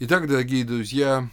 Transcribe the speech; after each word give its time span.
Итак, 0.00 0.28
дорогие 0.28 0.64
друзья, 0.64 1.28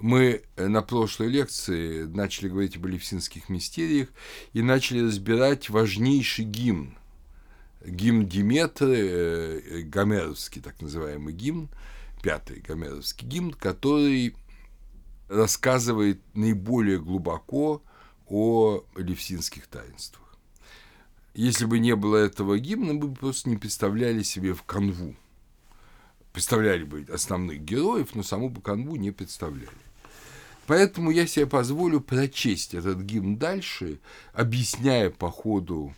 мы 0.00 0.42
на 0.56 0.82
прошлой 0.82 1.28
лекции 1.28 2.02
начали 2.06 2.48
говорить 2.48 2.76
об 2.76 2.88
элевсинских 2.88 3.48
мистериях 3.48 4.08
и 4.52 4.62
начали 4.62 4.98
разбирать 4.98 5.70
важнейший 5.70 6.44
гимн. 6.44 6.98
Гимн 7.86 8.26
Диметры, 8.26 8.96
э, 8.98 9.82
гомеровский 9.82 10.60
так 10.60 10.82
называемый 10.82 11.34
гимн, 11.34 11.68
пятый 12.20 12.62
гомеровский 12.66 13.28
гимн, 13.28 13.52
который 13.52 14.34
рассказывает 15.28 16.20
наиболее 16.34 16.98
глубоко 16.98 17.80
о 18.26 18.82
элевсинских 18.96 19.68
таинствах. 19.68 20.36
Если 21.32 21.64
бы 21.64 21.78
не 21.78 21.94
было 21.94 22.16
этого 22.16 22.58
гимна, 22.58 22.94
мы 22.94 23.06
бы 23.06 23.14
просто 23.14 23.50
не 23.50 23.56
представляли 23.56 24.24
себе 24.24 24.52
в 24.52 24.64
канву– 24.64 25.14
представляли 26.34 26.82
бы 26.82 27.06
основных 27.12 27.60
героев, 27.60 28.16
но 28.16 28.24
саму 28.24 28.50
бы 28.50 28.60
канву 28.60 28.96
не 28.96 29.12
представляли. 29.12 29.68
Поэтому 30.66 31.12
я 31.12 31.28
себе 31.28 31.46
позволю 31.46 32.00
прочесть 32.00 32.74
этот 32.74 32.98
гимн 33.02 33.36
дальше, 33.36 34.00
объясняя 34.32 35.10
по 35.10 35.30
ходу 35.30 35.94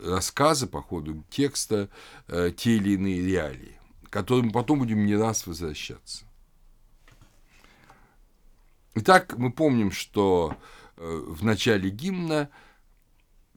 рассказа, 0.00 0.68
по 0.68 0.80
ходу 0.80 1.24
текста 1.30 1.88
э, 2.28 2.52
те 2.56 2.76
или 2.76 2.90
иные 2.90 3.20
реалии, 3.26 3.76
к 4.04 4.10
которым 4.10 4.52
потом 4.52 4.78
будем 4.78 5.04
не 5.04 5.16
раз 5.16 5.48
возвращаться. 5.48 6.24
Итак, 8.94 9.36
мы 9.36 9.50
помним, 9.50 9.90
что 9.90 10.56
э, 10.96 11.24
в 11.26 11.44
начале 11.44 11.90
гимна 11.90 12.50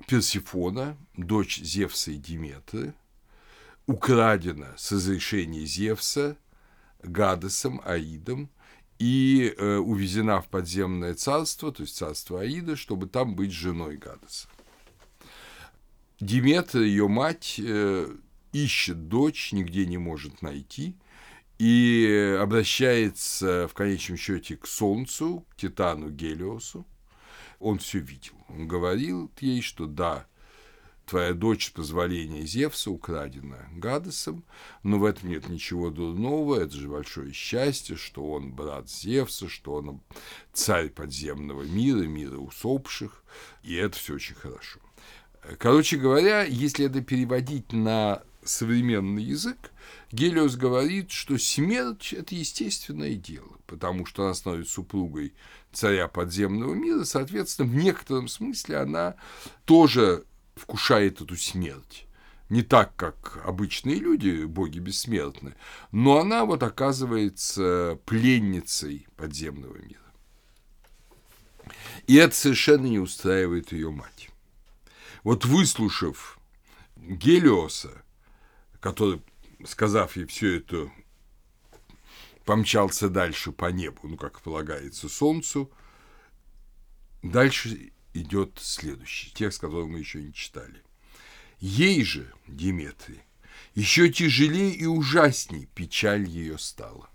Персифона, 0.07 0.97
дочь 1.15 1.59
Зевса 1.59 2.11
и 2.11 2.15
Диметры, 2.15 2.95
украдена 3.89 4.75
с 4.77 4.91
разрешения 4.91 5.65
Зевса 5.65 6.37
Гадесом, 7.01 7.81
Аидом, 7.83 8.51
и 8.99 9.51
э, 9.57 9.77
увезена 9.77 10.41
в 10.41 10.47
подземное 10.47 11.15
царство, 11.15 11.71
то 11.71 11.81
есть 11.81 11.95
царство 11.95 12.41
Аида, 12.41 12.75
чтобы 12.75 13.07
там 13.07 13.35
быть 13.35 13.51
женой 13.51 13.97
Гадеса. 13.97 14.47
Диметра, 16.19 16.81
ее 16.83 17.07
мать, 17.07 17.55
э, 17.57 18.15
ищет 18.53 19.07
дочь, 19.07 19.53
нигде 19.53 19.87
не 19.87 19.97
может 19.97 20.43
найти, 20.43 20.95
и 21.57 22.37
обращается 22.39 23.67
в 23.67 23.73
конечном 23.73 24.17
счете 24.17 24.55
к 24.55 24.67
Солнцу, 24.67 25.47
к 25.49 25.55
Титану 25.55 26.11
Гелиосу. 26.11 26.85
Он 27.57 27.79
все 27.79 27.97
видел. 27.97 28.35
Он 28.49 28.67
говорил 28.67 29.31
ей, 29.39 29.63
что 29.63 29.87
да, 29.87 30.27
твоя 31.09 31.33
дочь 31.33 31.67
с 31.67 31.69
позволения 31.71 32.45
Зевса 32.45 32.91
украдена 32.91 33.67
Гадесом, 33.73 34.43
но 34.83 34.99
в 34.99 35.05
этом 35.05 35.29
нет 35.29 35.49
ничего 35.49 35.89
дурного, 35.89 36.59
это 36.61 36.75
же 36.75 36.87
большое 36.87 37.33
счастье, 37.33 37.95
что 37.95 38.23
он 38.31 38.51
брат 38.51 38.89
Зевса, 38.89 39.49
что 39.49 39.73
он 39.73 40.01
царь 40.53 40.89
подземного 40.89 41.63
мира, 41.63 42.03
мира 42.03 42.37
усопших, 42.37 43.23
и 43.63 43.73
это 43.75 43.97
все 43.97 44.15
очень 44.15 44.35
хорошо. 44.35 44.79
Короче 45.57 45.97
говоря, 45.97 46.43
если 46.43 46.85
это 46.85 47.01
переводить 47.01 47.73
на 47.73 48.21
современный 48.43 49.23
язык, 49.23 49.71
Гелиос 50.11 50.55
говорит, 50.57 51.11
что 51.11 51.37
смерть– 51.37 52.13
это 52.17 52.35
естественное 52.35 53.15
дело, 53.15 53.57
потому 53.65 54.05
что 54.05 54.25
она 54.25 54.33
становится 54.35 54.73
супругой 54.73 55.33
царя 55.71 56.07
подземного 56.07 56.73
мира, 56.73 57.03
соответственно, 57.03 57.69
в 57.69 57.75
некотором 57.75 58.27
смысле 58.27 58.77
она 58.77 59.15
тоже 59.65 60.25
вкушает 60.59 61.21
эту 61.21 61.35
смерть. 61.35 62.05
Не 62.49 62.63
так, 62.63 62.95
как 62.95 63.41
обычные 63.45 63.95
люди, 63.95 64.43
боги 64.43 64.79
бессмертны, 64.79 65.55
но 65.91 66.17
она 66.19 66.45
вот 66.45 66.63
оказывается 66.63 67.99
пленницей 68.05 69.07
подземного 69.15 69.77
мира. 69.77 69.99
И 72.07 72.15
это 72.15 72.35
совершенно 72.35 72.87
не 72.87 72.97
устраивает 72.97 73.71
ее 73.71 73.91
мать. 73.91 74.29
Вот 75.23 75.45
выслушав 75.45 76.39
Гелиоса, 76.95 78.01
который, 78.79 79.21
сказав 79.65 80.15
ей 80.15 80.25
все 80.25 80.57
это, 80.57 80.91
помчался 82.45 83.09
дальше 83.09 83.51
по 83.51 83.67
небу, 83.71 83.99
ну, 84.03 84.17
как 84.17 84.41
полагается, 84.41 85.07
солнцу, 85.07 85.71
дальше 87.21 87.91
идет 88.13 88.59
следующий 88.61 89.31
текст, 89.33 89.61
который 89.61 89.85
мы 89.87 89.99
еще 89.99 90.21
не 90.21 90.33
читали. 90.33 90.83
Ей 91.59 92.03
же, 92.03 92.31
Диметрий, 92.47 93.21
еще 93.75 94.09
тяжелее 94.09 94.71
и 94.73 94.85
ужасней 94.85 95.67
печаль 95.73 96.27
ее 96.27 96.57
стала. 96.57 97.09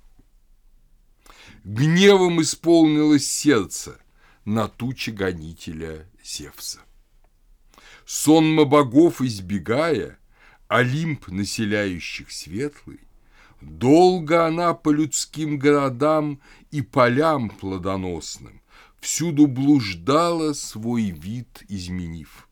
Гневом 1.65 2.43
исполнилось 2.43 3.27
сердце 3.27 3.99
на 4.45 4.69
туче 4.69 5.13
гонителя 5.13 6.07
Зевса. 6.23 6.81
Сонма 8.05 8.65
богов 8.65 9.23
избегая, 9.23 10.19
Олимп, 10.69 11.29
населяющих 11.29 12.31
светлый, 12.31 13.01
Долго 13.65 14.47
она 14.47 14.75
по 14.75 14.91
людским 14.91 15.59
городам 15.59 16.41
и 16.71 16.83
полям 16.83 17.49
плодоносным 17.49 18.61
всюду 19.05 19.47
блуждала, 19.47 20.55
свой 20.55 21.11
вид 21.11 21.63
изменив. 21.69 22.49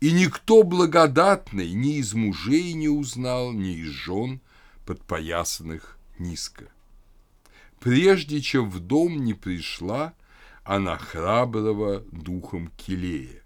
И 0.00 0.12
никто 0.12 0.62
благодатный 0.62 1.72
ни 1.72 1.96
из 1.96 2.12
мужей 2.12 2.74
не 2.74 2.90
узнал, 2.90 3.52
ни 3.52 3.72
из 3.78 3.88
жен, 3.88 4.42
подпоясанных 4.84 5.98
низко. 6.18 6.68
Прежде 7.80 8.42
чем 8.42 8.68
в 8.68 8.80
дом 8.80 9.24
не 9.24 9.32
пришла 9.32 10.12
она 10.62 10.98
храброго 10.98 12.00
духом 12.12 12.70
Килея. 12.76 13.42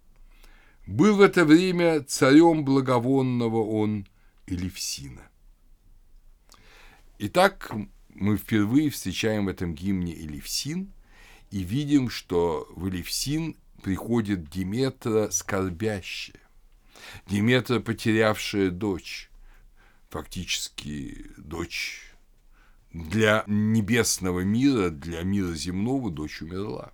Был 0.88 1.18
в 1.18 1.20
это 1.20 1.44
время 1.44 2.02
царем 2.02 2.64
благовонного 2.64 3.62
он 3.64 4.08
Элевсина. 4.48 5.22
Итак, 7.18 7.72
мы 8.08 8.36
впервые 8.36 8.90
встречаем 8.90 9.44
в 9.44 9.48
этом 9.48 9.76
гимне 9.76 10.12
Элевсин– 10.12 10.92
и 11.52 11.62
видим, 11.62 12.08
что 12.08 12.66
в 12.74 12.88
Элевсин 12.88 13.56
приходит 13.82 14.48
Диметра 14.48 15.30
скорбящая, 15.30 16.40
Диметра, 17.26 17.78
потерявшая 17.78 18.70
дочь, 18.70 19.30
фактически 20.08 21.26
дочь 21.36 22.14
для 22.92 23.44
небесного 23.46 24.40
мира, 24.40 24.88
для 24.88 25.22
мира 25.22 25.52
земного 25.52 26.10
дочь 26.10 26.40
умерла. 26.40 26.90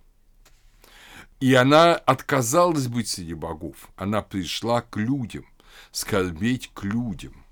И 1.39 1.53
она 1.53 1.95
отказалась 1.95 2.87
быть 2.87 3.07
среди 3.07 3.35
богов, 3.35 3.89
она 3.95 4.21
пришла 4.21 4.81
к 4.81 4.97
людям, 4.97 5.45
скорбеть 5.93 6.69
к 6.73 6.83
людям. 6.83 7.45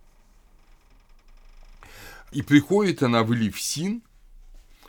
И 2.33 2.41
приходит 2.41 3.01
она 3.01 3.23
в 3.23 3.33
Элевсин, 3.33 4.01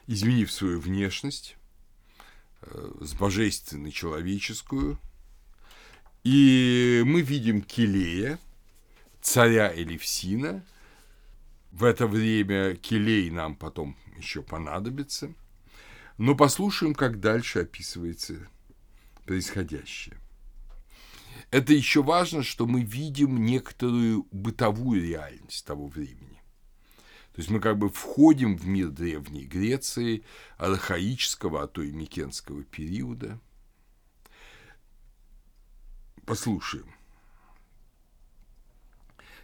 изменив 0.08 0.50
свою 0.50 0.80
внешность, 0.80 1.57
с 3.00 3.14
божественной 3.14 3.90
человеческую. 3.90 4.98
И 6.24 7.02
мы 7.06 7.22
видим 7.22 7.62
Келея, 7.62 8.38
царя 9.20 9.72
Элевсина. 9.74 10.64
В 11.70 11.84
это 11.84 12.06
время 12.06 12.74
Келей 12.74 13.30
нам 13.30 13.54
потом 13.54 13.96
еще 14.16 14.42
понадобится. 14.42 15.32
Но 16.16 16.34
послушаем, 16.34 16.94
как 16.94 17.20
дальше 17.20 17.60
описывается 17.60 18.48
происходящее. 19.24 20.16
Это 21.50 21.72
еще 21.72 22.02
важно, 22.02 22.42
что 22.42 22.66
мы 22.66 22.82
видим 22.82 23.44
некоторую 23.44 24.26
бытовую 24.32 25.02
реальность 25.02 25.64
того 25.64 25.86
времени. 25.86 26.27
То 27.38 27.42
есть 27.42 27.50
мы 27.52 27.60
как 27.60 27.78
бы 27.78 27.88
входим 27.88 28.56
в 28.56 28.66
мир 28.66 28.88
Древней 28.88 29.44
Греции, 29.44 30.24
архаического, 30.56 31.62
а 31.62 31.66
то 31.68 31.82
и 31.82 31.92
микенского 31.92 32.64
периода. 32.64 33.38
Послушаем. 36.26 36.92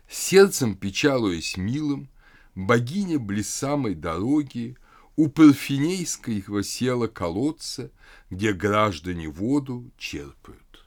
Сердцем 0.08 0.74
печалуясь 0.74 1.56
милым, 1.56 2.08
богиня 2.56 3.20
близ 3.20 3.48
самой 3.48 3.94
дороги 3.94 4.76
у 5.14 5.28
Парфинейского 5.28 6.64
села 6.64 7.06
колодца, 7.06 7.92
где 8.28 8.52
граждане 8.52 9.28
воду 9.28 9.88
черпают. 9.98 10.84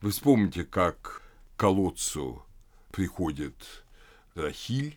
Вы 0.00 0.12
вспомните, 0.12 0.62
как 0.62 1.22
к 1.56 1.58
колодцу 1.58 2.44
приходит 2.92 3.56
Рахиль, 4.36 4.96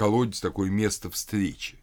колодец 0.00 0.40
такое 0.40 0.70
место 0.70 1.10
встречи 1.10 1.78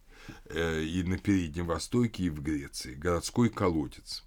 э, 0.46 0.82
и 0.82 1.04
на 1.04 1.20
Переднем 1.20 1.68
Востоке, 1.68 2.24
и 2.24 2.30
в 2.32 2.42
Греции, 2.42 2.96
городской 2.96 3.50
колодец. 3.50 4.24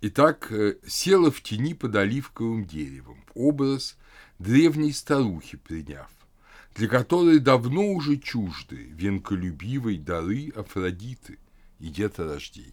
Итак, 0.00 0.50
э, 0.50 0.76
села 0.86 1.30
в 1.30 1.42
тени 1.42 1.74
под 1.74 1.96
оливковым 1.96 2.64
деревом, 2.64 3.22
образ 3.34 3.98
древней 4.38 4.92
старухи 4.92 5.58
приняв, 5.58 6.08
для 6.76 6.88
которой 6.88 7.40
давно 7.40 7.92
уже 7.92 8.16
чужды 8.16 8.76
венколюбивой 8.76 9.98
дары 9.98 10.48
Афродиты 10.56 11.38
и 11.80 11.88
деторождения. 11.88 12.72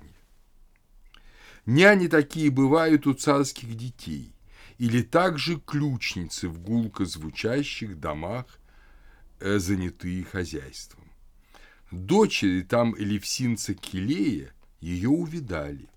Няни 1.65 2.07
такие 2.07 2.51
бывают 2.51 3.05
у 3.05 3.13
царских 3.13 3.75
детей, 3.75 4.33
или 4.77 5.01
также 5.01 5.59
ключницы 5.59 6.47
в 6.47 6.61
гулко 6.61 7.03
звучащих 7.03 7.99
домах, 7.99 8.45
э, 9.39 9.59
занятые 9.59 10.23
хозяйством. 10.23 11.03
Дочери 11.91 12.61
там 12.61 12.95
элевсинца 12.97 13.73
Килея 13.73 14.53
ее 14.81 15.09
увидали. 15.09 15.87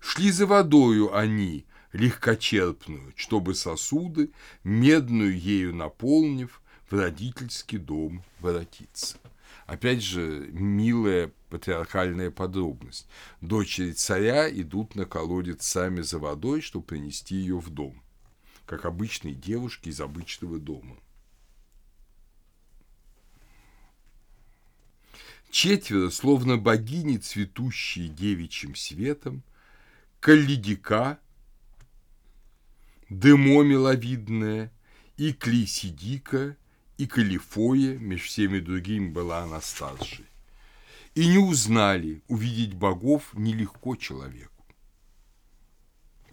Шли 0.00 0.30
за 0.30 0.46
водою 0.46 1.14
они, 1.14 1.66
легкочерпную, 1.92 3.12
чтобы 3.16 3.54
сосуды, 3.54 4.30
медную 4.64 5.38
ею 5.38 5.74
наполнив, 5.74 6.60
в 6.88 6.94
родительский 6.94 7.78
дом 7.78 8.22
воротиться. 8.40 9.16
Опять 9.66 10.02
же, 10.02 10.48
милая 10.52 11.32
патриархальная 11.48 12.30
подробность. 12.30 13.08
Дочери 13.40 13.92
царя 13.92 14.50
идут 14.50 14.94
на 14.94 15.06
колодец 15.06 15.64
сами 15.66 16.02
за 16.02 16.18
водой, 16.18 16.60
чтобы 16.60 16.84
принести 16.84 17.36
ее 17.36 17.58
в 17.58 17.70
дом, 17.70 18.02
как 18.66 18.84
обычные 18.84 19.34
девушки 19.34 19.88
из 19.88 20.00
обычного 20.00 20.58
дома. 20.58 20.98
Четверо, 25.52 26.08
словно 26.08 26.56
богини, 26.56 27.18
цветущие 27.18 28.08
девичьим 28.08 28.74
светом, 28.74 29.42
Каллидика, 30.18 31.18
Демо 33.10 33.62
миловидная, 33.62 34.72
и 35.18 35.34
Клейсидика, 35.34 36.56
и 36.96 37.06
Калифоя, 37.06 37.98
между 37.98 38.28
всеми 38.28 38.60
другими 38.60 39.10
была 39.10 39.42
она 39.42 39.60
старшей. 39.60 40.24
И 41.14 41.28
не 41.28 41.36
узнали, 41.36 42.22
увидеть 42.28 42.72
богов 42.72 43.34
нелегко 43.34 43.94
человеку. 43.94 44.64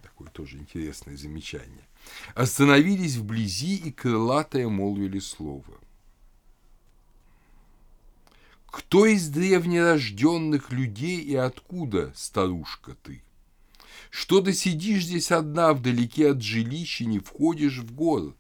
Такое 0.01 0.30
тоже 0.30 0.60
интересное 0.60 1.18
замечание. 1.18 1.89
Остановились 2.36 3.18
вблизи, 3.18 3.75
и 3.75 3.92
крылатое 3.92 4.69
молвили 4.69 5.19
слово– 5.19 5.77
кто 8.71 9.06
из 9.06 9.30
древнерожденных 9.30 10.71
людей 10.71 11.19
и 11.19 11.36
откуда, 11.36 12.13
старушка 12.16 12.95
ты? 13.04 13.24
Что 14.12 14.42
ты 14.42 14.54
сидишь 14.54 15.06
здесь 15.06 15.31
одна 15.31 15.74
вдалеке 15.74 16.31
от 16.31 16.42
жилища, 16.42 17.06
не 17.06 17.19
входишь 17.19 17.77
в 17.77 17.94
город? 17.94 18.38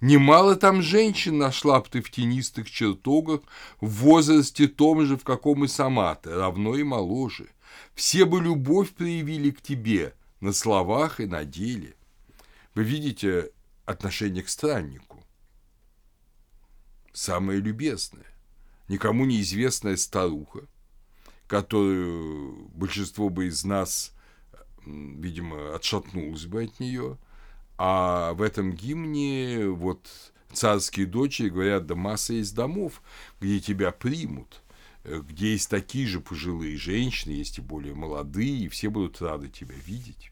Немало 0.00 0.54
там 0.54 0.82
женщин 0.82 1.38
нашла 1.38 1.80
б 1.80 1.88
ты 1.90 2.02
в 2.02 2.10
тенистых 2.10 2.70
чертогах 2.70 3.40
в 3.80 3.88
возрасте 3.88 4.68
том 4.68 5.04
же, 5.04 5.16
в 5.16 5.24
каком 5.24 5.64
и 5.64 5.68
сама 5.68 6.14
ты, 6.14 6.30
равно 6.30 6.76
и 6.76 6.84
моложе. 6.84 7.48
Все 7.94 8.24
бы 8.24 8.40
любовь 8.40 8.90
проявили 8.90 9.50
к 9.50 9.60
тебе 9.60 10.14
на 10.40 10.52
словах 10.52 11.18
и 11.18 11.26
на 11.26 11.44
деле. 11.44 11.96
Вы 12.74 12.84
видите 12.84 13.50
отношение 13.86 14.44
к 14.44 14.48
страннику. 14.48 15.24
Самое 17.12 17.58
любезное 17.60 18.37
никому 18.88 19.24
неизвестная 19.24 19.96
старуха, 19.96 20.60
которую 21.46 22.68
большинство 22.74 23.28
бы 23.28 23.46
из 23.46 23.64
нас, 23.64 24.12
видимо, 24.84 25.74
отшатнулось 25.74 26.46
бы 26.46 26.64
от 26.64 26.80
нее, 26.80 27.18
а 27.76 28.32
в 28.32 28.42
этом 28.42 28.72
гимне 28.72 29.68
вот 29.68 30.08
царские 30.52 31.06
дочери 31.06 31.48
говорят, 31.48 31.86
да 31.86 31.94
масса 31.94 32.34
есть 32.34 32.54
домов, 32.54 33.02
где 33.40 33.60
тебя 33.60 33.92
примут, 33.92 34.62
где 35.04 35.52
есть 35.52 35.70
такие 35.70 36.06
же 36.06 36.20
пожилые 36.20 36.76
женщины, 36.76 37.32
есть 37.32 37.58
и 37.58 37.62
более 37.62 37.94
молодые, 37.94 38.64
и 38.64 38.68
все 38.68 38.88
будут 38.88 39.22
рады 39.22 39.48
тебя 39.48 39.74
видеть. 39.86 40.30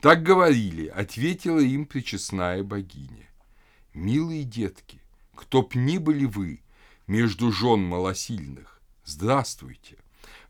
Так 0.00 0.22
говорили, 0.22 0.86
ответила 0.86 1.60
им 1.60 1.84
причестная 1.84 2.62
богиня. 2.62 3.28
Милые 3.92 4.44
детки, 4.44 5.00
кто 5.34 5.62
б 5.62 5.68
ни 5.74 5.98
были 5.98 6.24
вы, 6.24 6.62
между 7.10 7.50
жен 7.50 7.82
малосильных. 7.82 8.80
Здравствуйте. 9.04 9.98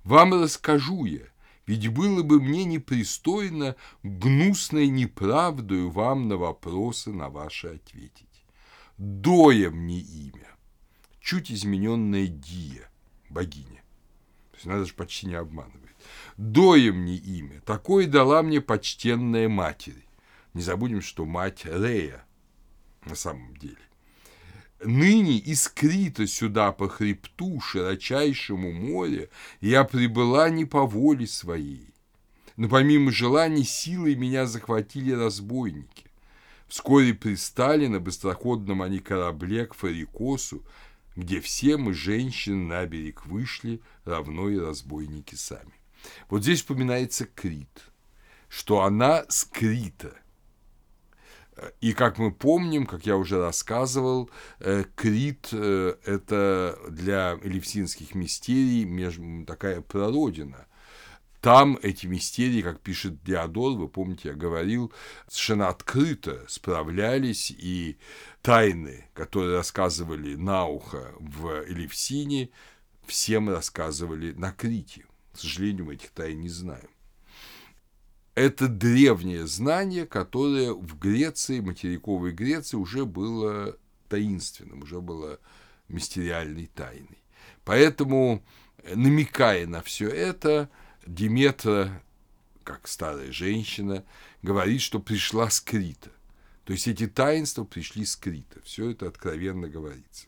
Вам 0.04 0.34
расскажу 0.34 1.06
я, 1.06 1.24
ведь 1.66 1.88
было 1.88 2.22
бы 2.22 2.38
мне 2.38 2.64
непристойно 2.64 3.76
гнусной 4.02 4.88
неправдою 4.88 5.90
вам 5.90 6.28
на 6.28 6.36
вопросы 6.36 7.12
на 7.12 7.30
ваши 7.30 7.68
ответить. 7.68 8.44
Доя 8.98 9.70
мне 9.70 10.00
имя, 10.00 10.48
чуть 11.18 11.50
измененное 11.50 12.26
Дия, 12.26 12.90
богиня. 13.30 13.82
То 14.50 14.56
есть 14.56 14.66
надо 14.66 14.84
же 14.84 14.92
почти 14.92 15.28
не 15.28 15.36
обманывать. 15.36 15.80
Доя 16.36 16.92
мне 16.92 17.16
имя, 17.16 17.62
такое 17.62 18.06
дала 18.06 18.42
мне 18.42 18.60
почтенная 18.60 19.48
матерь. 19.48 20.06
Не 20.52 20.60
забудем, 20.60 21.00
что 21.00 21.24
мать 21.24 21.64
Рея 21.64 22.22
на 23.06 23.14
самом 23.14 23.56
деле. 23.56 23.78
Ныне 24.82 25.38
искрито 25.38 26.26
сюда 26.26 26.72
по 26.72 26.88
хребту, 26.88 27.60
широчайшему 27.60 28.72
море, 28.72 29.28
я 29.60 29.84
прибыла 29.84 30.48
не 30.48 30.64
по 30.64 30.86
воле 30.86 31.26
своей. 31.26 31.92
Но 32.56 32.68
помимо 32.68 33.12
желаний 33.12 33.64
силой 33.64 34.14
меня 34.14 34.46
захватили 34.46 35.12
разбойники. 35.12 36.06
Вскоре 36.66 37.12
пристали 37.12 37.88
на 37.88 38.00
быстроходном 38.00 38.80
они 38.80 39.00
корабле 39.00 39.66
к 39.66 39.74
Фарикосу, 39.74 40.64
где 41.14 41.40
все 41.40 41.76
мы, 41.76 41.92
женщины, 41.92 42.64
на 42.64 42.86
берег 42.86 43.26
вышли, 43.26 43.82
равно 44.04 44.48
и 44.48 44.58
разбойники 44.58 45.34
сами. 45.34 45.74
Вот 46.30 46.42
здесь 46.42 46.62
упоминается 46.62 47.26
Крит, 47.26 47.90
что 48.48 48.82
она 48.82 49.26
скрита– 49.28 50.14
и 51.80 51.92
как 51.92 52.18
мы 52.18 52.32
помним, 52.32 52.86
как 52.86 53.06
я 53.06 53.16
уже 53.16 53.38
рассказывал, 53.38 54.30
э, 54.60 54.84
Крит 54.94 55.48
э,– 55.52 55.94
это 56.04 56.78
для 56.88 57.38
элевсинских 57.42 58.14
мистерий 58.14 59.44
такая 59.44 59.80
прародина. 59.80 60.66
Там 61.40 61.78
эти 61.82 62.06
мистерии, 62.06 62.60
как 62.60 62.80
пишет 62.80 63.22
Диодор, 63.24 63.72
вы 63.72 63.88
помните, 63.88 64.28
я 64.28 64.34
говорил, 64.34 64.92
совершенно 65.26 65.68
открыто 65.68 66.44
справлялись, 66.48 67.50
и 67.50 67.98
тайны, 68.42 69.06
которые 69.14 69.56
рассказывали 69.56 70.34
на 70.34 70.66
ухо 70.66 71.14
в 71.18 71.64
Элевсине, 71.66 72.50
всем 73.06 73.48
рассказывали 73.48 74.32
на 74.32 74.52
Крите. 74.52 75.06
К 75.32 75.38
сожалению, 75.38 75.86
мы 75.86 75.94
этих 75.94 76.10
тайн 76.10 76.40
не 76.40 76.50
знаем 76.50 76.90
это 78.40 78.68
древнее 78.68 79.46
знание, 79.46 80.06
которое 80.06 80.72
в 80.72 80.98
Греции, 80.98 81.60
материковой 81.60 82.32
Греции 82.32 82.76
уже 82.76 83.04
было 83.04 83.76
таинственным, 84.08 84.82
уже 84.82 85.00
было 85.00 85.38
мистериальной 85.88 86.66
тайной. 86.74 87.18
Поэтому, 87.64 88.42
намекая 88.94 89.66
на 89.66 89.82
все 89.82 90.08
это, 90.08 90.70
Диметра, 91.06 92.02
как 92.64 92.88
старая 92.88 93.32
женщина, 93.32 94.04
говорит, 94.42 94.80
что 94.80 95.00
пришла 95.00 95.50
с 95.50 95.60
Крита. 95.60 96.10
То 96.64 96.72
есть 96.72 96.86
эти 96.88 97.06
таинства 97.06 97.64
пришли 97.64 98.04
с 98.04 98.16
Крита. 98.16 98.60
Все 98.64 98.90
это 98.90 99.08
откровенно 99.08 99.68
говорится. 99.68 100.26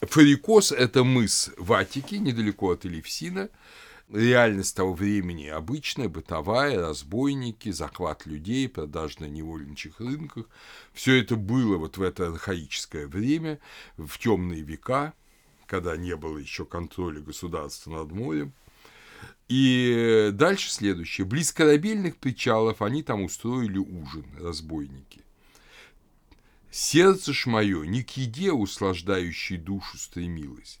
Фарикос– 0.00 0.72
это 0.72 1.04
мыс 1.04 1.50
в 1.56 1.72
Атике, 1.72 2.18
недалеко 2.18 2.72
от 2.72 2.86
Элевсина, 2.86 3.50
реальность 4.12 4.76
того 4.76 4.92
времени 4.92 5.46
обычная, 5.46 6.08
бытовая, 6.08 6.80
разбойники, 6.80 7.70
захват 7.70 8.26
людей, 8.26 8.68
продажа 8.68 9.20
на 9.20 9.26
невольничьих 9.26 10.00
рынках. 10.00 10.46
Все 10.92 11.20
это 11.20 11.36
было 11.36 11.76
вот 11.76 11.96
в 11.96 12.02
это 12.02 12.28
архаическое 12.28 13.06
время, 13.06 13.60
в 13.96 14.18
темные 14.18 14.62
века, 14.62 15.14
когда 15.66 15.96
не 15.96 16.16
было 16.16 16.38
еще 16.38 16.64
контроля 16.64 17.20
государства 17.20 17.90
над 17.90 18.12
морем. 18.12 18.52
И 19.48 20.30
дальше 20.32 20.70
следующее. 20.70 21.24
Близ 21.24 21.52
корабельных 21.52 22.16
причалов 22.16 22.82
они 22.82 23.02
там 23.02 23.22
устроили 23.22 23.78
ужин, 23.78 24.24
разбойники. 24.38 25.22
Сердце 26.70 27.32
ж 27.32 27.46
мое 27.46 27.84
не 27.84 28.04
к 28.04 28.10
еде 28.10 28.52
услаждающей 28.52 29.56
душу 29.56 29.98
стремилось, 29.98 30.79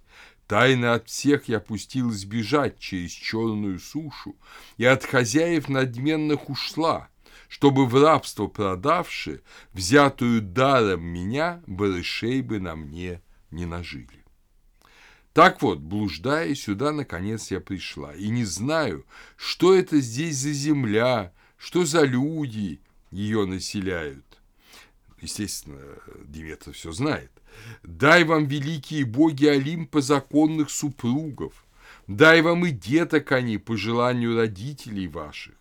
Тайно 0.50 0.94
от 0.94 1.08
всех 1.08 1.46
я 1.46 1.60
пустилась 1.60 2.24
бежать 2.24 2.76
через 2.80 3.12
черную 3.12 3.78
сушу, 3.78 4.34
и 4.78 4.84
от 4.84 5.04
хозяев 5.04 5.68
надменных 5.68 6.50
ушла, 6.50 7.08
чтобы 7.48 7.86
в 7.86 7.94
рабство 7.94 8.48
продавши, 8.48 9.42
взятую 9.72 10.42
даром 10.42 11.04
меня, 11.04 11.62
барышей 11.68 12.42
бы 12.42 12.58
на 12.58 12.74
мне 12.74 13.22
не 13.52 13.64
нажили. 13.64 14.24
Так 15.34 15.62
вот, 15.62 15.78
блуждая 15.78 16.52
сюда, 16.56 16.90
наконец 16.90 17.52
я 17.52 17.60
пришла, 17.60 18.12
и 18.12 18.28
не 18.28 18.44
знаю, 18.44 19.06
что 19.36 19.72
это 19.72 20.00
здесь 20.00 20.36
за 20.36 20.50
земля, 20.50 21.32
что 21.58 21.84
за 21.84 22.02
люди 22.02 22.80
ее 23.12 23.46
населяют. 23.46 24.40
естественно, 25.20 25.80
Диметр 26.24 26.72
все 26.72 26.90
знает. 26.90 27.30
Дай 27.82 28.24
вам, 28.24 28.46
великие 28.46 29.04
боги 29.04 29.46
Олимпа, 29.46 30.00
законных 30.00 30.70
супругов. 30.70 31.64
Дай 32.06 32.42
вам 32.42 32.66
и 32.66 32.70
деток 32.70 33.32
они 33.32 33.58
по 33.58 33.76
желанию 33.76 34.36
родителей 34.36 35.06
ваших. 35.06 35.54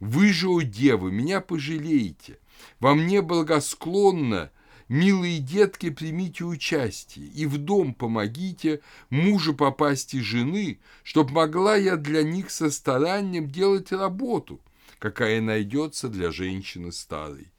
Вы 0.00 0.32
же, 0.32 0.48
о 0.48 0.60
девы, 0.60 1.10
меня 1.10 1.40
пожалеете. 1.40 2.38
Вам 2.80 3.06
не 3.06 3.22
благосклонно, 3.22 4.50
милые 4.88 5.38
детки, 5.38 5.90
примите 5.90 6.44
участие, 6.44 7.26
и 7.26 7.46
в 7.46 7.58
дом 7.58 7.94
помогите 7.94 8.80
мужу 9.10 9.54
попасть 9.54 10.14
и 10.14 10.20
жены, 10.20 10.80
чтоб 11.02 11.30
могла 11.30 11.76
я 11.76 11.96
для 11.96 12.22
них 12.22 12.50
со 12.50 12.70
старанием 12.70 13.48
делать 13.48 13.92
работу, 13.92 14.60
какая 14.98 15.40
найдется 15.40 16.08
для 16.08 16.30
женщины 16.30 16.92
старой. 16.92 17.53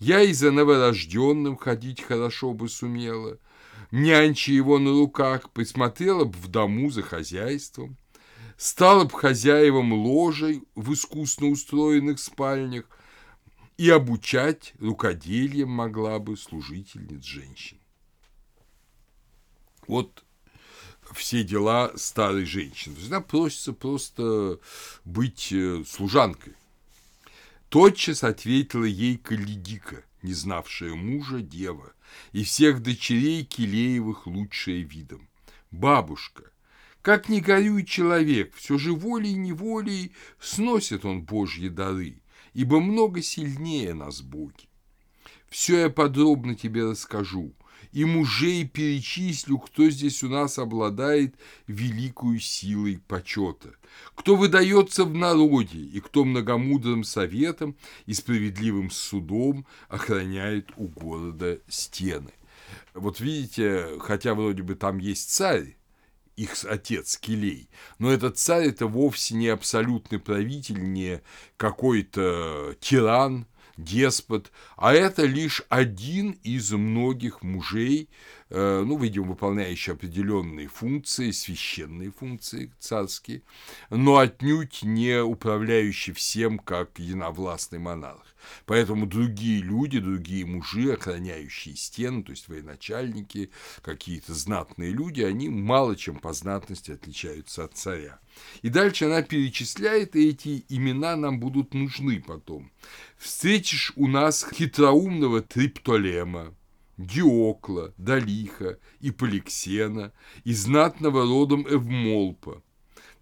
Я 0.00 0.22
и 0.22 0.32
за 0.32 0.50
новорожденным 0.50 1.58
ходить 1.58 2.00
хорошо 2.00 2.54
бы 2.54 2.70
сумела, 2.70 3.38
нянча 3.90 4.50
его 4.50 4.78
на 4.78 4.90
руках, 4.90 5.50
присмотрела 5.50 6.24
бы 6.24 6.36
в 6.38 6.48
дому 6.48 6.90
за 6.90 7.02
хозяйством, 7.02 7.98
стала 8.56 9.04
бы 9.04 9.10
хозяевам 9.10 9.92
ложей 9.92 10.62
в 10.74 10.94
искусно 10.94 11.48
устроенных 11.48 12.18
спальнях 12.18 12.86
и 13.76 13.90
обучать 13.90 14.72
рукоделием 14.78 15.68
могла 15.68 16.18
бы 16.18 16.38
служительниц 16.38 17.22
женщин. 17.22 17.78
Вот 19.86 20.24
все 21.12 21.44
дела 21.44 21.92
старой 21.96 22.46
женщины. 22.46 22.96
Она 23.06 23.20
просится 23.20 23.74
просто 23.74 24.60
быть 25.04 25.52
э, 25.52 25.84
служанкой. 25.86 26.54
Тотчас 27.70 28.24
ответила 28.24 28.84
ей 28.84 29.16
Калидика, 29.16 30.02
не 30.22 30.34
знавшая 30.34 30.94
мужа 30.94 31.40
дева, 31.40 31.92
и 32.32 32.42
всех 32.42 32.82
дочерей 32.82 33.44
Килеевых 33.44 34.26
лучшая 34.26 34.80
видом. 34.80 35.28
Бабушка, 35.70 36.50
как 37.00 37.28
не 37.28 37.40
горюй 37.40 37.84
человек, 37.84 38.52
все 38.56 38.76
же 38.76 38.92
волей-неволей 38.92 40.12
сносит 40.40 41.04
он 41.04 41.22
Божьи 41.22 41.68
дары, 41.68 42.20
ибо 42.54 42.80
много 42.80 43.22
сильнее 43.22 43.94
нас 43.94 44.20
боги. 44.20 44.68
Все 45.48 45.82
я 45.82 45.90
подробно 45.90 46.56
тебе 46.56 46.84
расскажу, 46.84 47.54
и 47.92 48.04
мужей 48.04 48.64
перечислю, 48.66 49.58
кто 49.58 49.88
здесь 49.90 50.22
у 50.22 50.28
нас 50.28 50.58
обладает 50.58 51.34
великую 51.66 52.40
силой 52.40 53.00
почета, 53.08 53.70
кто 54.14 54.36
выдается 54.36 55.04
в 55.04 55.14
народе 55.14 55.78
и 55.78 56.00
кто 56.00 56.24
многомудрым 56.24 57.04
советом 57.04 57.76
и 58.06 58.14
справедливым 58.14 58.90
судом 58.90 59.66
охраняет 59.88 60.70
у 60.76 60.86
города 60.86 61.58
стены. 61.68 62.30
Вот 62.94 63.20
видите, 63.20 63.98
хотя 64.00 64.34
вроде 64.34 64.62
бы 64.62 64.74
там 64.74 64.98
есть 64.98 65.30
царь, 65.30 65.76
их 66.36 66.52
отец 66.64 67.16
Килей. 67.18 67.68
Но 67.98 68.10
этот 68.10 68.38
царь 68.38 68.68
это 68.68 68.86
вовсе 68.86 69.34
не 69.34 69.48
абсолютный 69.48 70.18
правитель, 70.18 70.90
не 70.90 71.20
какой-то 71.56 72.74
тиран, 72.80 73.46
деспот, 73.82 74.52
а 74.76 74.94
это 74.94 75.24
лишь 75.24 75.62
один 75.68 76.32
из 76.42 76.70
многих 76.72 77.42
мужей, 77.42 78.08
ну, 78.50 78.98
видимо, 78.98 79.28
выполняющий 79.28 79.92
определенные 79.92 80.68
функции, 80.68 81.30
священные 81.30 82.10
функции 82.10 82.72
царские, 82.78 83.42
но 83.90 84.18
отнюдь 84.18 84.82
не 84.82 85.22
управляющий 85.22 86.12
всем, 86.12 86.58
как 86.58 86.98
единовластный 86.98 87.78
монарх. 87.78 88.26
Поэтому 88.66 89.06
другие 89.06 89.60
люди, 89.62 89.98
другие 89.98 90.46
мужи, 90.46 90.92
охраняющие 90.92 91.76
стены, 91.76 92.22
то 92.22 92.30
есть 92.30 92.48
военачальники, 92.48 93.50
какие-то 93.82 94.34
знатные 94.34 94.92
люди, 94.92 95.22
они 95.22 95.48
мало 95.48 95.96
чем 95.96 96.18
по 96.18 96.32
знатности 96.32 96.90
отличаются 96.90 97.64
от 97.64 97.76
царя. 97.76 98.18
И 98.62 98.68
дальше 98.68 99.06
она 99.06 99.22
перечисляет, 99.22 100.16
и 100.16 100.30
эти 100.30 100.64
имена 100.68 101.16
нам 101.16 101.40
будут 101.40 101.74
нужны 101.74 102.20
потом. 102.20 102.70
Встретишь 103.18 103.92
у 103.96 104.06
нас 104.06 104.46
хитроумного 104.52 105.42
Триптолема, 105.42 106.54
Диокла, 107.00 107.94
Далиха 107.96 108.78
и 109.00 109.10
Поликсена, 109.10 110.12
и 110.44 110.52
знатного 110.52 111.22
родом 111.22 111.66
Эвмолпа, 111.66 112.62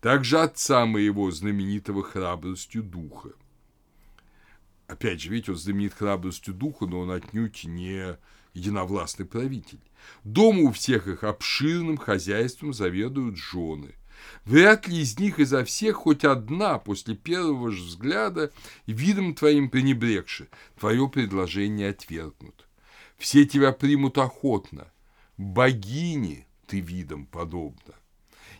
также 0.00 0.40
отца 0.40 0.84
моего, 0.84 1.30
знаменитого 1.30 2.02
храбростью 2.02 2.82
духа. 2.82 3.30
Опять 4.88 5.20
же, 5.20 5.30
видите, 5.30 5.52
он 5.52 5.58
знаменит 5.58 5.94
храбростью 5.94 6.54
духа, 6.54 6.86
но 6.86 7.00
он 7.00 7.12
отнюдь 7.12 7.64
не 7.64 8.18
единовластный 8.52 9.26
правитель. 9.26 9.80
Дома 10.24 10.62
у 10.62 10.72
всех 10.72 11.06
их 11.06 11.22
обширным 11.22 11.98
хозяйством 11.98 12.72
заведуют 12.72 13.36
жены. 13.36 13.94
Вряд 14.44 14.88
ли 14.88 14.98
из 14.98 15.20
них 15.20 15.38
изо 15.38 15.64
всех 15.64 15.98
хоть 15.98 16.24
одна 16.24 16.78
после 16.78 17.14
первого 17.14 17.70
же 17.70 17.84
взгляда 17.84 18.50
видом 18.86 19.36
твоим 19.36 19.70
пренебрегши, 19.70 20.48
твое 20.76 21.08
предложение 21.08 21.90
отвергнут. 21.90 22.67
Все 23.18 23.44
тебя 23.44 23.72
примут 23.72 24.16
охотно. 24.16 24.90
Богини 25.36 26.46
ты 26.66 26.80
видом 26.80 27.26
подобно. 27.26 27.94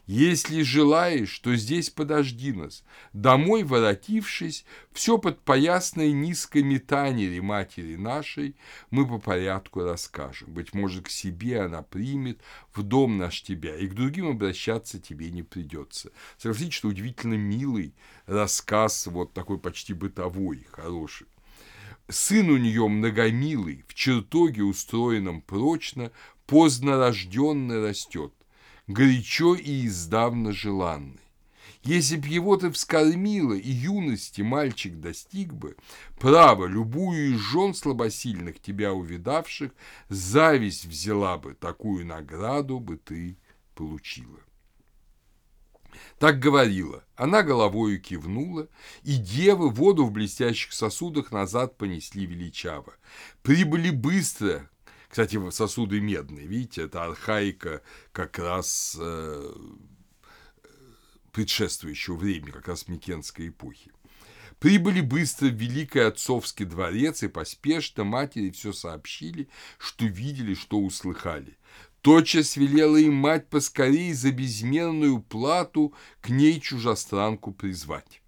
Если 0.06 0.62
желаешь, 0.62 1.38
то 1.40 1.54
здесь 1.54 1.90
подожди 1.90 2.52
нас. 2.52 2.82
Домой 3.12 3.62
воротившись, 3.62 4.64
все 4.90 5.18
под 5.18 5.40
поясной 5.42 6.12
низкой 6.12 6.62
метанере 6.62 7.42
матери 7.42 7.96
нашей 7.96 8.56
мы 8.90 9.06
по 9.06 9.18
порядку 9.18 9.82
расскажем. 9.82 10.54
Быть 10.54 10.72
может, 10.72 11.04
к 11.04 11.10
себе 11.10 11.60
она 11.60 11.82
примет, 11.82 12.40
в 12.72 12.82
дом 12.82 13.18
наш 13.18 13.42
тебя, 13.42 13.76
и 13.76 13.86
к 13.86 13.92
другим 13.92 14.28
обращаться 14.28 14.98
тебе 14.98 15.30
не 15.30 15.42
придется. 15.42 16.10
Согласитесь, 16.38 16.74
что 16.76 16.88
удивительно 16.88 17.34
милый 17.34 17.94
рассказ, 18.24 19.08
вот 19.08 19.34
такой 19.34 19.58
почти 19.58 19.92
бытовой, 19.92 20.66
хороший. 20.70 21.26
Сын 22.08 22.50
у 22.50 22.56
нее 22.56 22.88
многомилый, 22.88 23.84
в 23.86 23.94
чертоге 23.94 24.62
устроенном 24.62 25.42
прочно, 25.42 26.10
поздно 26.46 26.96
рожденный 26.96 27.80
растет 27.86 28.32
горячо 28.88 29.54
и 29.54 29.86
издавна 29.86 30.52
желанный. 30.52 31.20
Если 31.84 32.16
б 32.16 32.26
его 32.26 32.56
ты 32.56 32.70
вскормила, 32.70 33.54
и 33.54 33.70
юности 33.70 34.42
мальчик 34.42 34.98
достиг 34.98 35.52
бы, 35.52 35.76
право, 36.18 36.66
любую 36.66 37.34
из 37.34 37.38
жен 37.38 37.72
слабосильных 37.72 38.60
тебя 38.60 38.92
увидавших, 38.92 39.72
зависть 40.08 40.86
взяла 40.86 41.38
бы, 41.38 41.54
такую 41.54 42.04
награду 42.04 42.80
бы 42.80 42.96
ты 42.96 43.36
получила. 43.74 44.40
Так 46.18 46.38
говорила, 46.38 47.04
она 47.16 47.42
головою 47.42 48.00
кивнула, 48.00 48.68
и 49.02 49.16
девы 49.16 49.70
воду 49.70 50.04
в 50.04 50.10
блестящих 50.10 50.72
сосудах 50.72 51.32
назад 51.32 51.76
понесли 51.78 52.26
величаво. 52.26 52.94
Прибыли 53.42 53.90
быстро, 53.90 54.68
кстати, 55.08 55.38
сосуды 55.50 56.00
медные, 56.00 56.46
видите, 56.46 56.82
это 56.82 57.04
архаика 57.04 57.82
как 58.12 58.38
раз 58.38 58.96
э, 59.00 59.52
предшествующего 61.32 62.16
времени, 62.16 62.50
как 62.50 62.68
раз 62.68 62.88
Микенской 62.88 63.48
эпохи. 63.48 63.92
Прибыли 64.58 65.00
быстро 65.00 65.46
в 65.46 65.54
Великий 65.54 66.00
Отцовский 66.00 66.64
дворец 66.64 67.22
и 67.22 67.28
поспешно 67.28 68.02
матери 68.02 68.50
все 68.50 68.72
сообщили, 68.72 69.48
что 69.78 70.04
видели, 70.04 70.54
что 70.54 70.80
услыхали. 70.80 71.57
Тотчас 72.08 72.56
велела 72.56 72.96
им 72.96 73.16
мать 73.16 73.50
поскорей 73.50 74.14
за 74.14 74.32
безмерную 74.32 75.20
плату 75.20 75.92
к 76.22 76.30
ней 76.30 76.58
чужестранку 76.58 77.52
призвать. 77.52 78.22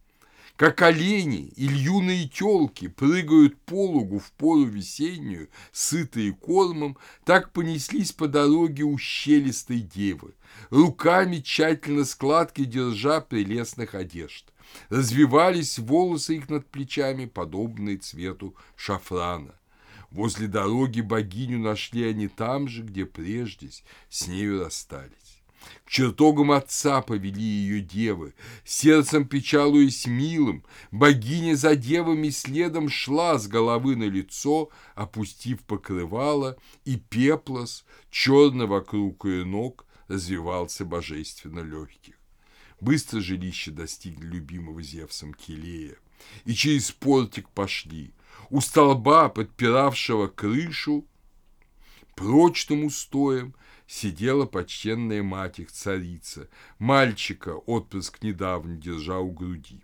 Как 0.56 0.82
олени 0.82 1.46
или 1.56 1.74
юные 1.74 2.28
телки 2.28 2.88
прыгают 2.88 3.56
по 3.62 3.86
лугу 3.86 4.18
в 4.18 4.32
пору 4.32 4.66
весеннюю, 4.66 5.48
сытые 5.72 6.34
кормом, 6.34 6.98
так 7.24 7.54
понеслись 7.54 8.12
по 8.12 8.28
дороге 8.28 8.84
ущелистой 8.84 9.80
девы, 9.80 10.34
руками 10.68 11.38
тщательно 11.38 12.04
складки 12.04 12.66
держа 12.66 13.22
прелестных 13.22 13.94
одежд. 13.94 14.44
Развивались 14.90 15.78
волосы 15.78 16.36
их 16.36 16.50
над 16.50 16.66
плечами, 16.66 17.24
подобные 17.24 17.96
цвету 17.96 18.54
шафрана. 18.76 19.54
Возле 20.10 20.48
дороги 20.48 21.00
богиню 21.00 21.60
нашли 21.60 22.04
они 22.04 22.28
там 22.28 22.68
же, 22.68 22.82
где 22.82 23.06
прежде 23.06 23.70
с 24.08 24.26
нею 24.26 24.64
расстались. 24.64 25.40
К 25.84 25.90
чертогам 25.90 26.52
отца 26.52 27.02
повели 27.02 27.42
ее 27.42 27.80
девы, 27.80 28.34
сердцем 28.64 29.28
печалуясь 29.28 30.06
милым, 30.06 30.64
богиня 30.90 31.54
за 31.54 31.76
девами 31.76 32.30
следом 32.30 32.88
шла 32.88 33.38
с 33.38 33.46
головы 33.46 33.94
на 33.94 34.04
лицо, 34.04 34.70
опустив 34.94 35.60
покрывало, 35.60 36.56
и 36.84 36.96
пеплос, 36.96 37.84
черно 38.10 38.66
вокруг 38.66 39.26
ее 39.26 39.44
ног, 39.44 39.86
развивался 40.08 40.84
божественно 40.84 41.60
легких. 41.60 42.14
Быстро 42.80 43.20
жилище 43.20 43.70
достигли 43.70 44.26
любимого 44.26 44.82
Зевсом 44.82 45.34
Келея, 45.34 45.96
и 46.46 46.54
через 46.54 46.90
портик 46.90 47.48
пошли. 47.50 48.12
У 48.50 48.60
столба, 48.60 49.28
подпиравшего 49.28 50.26
крышу, 50.26 51.06
прочным 52.16 52.84
устоем 52.84 53.54
сидела 53.86 54.44
почтенная 54.44 55.22
мать 55.22 55.60
их 55.60 55.70
царица, 55.70 56.48
мальчика, 56.80 57.50
отпрыск 57.54 58.22
недавно 58.22 58.76
держа 58.76 59.20
у 59.20 59.30
груди. 59.30 59.80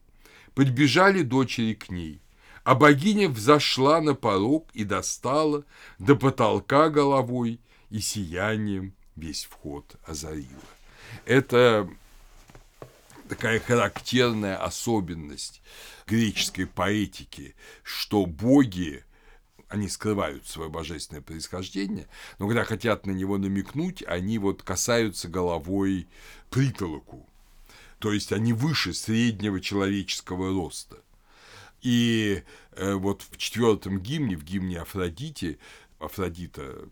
Подбежали 0.54 1.23
дочери 1.23 1.75
к 1.75 1.90
ней, 1.90 2.20
а 2.64 2.75
богиня 2.75 3.28
взошла 3.28 4.00
на 4.00 4.14
порог 4.14 4.68
и 4.75 4.82
достала 4.82 5.64
до 6.00 6.16
потолка 6.16 6.88
головой 6.88 7.61
и 7.90 8.00
сиянием 8.00 8.94
весь 9.14 9.44
вход 9.44 9.94
озарила. 10.04 10.49
Это 11.25 11.88
такая 13.28 13.61
характерная 13.61 14.56
особенность 14.56 15.62
греческой 16.06 16.66
поэтики, 16.66 17.54
что 17.82 18.26
боги 18.26 19.04
они 19.68 19.88
скрывают 19.88 20.46
свое 20.46 20.70
божественное 20.70 21.22
происхождение, 21.22 22.06
но 22.38 22.46
когда 22.46 22.64
хотят 22.64 23.04
на 23.04 23.10
него 23.10 23.36
намекнуть, 23.36 24.02
они 24.06 24.38
вот 24.38 24.62
касаются 24.62 25.28
головой 25.28 26.06
притолоку, 26.50 27.28
то 27.98 28.12
есть 28.12 28.32
они 28.32 28.52
выше 28.52 28.94
среднего 28.94 29.60
человеческого 29.60 30.50
роста. 30.50 31.02
И 31.82 32.42
э, 32.72 32.94
вот 32.94 33.22
в 33.22 33.36
четвертом 33.36 33.98
гимне, 34.00 34.36
в 34.36 34.44
гимне 34.44 34.80
Афродите, 34.80 35.58
Афродита, 35.98 36.88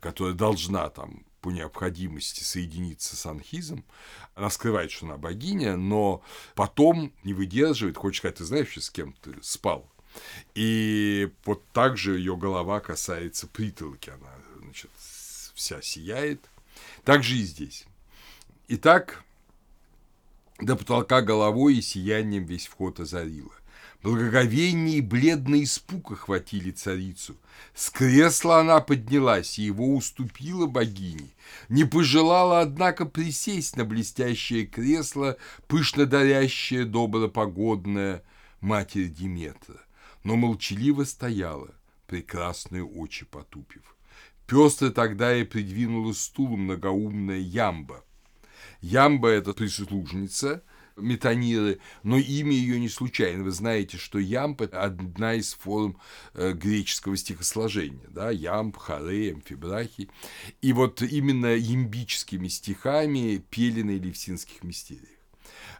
которая 0.00 0.34
должна 0.34 0.88
там 0.90 1.24
по 1.40 1.50
необходимости 1.50 2.42
соединиться 2.42 3.16
с 3.16 3.26
Анхизом. 3.26 3.84
Она 4.34 4.50
скрывает, 4.50 4.90
что 4.90 5.06
она 5.06 5.16
богиня, 5.16 5.76
но 5.76 6.22
потом 6.54 7.12
не 7.24 7.34
выдерживает, 7.34 7.96
хочет 7.96 8.18
сказать, 8.18 8.36
ты 8.36 8.44
знаешь, 8.44 8.76
с 8.76 8.90
кем 8.90 9.14
ты 9.22 9.34
спал. 9.42 9.90
И 10.54 11.32
вот 11.44 11.64
так 11.72 11.96
же 11.96 12.18
ее 12.18 12.36
голова 12.36 12.80
касается 12.80 13.46
притолки, 13.46 14.10
она, 14.10 14.32
значит, 14.58 14.90
вся 15.54 15.80
сияет. 15.82 16.44
Так 17.04 17.22
же 17.22 17.36
и 17.36 17.42
здесь. 17.42 17.84
Итак, 18.68 19.24
до 20.60 20.76
потолка 20.76 21.22
головой 21.22 21.76
и 21.76 21.82
сиянием 21.82 22.44
весь 22.44 22.66
вход 22.66 23.00
озарила. 23.00 23.52
Благоговение 24.02 24.96
и 24.96 25.00
бледный 25.02 25.64
испуг 25.64 26.12
охватили 26.12 26.70
царицу. 26.70 27.36
С 27.74 27.90
кресла 27.90 28.60
она 28.60 28.80
поднялась 28.80 29.58
и 29.58 29.64
его 29.64 29.94
уступила 29.94 30.66
богине. 30.66 31.28
Не 31.68 31.84
пожелала, 31.84 32.60
однако, 32.60 33.04
присесть 33.04 33.76
на 33.76 33.84
блестящее 33.84 34.64
кресло, 34.64 35.36
пышно 35.66 36.06
дарящее 36.06 36.86
добропогодное 36.86 38.22
матерь 38.60 39.08
Диметра, 39.08 39.76
но 40.24 40.36
молчаливо 40.36 41.04
стояла, 41.04 41.74
прекрасные 42.06 42.84
очи 42.84 43.26
потупив. 43.26 43.96
Пестро 44.46 44.88
тогда 44.90 45.36
и 45.36 45.44
придвинула 45.44 46.14
стул 46.14 46.56
многоумная 46.56 47.38
Ямба. 47.38 48.02
Ямба– 48.80 49.28
это 49.28 49.52
прислужница– 49.52 50.62
метаниры, 50.96 51.78
но 52.02 52.16
имя 52.18 52.52
ее 52.52 52.80
не 52.80 52.88
случайно. 52.88 53.44
Вы 53.44 53.50
знаете, 53.50 53.96
что 53.96 54.18
ямб– 54.18 54.60
это 54.62 54.82
одна 54.82 55.34
из 55.34 55.54
форм 55.54 55.98
э, 56.34 56.52
греческого 56.52 57.16
стихосложения. 57.16 58.06
Да? 58.08 58.30
Ямб, 58.30 58.76
харе, 58.76 59.32
амфибрахи. 59.32 60.08
И 60.62 60.72
вот 60.72 61.02
именно 61.02 61.54
ямбическими 61.54 62.48
стихами 62.48 63.42
пели 63.50 63.82
на 63.82 63.92
элевсинских 63.92 64.62
мистериях. 64.62 65.08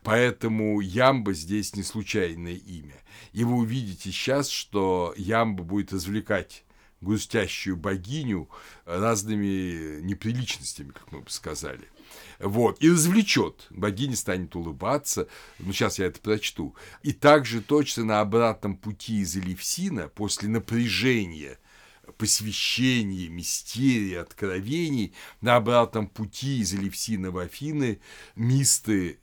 Поэтому 0.02 0.80
Ямба 0.80 1.34
здесь 1.34 1.76
не 1.76 1.82
случайное 1.82 2.54
имя. 2.54 2.96
И 3.32 3.44
вы 3.44 3.54
увидите 3.56 4.10
сейчас, 4.10 4.48
что 4.48 5.14
Ямба 5.16 5.62
будет 5.62 5.92
развлекать 5.92 6.64
густящую 7.00 7.76
богиню 7.76 8.48
разными 8.84 10.00
неприличностями, 10.00 10.90
как 10.90 11.12
мы 11.12 11.20
бы 11.20 11.30
сказали– 11.30 11.88
вот, 12.40 12.82
и 12.82 12.90
развлечет. 12.90 13.66
Богиня 13.70 14.16
станет 14.16 14.56
улыбаться. 14.56 15.28
Ну, 15.58 15.72
сейчас 15.72 15.98
я 15.98 16.06
это 16.06 16.20
прочту. 16.20 16.74
И 17.02 17.12
также 17.12 17.60
точно 17.60 18.04
на 18.04 18.20
обратном 18.20 18.76
пути 18.76 19.20
из 19.20 19.36
Элевсина, 19.36 20.08
после 20.08 20.48
напряжения 20.48 21.58
посвящения, 22.18 23.28
мистерии, 23.28 24.14
откровений, 24.14 25.14
на 25.40 25.56
обратном 25.56 26.08
пути 26.08 26.58
из 26.58 26.74
Элевсина 26.74 27.30
в 27.30 27.38
Афины 27.38 28.00
мисты 28.34 29.20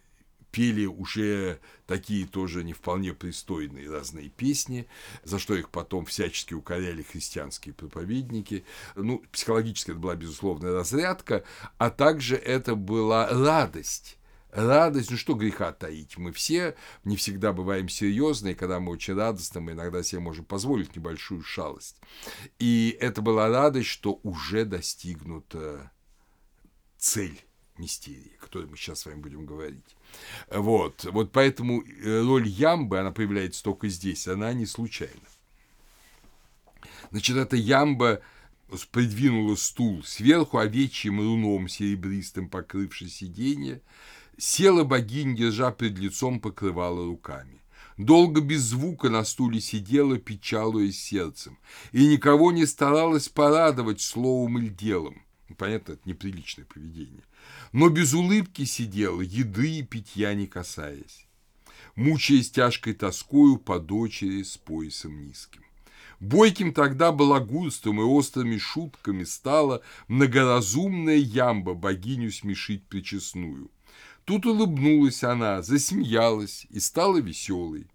пели 0.58 0.88
уже 0.88 1.60
такие 1.86 2.26
тоже 2.26 2.64
не 2.64 2.74
вполне 2.74 3.14
пристойные 3.14 3.92
разные 3.92 4.30
песни, 4.30 4.88
за 5.24 5.38
что 5.38 5.54
их 5.54 5.70
потом 5.70 6.08
всячески 6.08 6.56
укоряли 6.56 7.04
христианские 7.04 7.76
проповедники. 7.76 8.66
Ну, 8.96 9.24
психологически 9.32 9.92
это 9.92 10.00
была 10.00 10.16
безусловная 10.16 10.74
разрядка, 10.74 11.44
а 11.78 11.92
также 11.92 12.38
это 12.38 12.74
была 12.74 13.30
радость 13.30 14.18
радость, 14.50 15.12
ну 15.12 15.18
что 15.18 15.36
греха 15.36 15.72
таить, 15.74 16.18
мы 16.18 16.32
все 16.32 16.76
не 17.04 17.18
всегда 17.18 17.54
бываем 17.54 17.88
серьезны, 17.90 18.54
и 18.54 18.56
когда 18.56 18.80
мы 18.80 18.94
очень 18.94 19.14
радостны, 19.14 19.62
мы 19.62 19.74
иногда 19.74 20.02
себе 20.02 20.22
можем 20.22 20.46
позволить 20.46 20.96
небольшую 20.96 21.44
шалость. 21.44 21.98
И 22.58 22.98
это 23.00 23.22
была 23.22 23.50
радость, 23.50 23.90
что 23.90 24.20
уже 24.24 24.66
достигнута 24.66 25.92
цель 26.98 27.40
мистерии, 27.78 28.36
о 28.40 28.46
которой 28.46 28.66
мы 28.66 28.78
сейчас 28.78 29.02
с 29.02 29.06
вами 29.06 29.20
будем 29.20 29.46
говорить. 29.46 29.97
Вот, 30.50 31.06
вот 31.12 31.32
поэтому 31.32 31.84
э, 31.84 32.22
роль 32.22 32.48
ямбы, 32.48 33.00
она 33.00 33.12
появляется 33.12 33.64
только 33.64 33.90
здесь, 33.90 34.28
она 34.28 34.54
не 34.54 34.66
случайна. 34.66 35.14
Значит, 37.12 37.38
эта 37.38 37.56
ямба 37.56 38.22
придвинула 38.92 39.56
стул 39.56 40.04
сверху 40.04 40.58
овечьим 40.58 41.20
руном 41.20 41.68
серебристым 41.68 42.50
покрывший 42.50 43.10
сиденье, 43.10 43.82
села 44.38 44.84
богиня, 44.84 45.36
держа 45.36 45.72
пред 45.72 45.98
лицом 45.98 46.40
покрывала 46.40 47.06
руками. 47.06 47.62
Долго 47.98 48.42
без 48.42 48.62
звука 48.62 49.10
на 49.10 49.24
стуле 49.26 49.60
сидела, 49.60 50.18
печалуясь 50.20 51.02
сердцем, 51.02 51.58
и 51.92 52.06
никого 52.06 52.52
не 52.52 52.66
старалась 52.66 53.28
порадовать 53.28 54.02
словом 54.02 54.60
или 54.60 54.70
делом. 54.70 55.24
Понятно, 55.58 55.94
это 55.94 56.02
неприличное 56.06 56.66
поведение 56.66 57.24
но 57.72 57.90
без 57.90 58.14
улыбки 58.14 58.66
сидела, 58.66 59.22
еды 59.22 59.80
и 59.80 59.84
питья 59.84 60.34
не 60.34 60.48
касаясь, 60.48 61.28
мучаясь 61.96 62.52
тяжкой 62.52 62.94
тоскою 62.94 63.58
по 63.58 63.80
дочери 63.80 64.44
с 64.44 64.58
поясом 64.58 65.22
низким. 65.22 65.64
Бойким 66.20 66.74
тогда 66.74 67.12
балагурством 67.12 68.02
и 68.02 68.04
острыми 68.04 68.58
шутками 68.58 69.24
стала 69.24 69.82
многоразумная 70.08 71.18
ямба 71.18 71.76
богиню 71.76 72.32
смешить 72.32 72.88
причестную. 72.88 73.70
Тут 74.26 74.46
улыбнулась 74.46 75.24
она, 75.24 75.62
засмеялась 75.62 76.66
и 76.70 76.80
стала 76.80 77.18
веселой. 77.18 77.88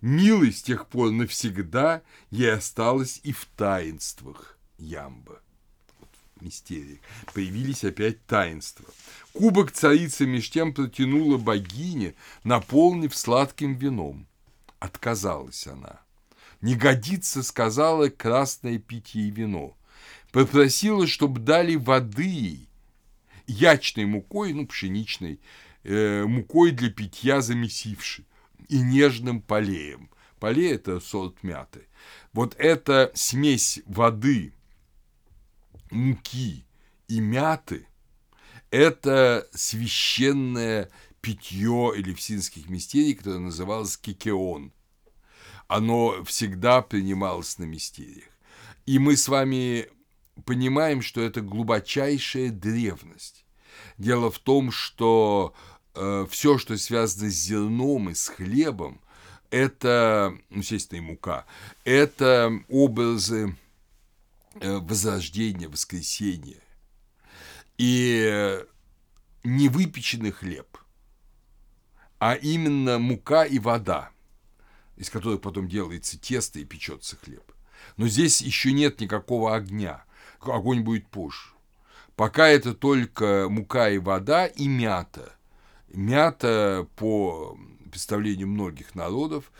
Милой 0.00 0.52
с 0.52 0.62
тех 0.62 0.86
пор 0.88 1.10
навсегда 1.10 2.02
ей 2.30 2.52
осталась 2.52 3.20
и 3.24 3.32
в 3.32 3.46
таинствах 3.56 4.58
ямба 4.78 5.43
мистериях. 6.44 7.00
Появились 7.32 7.84
опять 7.84 8.24
таинства. 8.26 8.86
Кубок 9.32 9.72
царицы 9.72 10.26
меж 10.26 10.50
тем 10.50 10.72
протянула 10.72 11.38
богине, 11.38 12.14
наполнив 12.44 13.14
сладким 13.16 13.74
вином. 13.74 14.26
Отказалась 14.78 15.66
она. 15.66 16.00
Не 16.60 16.76
годится, 16.76 17.42
сказала, 17.42 18.08
красное 18.08 18.78
питье 18.78 19.22
и 19.22 19.30
вино. 19.30 19.76
Попросила, 20.30 21.06
чтобы 21.06 21.40
дали 21.40 21.76
воды 21.76 22.68
ячной 23.46 24.04
мукой, 24.04 24.52
ну, 24.52 24.66
пшеничной, 24.66 25.40
э, 25.82 26.24
мукой 26.24 26.70
для 26.70 26.90
питья 26.90 27.40
замесившей 27.40 28.26
и 28.68 28.80
нежным 28.80 29.40
полеем. 29.40 30.10
Поле– 30.38 30.72
это 30.74 31.00
сорт 31.00 31.42
мяты. 31.42 31.86
Вот 32.32 32.54
эта 32.58 33.10
смесь 33.14 33.80
воды 33.86 34.52
муки 35.90 36.64
и 37.08 37.20
мяты– 37.20 37.86
это 38.70 39.48
священное 39.52 40.90
питье 41.20 41.92
элевсинских 41.94 42.68
мистерий, 42.68 43.14
которое 43.14 43.38
называлось 43.38 43.96
кикеон. 43.96 44.72
Оно 45.68 46.24
всегда 46.24 46.82
принималось 46.82 47.58
на 47.58 47.64
мистериях. 47.64 48.28
И 48.84 48.98
мы 48.98 49.16
с 49.16 49.28
вами 49.28 49.88
понимаем, 50.44 51.02
что 51.02 51.20
это 51.20 51.40
глубочайшая 51.40 52.50
древность. 52.50 53.46
Дело 53.96 54.30
в 54.30 54.38
том, 54.38 54.70
что 54.70 55.54
э, 55.94 56.26
все, 56.28 56.58
что 56.58 56.76
связано 56.76 57.30
с 57.30 57.34
зерном 57.34 58.10
и 58.10 58.14
с 58.14 58.28
хлебом, 58.28 59.00
это, 59.50 60.36
ну, 60.50 60.58
естественно, 60.58 60.98
и 60.98 61.02
мука, 61.02 61.46
это 61.84 62.52
образы 62.68 63.56
Э, 64.60 64.78
возрождения, 64.78 65.68
воскресения. 65.68 66.60
И 67.76 68.64
не 69.42 69.68
выпеченный 69.68 70.30
хлеб, 70.30 70.78
а 72.18 72.34
именно 72.34 72.98
мука 72.98 73.44
и 73.44 73.58
вода, 73.58 74.10
из 74.96 75.10
которых 75.10 75.40
потом 75.40 75.68
делается 75.68 76.18
тесто 76.18 76.60
и 76.60 76.64
печется 76.64 77.16
хлеб. 77.16 77.42
Но 77.96 78.06
здесь 78.06 78.40
еще 78.40 78.72
нет 78.72 79.00
никакого 79.00 79.54
огня. 79.54 80.04
Огонь 80.40 80.82
будет 80.82 81.06
позже. 81.08 81.50
Пока 82.16 82.48
это 82.48 82.74
только 82.74 83.48
мука 83.50 83.90
и 83.90 83.98
вода 83.98 84.46
и 84.46 84.68
мята. 84.68 85.34
Мята, 85.88 86.86
по 86.96 87.58
представлению 87.90 88.48
многих 88.48 88.94
народов, 88.94 89.52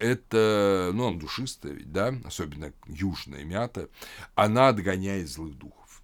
это, 0.00 0.90
ну, 0.94 1.08
она 1.08 1.18
душистая 1.18 1.72
ведь, 1.72 1.92
да, 1.92 2.14
особенно 2.24 2.72
южная 2.86 3.44
мята, 3.44 3.88
она 4.34 4.68
отгоняет 4.68 5.28
злых 5.28 5.56
духов. 5.56 6.02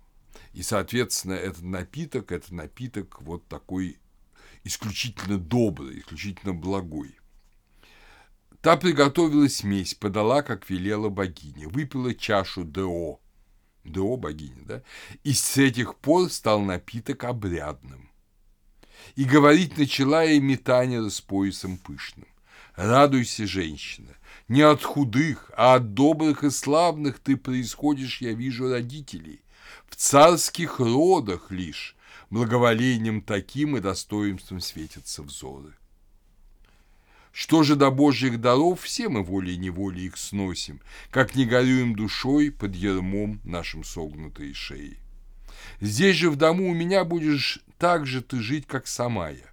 И, 0.52 0.62
соответственно, 0.62 1.32
этот 1.32 1.62
напиток, 1.62 2.30
это 2.30 2.54
напиток 2.54 3.20
вот 3.22 3.46
такой 3.48 3.98
исключительно 4.64 5.38
добрый, 5.38 6.00
исключительно 6.00 6.52
благой. 6.52 7.16
Та 8.60 8.76
приготовила 8.76 9.48
смесь, 9.48 9.94
подала, 9.94 10.42
как 10.42 10.68
велела 10.68 11.08
богиня, 11.08 11.68
выпила 11.68 12.14
чашу 12.14 12.64
Део, 12.64 13.18
Део 13.84 14.16
богиня, 14.16 14.62
да, 14.64 14.82
и 15.24 15.32
с 15.32 15.56
этих 15.56 15.94
пор 15.96 16.30
стал 16.30 16.60
напиток 16.60 17.24
обрядным. 17.24 18.10
И 19.14 19.24
говорить 19.24 19.78
начала 19.78 20.24
и 20.24 20.40
метание 20.40 21.08
с 21.08 21.20
поясом 21.20 21.78
пышным. 21.78 22.26
Радуйся, 22.76 23.46
женщина, 23.46 24.14
не 24.48 24.60
от 24.60 24.82
худых, 24.82 25.50
а 25.56 25.76
от 25.76 25.94
добрых 25.94 26.44
и 26.44 26.50
славных 26.50 27.18
ты 27.18 27.38
происходишь, 27.38 28.20
я 28.20 28.34
вижу, 28.34 28.70
родителей. 28.70 29.40
В 29.88 29.96
царских 29.96 30.78
родах 30.78 31.50
лишь 31.50 31.96
благоволением 32.28 33.22
таким 33.22 33.78
и 33.78 33.80
достоинством 33.80 34.60
светятся 34.60 35.22
взоры. 35.22 35.72
Что 37.32 37.62
же 37.62 37.76
до 37.76 37.90
Божьих 37.90 38.40
даров, 38.40 38.82
все 38.82 39.08
мы 39.08 39.22
волей-неволей 39.22 40.06
их 40.06 40.18
сносим, 40.18 40.80
как 41.10 41.34
не 41.34 41.46
горюем 41.46 41.94
душой 41.94 42.50
под 42.50 42.74
ермом 42.74 43.40
нашим 43.44 43.84
согнутой 43.84 44.52
шеи. 44.52 44.98
Здесь 45.80 46.16
же 46.16 46.30
в 46.30 46.36
дому 46.36 46.70
у 46.70 46.74
меня 46.74 47.04
будешь 47.04 47.60
так 47.78 48.06
же 48.06 48.20
ты 48.20 48.40
жить, 48.40 48.66
как 48.66 48.86
сама 48.86 49.30
я. 49.30 49.50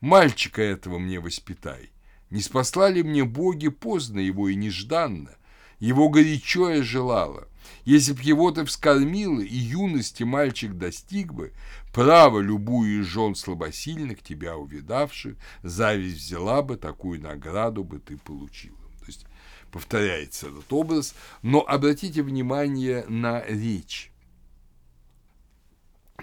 Мальчика 0.00 0.62
этого 0.62 0.98
мне 0.98 1.20
воспитай, 1.20 1.90
не 2.30 2.40
спасла 2.40 2.90
ли 2.90 3.02
мне 3.02 3.24
боги 3.24 3.68
поздно 3.68 4.18
его 4.18 4.48
и 4.48 4.54
нежданно? 4.54 5.30
Его 5.78 6.08
горячо 6.08 6.70
я 6.70 6.82
желала. 6.82 7.48
Если 7.84 8.12
б 8.12 8.22
его 8.22 8.50
ты 8.50 8.64
вскормила, 8.64 9.40
и 9.40 9.54
юности 9.54 10.22
мальчик 10.22 10.74
достиг 10.74 11.32
бы, 11.32 11.52
право 11.92 12.40
любую 12.40 13.00
из 13.00 13.06
жен 13.06 13.34
слабосильных, 13.34 14.22
тебя 14.22 14.56
увидавших, 14.56 15.36
зависть 15.62 16.16
взяла 16.16 16.62
бы, 16.62 16.76
такую 16.76 17.20
награду 17.20 17.84
бы 17.84 17.98
ты 17.98 18.16
получила. 18.16 18.78
То 19.00 19.06
есть 19.06 19.26
повторяется 19.70 20.48
этот 20.48 20.72
образ, 20.72 21.14
но 21.42 21.60
обратите 21.66 22.22
внимание 22.22 23.04
на 23.08 23.42
речь 23.42 24.10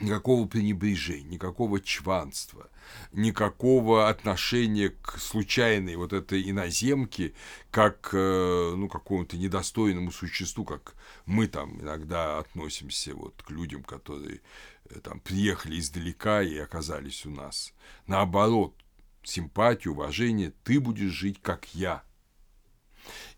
никакого 0.01 0.47
пренебрежения, 0.47 1.29
никакого 1.29 1.79
чванства, 1.79 2.69
никакого 3.11 4.09
отношения 4.09 4.89
к 4.89 5.17
случайной 5.17 5.95
вот 5.95 6.13
этой 6.13 6.49
иноземке, 6.49 7.33
как 7.71 8.09
э, 8.13 8.73
ну, 8.75 8.87
какому-то 8.87 9.37
недостойному 9.37 10.11
существу, 10.11 10.65
как 10.65 10.95
мы 11.25 11.47
там 11.47 11.79
иногда 11.81 12.39
относимся 12.39 13.15
вот 13.15 13.41
к 13.41 13.49
людям, 13.51 13.83
которые 13.83 14.41
э, 14.89 14.99
там 14.99 15.19
приехали 15.19 15.79
издалека 15.79 16.41
и 16.41 16.57
оказались 16.57 17.25
у 17.25 17.29
нас. 17.29 17.73
Наоборот, 18.07 18.75
симпатию, 19.23 19.93
уважение, 19.93 20.53
ты 20.63 20.79
будешь 20.79 21.11
жить 21.11 21.39
как 21.41 21.73
я. 21.73 22.03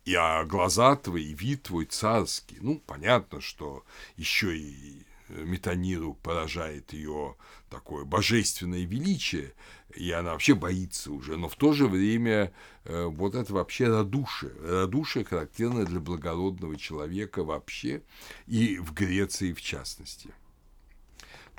И 0.06 0.14
а 0.14 0.46
глаза 0.46 0.96
твои, 0.96 1.34
вид 1.34 1.64
твой 1.64 1.86
царский. 1.86 2.58
Ну, 2.62 2.80
понятно, 2.86 3.42
что 3.42 3.84
еще 4.18 4.56
и 4.56 5.06
Метаниру 5.30 6.14
поражает 6.14 6.94
ее 6.94 7.36
такое 7.70 8.06
божественное 8.06 8.86
величие, 8.86 9.54
и 9.96 10.12
она 10.12 10.34
вообще 10.34 10.54
боится 10.54 11.12
уже, 11.12 11.38
но 11.38 11.50
в 11.50 11.56
то 11.56 11.74
же 11.74 11.88
время 11.88 12.54
э, 12.84 13.06
вот 13.06 13.34
это 13.36 13.54
вообще 13.54 13.88
радушие, 13.88 14.52
радушие 14.62 15.26
характерное 15.26 15.86
для 15.86 16.00
благородного 16.00 16.78
человека 16.78 17.44
вообще 17.44 18.04
и 18.46 18.78
в 18.78 18.94
Греции 18.94 19.54
в 19.54 19.62
частности. 19.62 20.30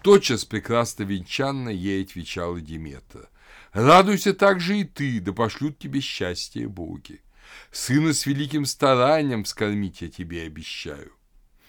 Тотчас 0.03 0.45
прекрасно 0.45 1.03
венчанно 1.03 1.69
ей 1.69 2.05
отвечала 2.05 2.61
Диметра. 2.61 3.29
«Радуйся 3.73 4.33
также 4.33 4.79
и 4.79 4.85
ты, 4.85 5.21
да 5.21 5.33
пошлют 5.33 5.79
тебе 5.79 6.01
счастье 6.01 6.69
боги. 6.69 7.21
Сына 7.73 8.13
с 8.13 8.27
великим 8.27 8.65
старанием 8.65 9.45
скормить 9.45 10.03
я 10.03 10.09
тебе 10.09 10.43
обещаю. 10.43 11.13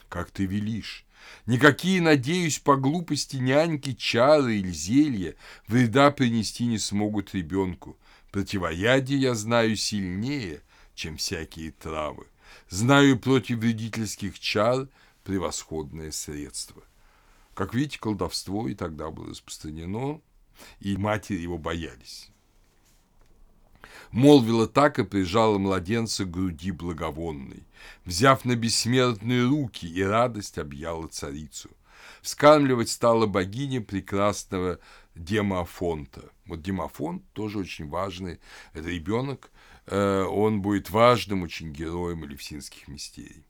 Как 0.09 0.31
ты 0.31 0.45
велишь, 0.45 1.06
Никакие, 1.45 2.01
надеюсь, 2.01 2.59
по 2.59 2.75
глупости 2.75 3.37
няньки, 3.37 3.93
чары 3.93 4.57
или 4.57 4.71
зелья 4.71 5.35
вреда 5.67 6.11
принести 6.11 6.65
не 6.65 6.77
смогут 6.77 7.33
ребенку. 7.33 7.97
Противоядие 8.31 9.19
я 9.19 9.35
знаю 9.35 9.75
сильнее, 9.75 10.61
чем 10.95 11.17
всякие 11.17 11.71
травы. 11.71 12.27
Знаю 12.69 13.19
против 13.19 13.59
вредительских 13.59 14.39
чар 14.39 14.87
превосходное 15.23 16.11
средство. 16.11 16.83
Как 17.53 17.73
видите, 17.73 17.99
колдовство 17.99 18.67
и 18.67 18.75
тогда 18.75 19.09
было 19.09 19.29
распространено, 19.29 20.21
и 20.79 20.97
матери 20.97 21.39
его 21.39 21.57
боялись 21.57 22.29
молвила 24.17 24.67
так 24.67 24.97
и 24.97 25.03
прижала 25.03 25.59
младенца 25.59 26.25
к 26.25 26.31
груди 26.31 26.71
благовонной, 26.71 27.63
взяв 28.03 28.45
на 28.45 28.55
бессмертные 28.55 29.45
руки, 29.45 29.85
и 29.85 30.01
радость 30.01 30.57
объяла 30.57 31.07
царицу. 31.07 31.69
Вскармливать 32.23 32.89
стала 32.89 33.27
богиня 33.27 33.79
прекрасного 33.79 34.79
Демофонта. 35.13 36.31
Вот 36.47 36.63
Демофонт 36.63 37.23
тоже 37.33 37.59
очень 37.59 37.89
важный, 37.89 38.39
это 38.73 38.89
ребенок, 38.89 39.51
э, 39.85 40.23
он 40.23 40.61
будет 40.61 40.89
важным 40.89 41.43
очень 41.43 41.71
героем 41.71 42.25
элевсинских 42.25 42.87
мистерий. 42.87 43.45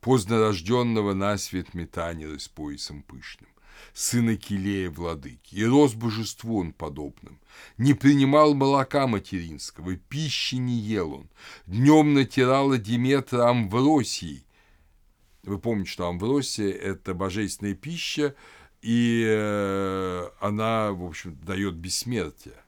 Поздно 0.00 0.38
рожденного 0.38 1.14
насвет 1.14 1.74
метанера 1.74 2.38
с 2.38 2.46
поясом 2.46 3.02
пышным 3.02 3.51
сына 3.92 4.36
Килея 4.36 4.90
владыки, 4.90 5.54
и 5.54 5.64
рос 5.64 5.94
божеству 5.94 6.60
он 6.60 6.72
подобным. 6.72 7.40
Не 7.78 7.94
принимал 7.94 8.54
молока 8.54 9.06
материнского, 9.06 9.96
пищи 9.96 10.56
не 10.56 10.74
ел 10.74 11.12
он. 11.14 11.30
Днем 11.66 12.14
натирала 12.14 12.78
Диметра 12.78 13.48
Амвросией. 13.48 14.46
Вы 15.42 15.58
помните, 15.58 15.90
что 15.90 16.08
Амвросия– 16.08 16.70
это 16.70 17.14
божественная 17.14 17.74
пища, 17.74 18.34
и 18.80 19.24
э, 19.26 20.28
она, 20.40 20.92
в 20.92 21.04
общем, 21.04 21.36
дает 21.42 21.74
бессмертие. 21.74 22.61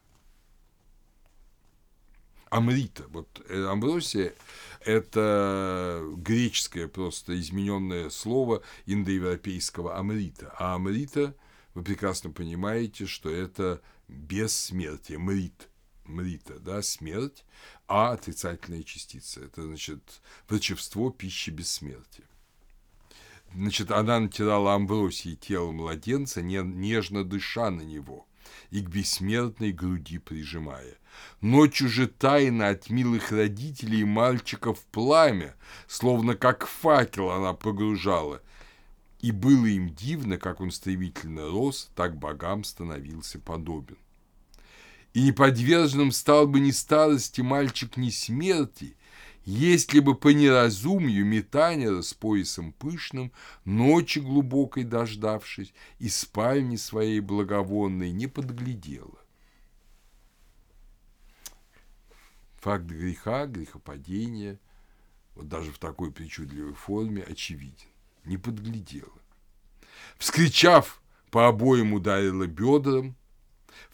Амрита. 2.55 3.03
Вот 3.09 3.41
э, 3.49 3.65
Амвросия– 3.65 4.33
это 4.79 6.01
греческое 6.15 6.87
просто 6.87 7.37
измененное 7.37 8.09
слово 8.09 8.63
индоевропейского 8.85 9.97
амрита. 9.97 10.53
А 10.57 10.75
амрита, 10.75 11.35
вы 11.73 11.83
прекрасно 11.83 12.31
понимаете, 12.31 13.07
что 13.07 13.29
это 13.29 13.81
бессмертие, 14.07 15.17
мрит, 15.17 15.67
мрита, 16.05 16.57
да, 16.59 16.81
смерть, 16.81 17.43
а 17.87 18.13
отрицательная 18.13 18.83
частица. 18.83 19.41
Это, 19.41 19.63
значит, 19.63 20.21
врачевство 20.47 21.11
пищи 21.11 21.49
бессмертия. 21.49 22.25
Значит, 23.53 23.91
она 23.91 24.17
натирала 24.21 24.75
амбросией 24.75 25.35
тело 25.35 25.71
младенца, 25.71 26.41
нежно 26.41 27.25
дыша 27.25 27.69
на 27.69 27.81
него 27.81 28.25
и 28.71 28.81
к 28.81 28.89
бессмертной 28.89 29.71
груди 29.71 30.17
прижимая. 30.17 30.95
Ночью 31.41 31.89
же 31.89 32.07
тайно 32.07 32.69
от 32.69 32.89
милых 32.89 33.31
родителей 33.31 34.03
мальчиков 34.03 34.79
пламя, 34.91 35.55
словно 35.87 36.35
как 36.35 36.67
факел 36.67 37.31
она 37.31 37.53
погружала. 37.53 38.41
И 39.21 39.31
было 39.31 39.65
им 39.65 39.89
дивно, 39.89 40.37
как 40.37 40.61
он 40.61 40.71
стремительно 40.71 41.47
рос, 41.47 41.89
так 41.95 42.17
богам 42.17 42.63
становился 42.63 43.39
подобен. 43.39 43.97
И 45.13 45.21
неподверженным 45.21 46.11
стал 46.11 46.45
бы 46.47 46.59
ни 46.59 46.71
старости 46.71 47.41
мальчик, 47.41 47.95
ни 47.95 48.09
смерти, 48.09 48.97
если 49.45 49.99
бы 49.99 50.15
по 50.15 50.29
неразумию 50.29 51.23
метания 51.23 52.01
с 52.01 52.13
поясом 52.15 52.73
пышным, 52.73 53.31
ночи 53.63 54.19
глубокой 54.19 54.83
дождавшись, 54.83 55.73
и 55.99 56.09
спальни 56.09 56.75
своей 56.75 57.19
благовонной 57.19 58.11
не 58.11 58.25
подглядела. 58.25 59.19
Факт 62.57 62.85
греха, 62.85 63.45
грехопадения, 63.45 64.59
вот 65.35 65.47
даже 65.47 65.71
в 65.71 65.77
такой 65.77 66.11
причудливой 66.11 66.73
форме, 66.73 67.21
очевиден. 67.21 67.87
Не 68.23 68.37
подглядела. 68.37 69.13
Вскричав, 70.17 70.99
по 71.29 71.47
обоим 71.47 71.93
ударила 71.93 72.47
бедром, 72.47 73.15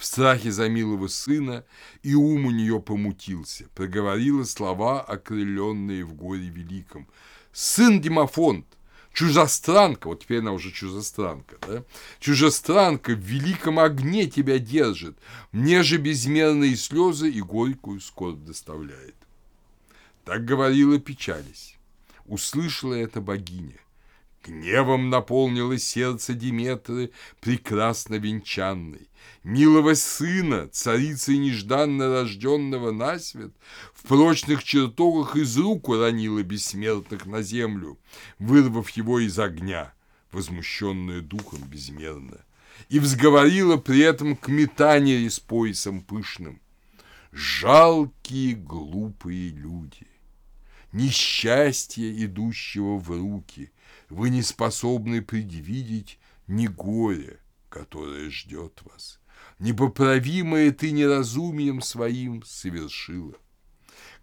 в 0.02 0.06
страхе 0.06 0.52
за 0.52 0.68
милого 0.68 1.08
сына, 1.08 1.64
и 2.02 2.16
ум 2.16 2.48
у 2.48 2.52
нее 2.52 2.80
помутился, 2.82 3.68
проговорила 3.76 4.44
слова, 4.46 5.00
окрыленные 5.00 6.04
в 6.04 6.16
горе 6.16 6.50
великом. 6.50 7.08
сын 7.54 8.02
Димофонт, 8.02 8.66
чужестранка, 9.14 10.08
вот 10.08 10.24
теперь 10.24 10.40
она 10.40 10.54
уже 10.54 10.72
чужестранка, 10.72 11.58
да? 11.68 11.84
Чужестранка 12.20 13.12
в 13.12 13.20
великом 13.20 13.78
огне 13.78 14.26
тебя 14.26 14.58
держит, 14.58 15.20
мне 15.52 15.84
же 15.84 15.98
безмерные 15.98 16.76
слезы 16.78 17.30
и 17.30 17.40
горькую 17.40 18.02
скорбь 18.02 18.44
доставляет. 18.44 19.16
Так 20.26 20.46
говорила 20.46 20.98
печались. 20.98 21.76
Услышала 22.26 22.96
это 22.96 23.22
богиня. 23.22 23.78
Гневом 24.44 25.10
наполнилось 25.10 25.84
сердце 25.84 26.34
Диметры, 26.34 27.12
прекрасно 27.42 28.16
венчанной. 28.16 29.08
Милого 29.44 29.94
сына, 29.94 30.68
царицы 30.68 31.38
нежданно 31.38 32.10
рожденного 32.10 32.92
насвет, 32.92 33.54
в 33.94 34.08
прочных 34.08 34.64
чертогах 34.64 35.36
из 35.36 35.58
рук 35.58 35.90
уронила 35.90 36.42
бессмертных 36.42 37.26
на 37.28 37.44
землю, 37.44 38.00
вырвав 38.40 38.90
его 38.92 39.20
из 39.20 39.38
огня, 39.38 39.94
возмущенная 40.32 41.22
духом 41.22 41.62
безмерно, 41.64 42.40
и 42.90 43.00
взговорила 43.00 43.78
при 43.78 44.00
этом 44.00 44.36
к 44.36 44.48
метании 44.48 45.28
с 45.28 45.40
поясом 45.40 46.02
пышным. 46.02 46.60
Жалкие 47.32 48.56
глупые 48.56 49.50
люди, 49.50 50.08
несчастье 50.92 52.26
идущего 52.26 52.98
в 52.98 53.10
руки, 53.12 53.72
вы 54.12 54.30
не 54.30 54.42
способны 54.42 55.22
предвидеть 55.22 56.20
ни 56.48 56.68
горе, 56.68 57.40
которое 57.70 58.30
ждет 58.30 58.82
вас. 58.84 59.20
Непоправимое 59.58 60.72
ты 60.72 60.92
неразумием 60.92 61.82
своим 61.82 62.44
совершила. 62.44 63.36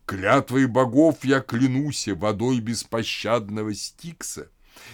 Клятвой 0.05 0.67
богов 0.67 1.25
я 1.25 1.41
клянусь 1.41 2.09
водой 2.09 2.61
беспощадного 2.61 3.75
Стикса, 3.75 4.51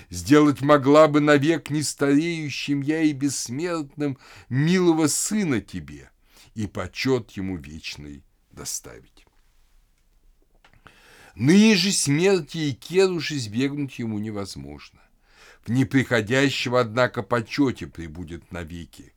Сделать 0.09 0.63
могла 0.63 1.09
бы 1.09 1.21
навек 1.21 1.69
нестареющим 1.69 2.81
я 2.81 3.03
и 3.03 3.13
бессмертным 3.13 4.17
Милого 4.49 5.09
сына 5.09 5.61
тебе 5.61 6.11
и 6.55 6.67
почет 6.67 7.33
ему 7.33 7.59
вечный 7.59 8.25
доставить. 8.51 9.14
Ныне 11.37 11.77
смерти 11.77 12.59
и 12.59 12.73
керуш 12.73 13.33
избегнуть 13.33 13.99
ему 13.99 14.21
невозможно. 14.21 15.01
В 15.67 15.71
неприходящего, 15.71 16.81
однако, 16.81 17.25
почете 17.25 17.89
прибудет 17.89 18.53
навеки. 18.53 19.15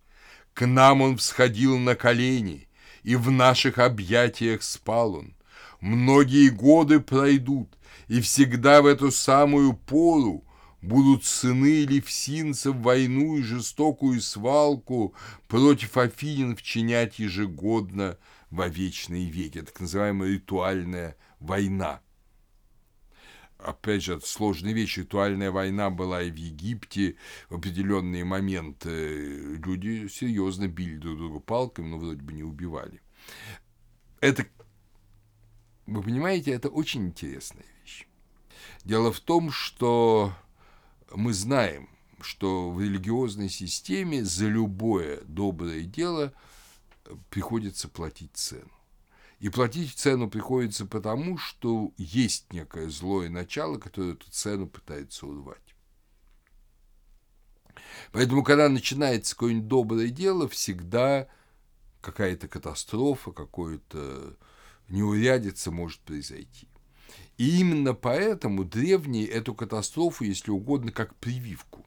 К 0.56 0.66
нам 0.66 1.02
он 1.02 1.18
всходил 1.18 1.78
на 1.78 1.94
колени, 1.94 2.70
и 3.04 3.16
в 3.16 3.30
наших 3.30 3.78
объятиях 3.78 4.64
спал 4.64 5.14
он. 5.14 5.36
Многие 5.80 6.50
годы 6.50 7.00
пройдут, 7.00 7.70
и 8.08 8.20
всегда 8.20 8.82
в 8.82 8.88
эту 8.88 9.12
самую 9.12 9.74
пору 9.74 10.44
будут 10.82 11.24
сыны 11.24 11.86
левсинцев 11.86 12.76
войну 12.78 13.38
и 13.38 13.44
жестокую 13.44 14.22
свалку 14.22 15.14
против 15.48 15.98
Афинин 15.98 16.56
вчинять 16.56 17.20
ежегодно 17.20 18.18
во 18.50 18.68
вечные 18.68 19.30
веки, 19.30 19.62
так 19.62 19.80
называемая 19.80 20.32
ритуальная 20.32 21.16
война– 21.40 22.02
опять 23.60 24.04
же, 24.04 24.16
это 24.16 24.28
сложная 24.28 24.74
вещь. 24.74 24.98
Ритуальная 24.98 25.52
война 25.52 25.90
была 25.90 26.24
и 26.24 26.32
в 26.32 26.36
Египте. 26.36 27.16
В 27.50 27.56
определенные 27.56 28.24
моменты 28.24 29.56
люди 29.58 30.08
серьезно 30.08 30.68
били 30.68 30.98
друг 30.98 31.18
друга 31.18 31.40
палками, 31.40 31.88
но 31.88 31.98
вроде 31.98 32.22
бы 32.22 32.34
не 32.34 32.44
убивали. 32.44 33.02
Это, 34.20 34.46
вы 35.86 36.02
понимаете, 36.02 36.52
это 36.52 36.70
очень 36.70 37.08
интересная 37.08 37.66
вещь. 37.82 38.08
Дело 38.84 39.12
в 39.12 39.20
том, 39.20 39.52
что 39.52 40.34
мы 41.12 41.34
знаем, 41.34 41.90
что 42.22 42.72
в 42.72 42.82
религиозной 42.82 43.50
системе 43.50 44.24
за 44.24 44.48
любое 44.48 45.22
доброе 45.26 45.84
дело 45.84 46.34
приходится 47.30 47.88
платить 47.88 48.32
цену. 48.34 48.72
И 49.40 49.50
платить 49.50 49.94
цену 49.94 50.30
приходится 50.30 50.86
потому, 50.86 51.38
что 51.38 51.94
есть 51.98 52.52
некое 52.52 52.90
злое 52.90 53.30
начало, 53.30 53.78
которое 53.78 54.14
эту 54.14 54.30
цену 54.32 54.68
пытается 54.68 55.28
урвать. 55.28 55.76
Поэтому, 58.12 58.44
когда 58.44 58.68
начинается 58.68 59.36
какое-нибудь 59.36 59.68
доброе 59.68 60.10
дело, 60.10 60.48
всегда 60.48 61.28
какая-то 62.02 62.48
катастрофа, 62.48 63.32
какое-то 63.32 64.36
неурядица 64.88 65.72
может 65.72 66.00
произойти. 66.00 66.68
И 67.38 67.60
именно 67.60 67.94
поэтому 67.94 68.64
древние 68.64 69.28
эту 69.28 69.54
катастрофу, 69.54 70.24
если 70.24 70.50
угодно, 70.50 70.92
как 70.92 71.16
прививку, 71.16 71.86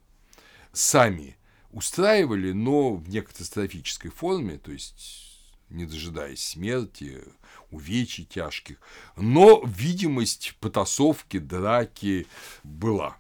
сами 0.73 1.37
устраивали, 1.73 2.53
но 2.53 2.95
в 2.95 3.09
некатастрофической 3.09 4.11
форме, 4.11 4.59
то 4.59 4.71
есть 4.71 5.30
не 5.71 5.87
дожидаясь 5.87 6.43
смерти, 6.43 7.23
увечий 7.71 8.25
тяжких. 8.25 8.79
Но 9.17 9.63
видимость 9.65 10.57
потасовки, 10.61 11.39
драки 11.39 12.27
была. 12.63 13.17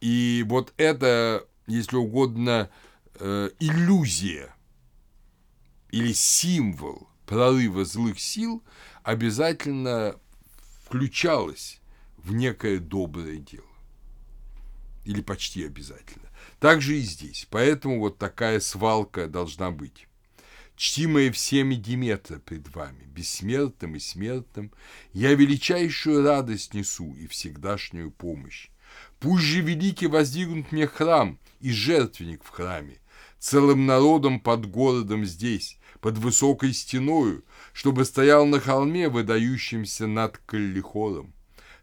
И 0.00 0.44
вот 0.48 0.72
это, 0.76 1.46
если 1.66 1.96
угодно, 1.96 2.70
э, 3.14 3.50
иллюзия 3.60 4.54
или 5.90 6.12
символ 6.12 7.08
прорыва 7.26 7.84
злых 7.84 8.18
сил 8.18 8.62
обязательно 9.02 10.16
включалась 10.84 11.80
в 12.16 12.32
некое 12.32 12.78
доброе 12.78 13.36
дело. 13.36 13.64
Или 15.04 15.20
почти 15.20 15.64
обязательно. 15.64 16.28
Так 16.58 16.82
же 16.82 16.98
и 16.98 17.00
здесь. 17.00 17.46
Поэтому 17.50 18.00
вот 18.00 18.18
такая 18.18 18.60
свалка 18.60 19.28
должна 19.28 19.70
быть 19.70 20.06
чтимая 20.80 21.30
всеми 21.30 21.74
Диметра 21.74 22.38
пред 22.38 22.74
вами, 22.74 23.04
бессмертным 23.04 23.96
и 23.96 23.98
смертным, 23.98 24.72
я 25.12 25.34
величайшую 25.34 26.24
радость 26.24 26.72
несу 26.72 27.14
и 27.20 27.26
всегдашнюю 27.26 28.10
помощь. 28.10 28.70
Пусть 29.18 29.44
же 29.44 29.60
великий 29.60 30.06
воздвигнут 30.06 30.72
мне 30.72 30.86
храм 30.86 31.38
и 31.60 31.70
жертвенник 31.70 32.42
в 32.42 32.48
храме, 32.48 32.96
целым 33.38 33.84
народом 33.84 34.40
под 34.40 34.70
городом 34.70 35.26
здесь, 35.26 35.76
под 36.00 36.16
высокой 36.16 36.72
стеною, 36.72 37.44
чтобы 37.74 38.06
стоял 38.06 38.46
на 38.46 38.58
холме, 38.58 39.10
выдающемся 39.10 40.06
над 40.06 40.38
Каллихором. 40.38 41.34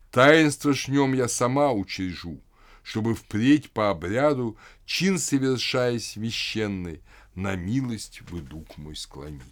Таинство 0.09 0.73
ж 0.73 0.87
нем 0.87 1.13
я 1.13 1.27
сама 1.27 1.71
учрежу, 1.71 2.41
чтобы 2.81 3.13
впредь 3.13 3.69
по 3.69 3.91
обряду, 3.91 4.57
чин 4.85 5.19
совершая 5.19 5.99
священный, 5.99 7.03
на 7.37 7.55
милость 7.55 8.21
вы 8.31 8.41
дух 8.41 8.77
мой 8.77 8.95
склонили. 8.95 9.43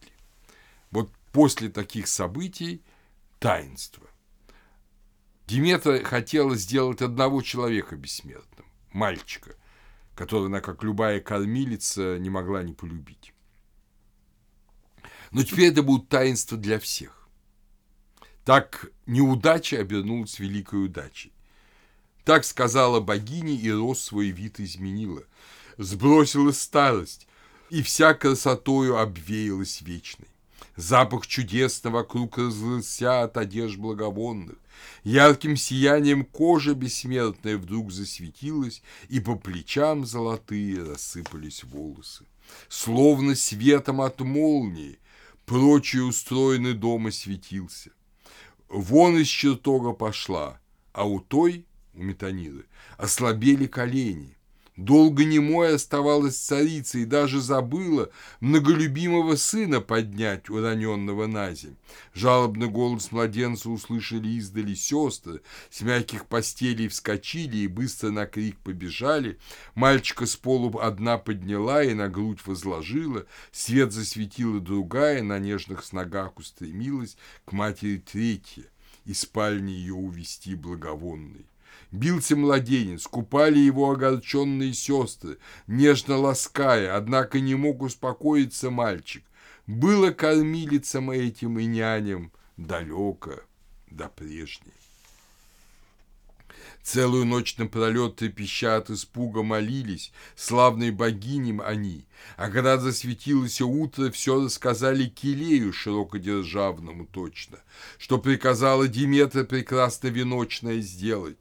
Вот 0.89 1.11
после 1.31 1.69
таких 1.69 2.07
событий 2.07 2.81
таинство. 3.37 4.07
Диметра 5.45 6.03
хотела 6.03 6.55
сделать 6.55 7.03
одного 7.03 7.43
человека 7.43 7.95
бессмертным, 7.95 8.65
мальчика, 8.91 9.55
которого 10.15 10.47
она, 10.47 10.61
как 10.61 10.81
любая 10.81 11.19
кормилица, 11.21 12.17
не 12.17 12.31
могла 12.31 12.63
не 12.63 12.73
полюбить. 12.73 13.33
Но 15.29 15.43
теперь 15.43 15.71
это 15.71 15.83
будет 15.83 16.09
таинство 16.09 16.57
для 16.57 16.79
всех. 16.79 17.29
Так 18.45 18.89
неудача 19.05 19.77
обернулась 19.77 20.39
великой 20.39 20.85
удачей. 20.85 21.33
Так 22.23 22.45
сказала 22.45 22.99
богиня, 22.99 23.53
и 23.53 23.71
рост 23.71 24.05
свой 24.05 24.29
вид 24.29 24.59
изменила. 24.59 25.21
Сбросила 25.77 26.51
старость, 26.51 27.27
и 27.69 27.82
вся 27.82 28.13
красотою 28.13 28.97
обвеялась 28.97 29.82
вечной. 29.82 30.28
Запах 30.75 31.25
чудесно 31.25 31.89
вокруг 31.89 32.38
разлылся 32.38 33.23
от 33.23 33.38
одежд 33.38 33.78
благовонных. 33.78 34.58
Ярким 35.04 35.56
сиянием 35.56 36.25
кожа 36.25 36.73
бессмертная 36.73 37.58
вдруг 37.58 37.91
засветилась, 37.91 38.82
и 39.08 39.21
по 39.21 39.36
плечам 39.36 40.06
золотые 40.06 40.84
рассыпались 40.84 41.63
волосы. 41.63 42.25
Словно 42.67 43.36
светом 43.36 44.01
от 44.01 44.19
молнии 44.19 44.99
прочий 45.45 46.01
устроенный 46.01 46.73
дом 46.73 47.08
осветился. 47.08 47.91
Вон 48.67 49.17
из 49.17 49.28
чертога 49.28 49.93
пошла, 49.93 50.60
а 50.91 51.08
у 51.08 51.19
той, 51.21 51.65
у 51.93 52.04
Метаниры, 52.04 52.65
ослабели 52.97 53.67
колени, 53.67 54.36
Долго 54.77 55.23
немой 55.23 55.75
оставалась 55.75 56.35
царица 56.35 56.97
и 56.97 57.05
даже 57.05 57.39
забыла 57.39 58.09
многолюбимого 58.41 59.38
сына 59.38 59.79
поднять, 59.79 60.49
уроненного 60.49 61.27
на 61.27 61.53
земь. 61.53 61.77
Жалобный 62.13 62.67
голос 62.67 63.13
младенца 63.13 63.69
услышали 63.69 64.27
издали 64.27 64.73
сестры, 64.73 65.41
с 65.69 65.79
мягких 65.81 66.25
постелей 66.25 66.89
вскочили 66.89 67.57
и 67.57 67.67
быстро 67.67 68.09
на 68.09 68.25
крик 68.25 68.57
побежали. 68.57 69.39
Мальчика 69.75 70.25
с 70.25 70.35
полу 70.35 70.77
одна 70.79 71.17
подняла 71.17 71.81
и 71.81 71.93
на 71.93 72.09
грудь 72.09 72.45
возложила, 72.45 73.25
свет 73.53 73.93
засветила 73.93 74.59
другая, 74.59 75.23
на 75.23 75.39
нежных 75.39 75.85
сногах 75.85 76.38
устремилась 76.38 77.15
к 77.45 77.53
матери 77.53 77.97
третья, 77.97 78.65
и 79.05 79.13
спальни 79.13 79.71
ее 79.71 79.93
увести 79.93 80.53
благовонной. 80.53 81.45
Бился 81.95 82.36
младенец, 82.36 83.08
купали 83.08 83.58
его 83.58 83.89
огорченные 83.89 84.73
сестры, 84.73 85.38
нежно 85.65 86.17
лаская, 86.17 86.97
однако 86.97 87.39
не 87.39 87.55
мог 87.55 87.81
успокоиться 87.81 88.69
мальчик. 88.69 89.23
Было 89.65 90.12
кормилицам 90.12 91.10
этим 91.10 91.58
и 91.58 91.65
няням 91.65 92.34
далеко 92.58 93.39
до 93.89 94.10
прежней. 94.10 94.73
Целую 96.84 97.25
ночь 97.25 97.58
напролет 97.58 98.17
трепеща 98.17 98.75
от 98.75 98.89
испуга 98.89 99.41
молились, 99.41 100.12
славной 100.36 100.91
богиням 100.91 101.62
они, 101.62 102.05
а 102.36 102.51
когда 102.51 102.77
засветилось 102.77 103.62
утро, 103.62 104.12
все 104.12 104.43
рассказали 104.43 105.05
Килею 105.05 105.71
широкодержавному 105.71 107.05
точно, 107.05 107.60
что 107.97 108.17
приказала 108.19 108.89
Диметра 108.89 109.45
прекрасно 109.45 110.10
веночное 110.10 110.81
сделать. 110.81 111.38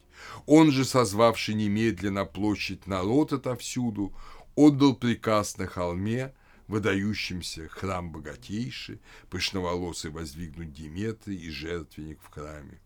Он 0.47 0.71
же, 0.71 0.85
созвавший 0.85 1.55
немедленно 1.55 2.25
площадь 2.25 2.87
народ 2.87 3.33
отовсюду, 3.33 4.13
отдал 4.55 4.95
приказ 4.95 5.57
на 5.59 5.67
холме, 5.67 6.33
выдающимся 6.69 7.69
храм 7.69 8.11
богатейший, 8.11 9.01
пышноволосый 9.31 10.11
воздвигнуть 10.11 10.73
Диметры 10.73 11.35
и 11.35 11.51
жертвенник 11.51 12.19
в 12.23 12.33
храме. 12.33 12.81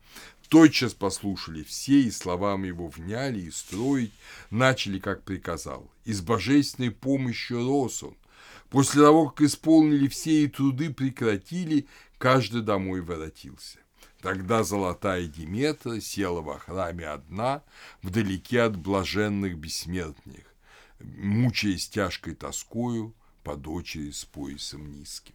Тотчас 0.48 0.94
послушали 0.94 1.62
все, 1.62 2.00
и 2.00 2.10
словам 2.10 2.64
его 2.64 2.88
вняли, 2.88 3.40
и 3.40 3.50
строить 3.50 4.12
начали, 4.50 4.98
как 4.98 5.22
приказал. 5.22 5.90
И 6.04 6.12
с 6.12 6.22
божественной 6.22 6.90
помощью 6.90 7.66
рос 7.66 8.02
он. 8.02 8.16
После 8.70 9.02
того, 9.02 9.28
как 9.28 9.42
исполнили 9.42 10.08
все 10.08 10.44
и 10.44 10.48
труды 10.48 10.92
прекратили, 10.92 11.86
каждый 12.16 12.62
домой 12.62 13.02
воротился. 13.02 13.78
Тогда 14.20 14.64
золотая 14.64 15.26
Диметра 15.26 16.00
села 16.00 16.40
во 16.40 16.58
храме 16.58 17.06
одна, 17.06 17.62
вдалеке 18.02 18.62
от 18.62 18.76
блаженных 18.76 19.56
бессмертных, 19.56 20.44
мучаясь 20.98 21.88
тяжкой 21.88 22.34
тоскою 22.34 23.14
по 23.44 23.56
дочери 23.56 24.10
с 24.10 24.24
поясом 24.24 24.90
низким. 24.90 25.34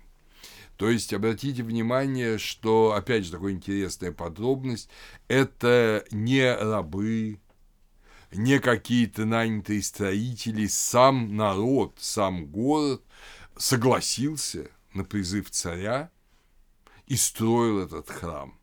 То 0.76 0.90
есть 0.90 1.14
обратите 1.14 1.64
внимание, 1.64 2.38
что, 2.38 2.94
опять 2.94 3.24
же, 3.26 3.32
такая 3.32 3.52
интересная 3.52 4.12
подробность, 4.12 4.90
это 5.30 6.04
не 6.12 6.54
рабы, 6.54 7.40
не 8.34 8.60
какие-то 8.60 9.24
нанятые 9.24 9.82
строители, 9.82 10.68
сам 10.68 11.38
народ, 11.38 11.96
сам 12.00 12.48
город 12.48 13.02
согласился 13.56 14.70
на 14.94 15.06
призыв 15.06 15.50
царя 15.52 16.12
и 17.06 17.16
строил 17.16 17.80
этот 17.80 18.10
храм. 18.10 18.60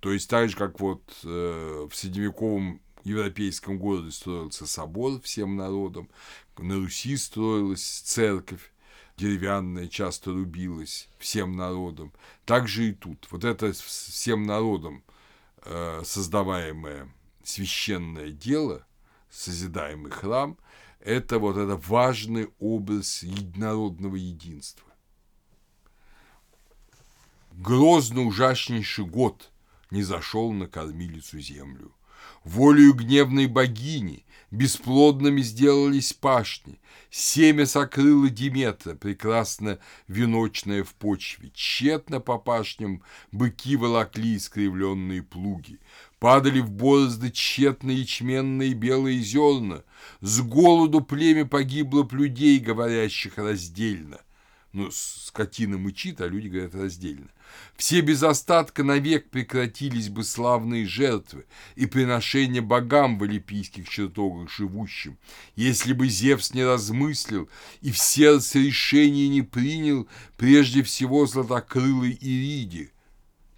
То 0.00 0.12
есть 0.12 0.30
так 0.30 0.48
же, 0.48 0.56
как 0.56 0.80
вот 0.80 1.02
э, 1.24 1.88
в 1.90 1.94
средневековом 1.94 2.80
европейском 3.04 3.78
городе 3.78 4.10
строился 4.10 4.66
собор 4.66 5.20
всем 5.22 5.56
народом, 5.56 6.08
на 6.56 6.76
Руси 6.76 7.16
строилась 7.16 7.82
церковь, 7.82 8.72
деревянная 9.16 9.88
часто 9.88 10.32
рубилась 10.32 11.08
всем 11.18 11.56
народом. 11.56 12.12
Так 12.44 12.68
же 12.68 12.88
и 12.88 12.92
тут. 12.92 13.26
Вот 13.30 13.44
это 13.44 13.72
всем 13.72 14.44
народом 14.44 15.02
э, 15.64 16.02
создаваемое 16.04 17.08
священное 17.42 18.30
дело, 18.30 18.86
созидаемый 19.30 20.10
храм, 20.10 20.58
это 21.00 21.38
вот 21.38 21.56
это 21.56 21.76
важный 21.76 22.50
образ 22.58 23.22
единородного 23.22 24.16
единства. 24.16 24.86
Грозно 27.52 28.22
ужаснейший 28.22 29.04
год 29.04 29.50
не 29.90 30.02
зашел 30.02 30.52
на 30.52 30.66
кормилицу 30.66 31.40
землю. 31.40 31.92
Волею 32.44 32.94
гневной 32.94 33.46
богини 33.46 34.24
бесплодными 34.50 35.42
сделались 35.42 36.12
пашни, 36.12 36.80
семя 37.10 37.66
сокрыло 37.66 38.30
Диметра, 38.30 38.94
прекрасно 38.94 39.78
веночное 40.06 40.84
в 40.84 40.94
почве, 40.94 41.50
тщетно 41.54 42.20
по 42.20 42.38
пашням 42.38 43.02
быки 43.30 43.76
волокли 43.76 44.36
искривленные 44.36 45.22
плуги, 45.22 45.80
падали 46.18 46.60
в 46.60 46.70
борозды 46.70 47.30
тщетные 47.30 48.00
ячменные 48.00 48.72
белые 48.72 49.20
зерна, 49.20 49.82
с 50.20 50.40
голоду 50.40 51.00
племя 51.00 51.44
погибло 51.44 52.08
людей, 52.10 52.58
говорящих 52.58 53.36
раздельно. 53.36 54.20
Ну, 54.72 54.90
скотина 54.90 55.78
мычит, 55.78 56.20
а 56.20 56.28
люди 56.28 56.48
говорят 56.48 56.74
раздельно. 56.74 57.28
Все 57.76 58.02
без 58.02 58.22
остатка 58.22 58.84
навек 58.84 59.30
прекратились 59.30 60.10
бы 60.10 60.24
славные 60.24 60.84
жертвы 60.84 61.46
и 61.74 61.86
приношения 61.86 62.60
богам 62.60 63.18
в 63.18 63.22
олимпийских 63.22 63.88
чертогах 63.88 64.50
живущим, 64.50 65.16
если 65.56 65.94
бы 65.94 66.08
Зевс 66.08 66.52
не 66.52 66.64
размыслил 66.64 67.48
и 67.80 67.90
в 67.90 67.98
сердце 67.98 68.58
решение 68.58 69.28
не 69.28 69.40
принял 69.40 70.06
прежде 70.36 70.82
всего 70.82 71.26
златокрылой 71.26 72.18
Ириди. 72.20 72.92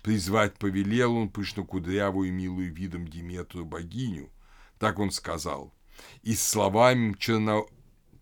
Призвать 0.02 0.54
повелел 0.58 1.16
он 1.16 1.28
пышнокудрявую 1.28 2.32
милую 2.32 2.72
видом 2.72 3.08
Диметру 3.08 3.64
богиню, 3.64 4.30
так 4.78 5.00
он 5.00 5.10
сказал, 5.10 5.74
и 6.22 6.36
словами 6.36 7.16
черно 7.18 7.68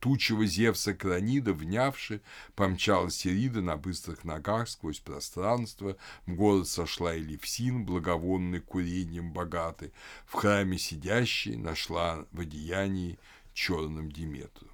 тучего 0.00 0.46
Зевса 0.46 0.94
Кранида, 0.94 1.52
внявши, 1.52 2.20
помчалась 2.54 3.26
Ирида 3.26 3.60
на 3.60 3.76
быстрых 3.76 4.24
ногах 4.24 4.68
сквозь 4.68 5.00
пространство, 5.00 5.96
в 6.26 6.34
город 6.34 6.68
сошла 6.68 7.16
Элевсин, 7.16 7.84
благовонный 7.84 8.60
курением 8.60 9.32
богатый, 9.32 9.92
в 10.26 10.34
храме 10.34 10.78
сидящий 10.78 11.56
нашла 11.56 12.24
в 12.32 12.40
одеянии 12.40 13.18
черным 13.54 14.10
Диметру. 14.10 14.68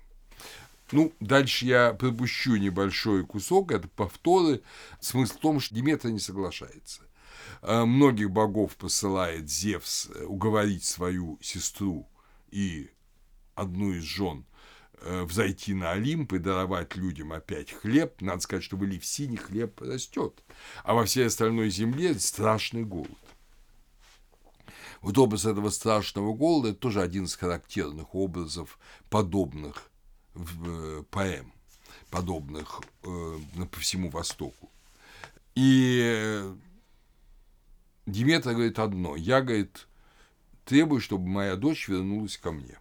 Ну, 0.92 1.12
дальше 1.18 1.66
я 1.66 1.92
пропущу 1.94 2.56
небольшой 2.56 3.24
кусок, 3.24 3.72
это 3.72 3.88
повторы. 3.88 4.62
Смысл 5.00 5.34
в 5.34 5.40
том, 5.40 5.60
что 5.60 5.74
Диметра 5.74 6.08
не 6.08 6.18
соглашается. 6.18 7.02
А, 7.62 7.86
многих 7.86 8.30
богов 8.30 8.76
посылает 8.76 9.50
Зевс 9.50 10.08
э, 10.14 10.24
уговорить 10.24 10.84
свою 10.84 11.38
сестру 11.40 12.06
и 12.50 12.90
одну 13.54 13.92
из 13.92 14.02
жен 14.02 14.44
Э, 14.44 14.53
взойти 15.02 15.74
на 15.74 15.92
Олимп 15.92 16.32
и 16.32 16.38
даровать 16.38 16.96
людям 16.96 17.32
опять 17.32 17.72
хлеб, 17.72 18.20
надо 18.20 18.40
сказать, 18.40 18.64
что 18.64 18.76
в 18.76 18.84
Элевсине 18.84 19.36
хлеб 19.36 19.80
растет, 19.80 20.42
а 20.82 20.94
во 20.94 21.04
всей 21.04 21.26
остальной 21.26 21.70
земле 21.70 22.14
страшный 22.18 22.84
голод. 22.84 23.10
Вот 25.04 25.18
образ 25.18 25.44
этого 25.44 25.68
страшного 25.68 26.32
голода– 26.32 26.68
это 26.70 26.78
тоже 26.78 27.02
один 27.02 27.24
из 27.24 27.36
характерных 27.36 28.14
образов 28.14 28.78
подобных 29.10 29.90
э, 30.34 31.02
поэм, 31.10 31.52
подобных 32.08 32.80
э, 33.02 33.38
по 33.70 33.80
всему 33.80 34.08
Востоку. 34.08 34.70
И 35.54 36.00
э, 36.02 36.56
Диметра 38.06 38.52
говорит 38.54 38.78
одно– 38.78 39.14
я, 39.16 39.42
говорит, 39.42 39.86
требую, 40.64 41.02
чтобы 41.02 41.26
моя 41.26 41.56
дочь 41.56 41.86
вернулась 41.86 42.38
ко 42.38 42.50
мне. 42.50 42.78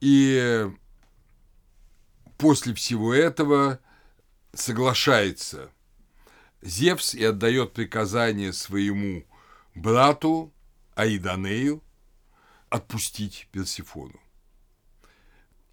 И 0.00 0.70
после 2.36 2.74
всего 2.74 3.14
этого 3.14 3.80
соглашается 4.54 5.70
Зевс 6.62 7.14
и 7.14 7.24
отдает 7.24 7.72
приказание 7.72 8.52
своему 8.52 9.24
брату 9.74 10.52
Аиданею 10.94 11.82
отпустить 12.68 13.48
Персифону. 13.52 14.20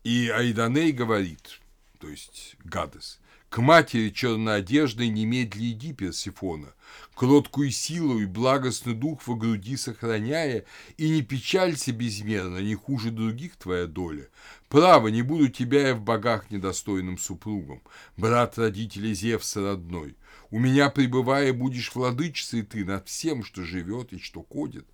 И 0.03 0.29
Айданей 0.29 0.91
говорит, 0.91 1.59
то 1.99 2.07
есть 2.07 2.55
Гадес, 2.63 3.19
к 3.55 3.59
матери 3.59 4.09
черноодеждой 4.09 5.07
немедли 5.07 5.71
иди, 5.71 5.93
Персифона, 5.93 6.73
кроткую 7.13 7.71
силу 7.71 8.19
и 8.19 8.25
благостный 8.25 8.93
дух 8.93 9.25
во 9.25 9.35
груди 9.35 9.77
сохраняя, 9.77 10.65
и 10.97 11.09
не 11.09 11.21
печалься 11.21 11.93
безмерно, 11.93 12.57
не 12.57 12.75
хуже 12.75 13.11
других 13.11 13.55
твоя 13.55 13.85
доля. 13.87 14.27
Право, 14.67 15.07
не 15.07 15.21
буду 15.21 15.47
тебя 15.47 15.87
я 15.87 15.95
в 15.95 16.01
богах 16.01 16.51
недостойным 16.51 17.17
супругом, 17.17 17.81
брат 18.17 18.57
родителей 18.57 19.13
Зевса 19.13 19.61
родной. 19.61 20.17
У 20.51 20.59
меня, 20.59 20.89
пребывая, 20.89 21.53
будешь 21.53 21.93
владычицей 21.93 22.61
ты 22.61 22.85
над 22.85 23.07
всем, 23.07 23.43
что 23.43 23.63
живет 23.63 24.13
и 24.13 24.19
что 24.19 24.43
ходит. 24.43 24.85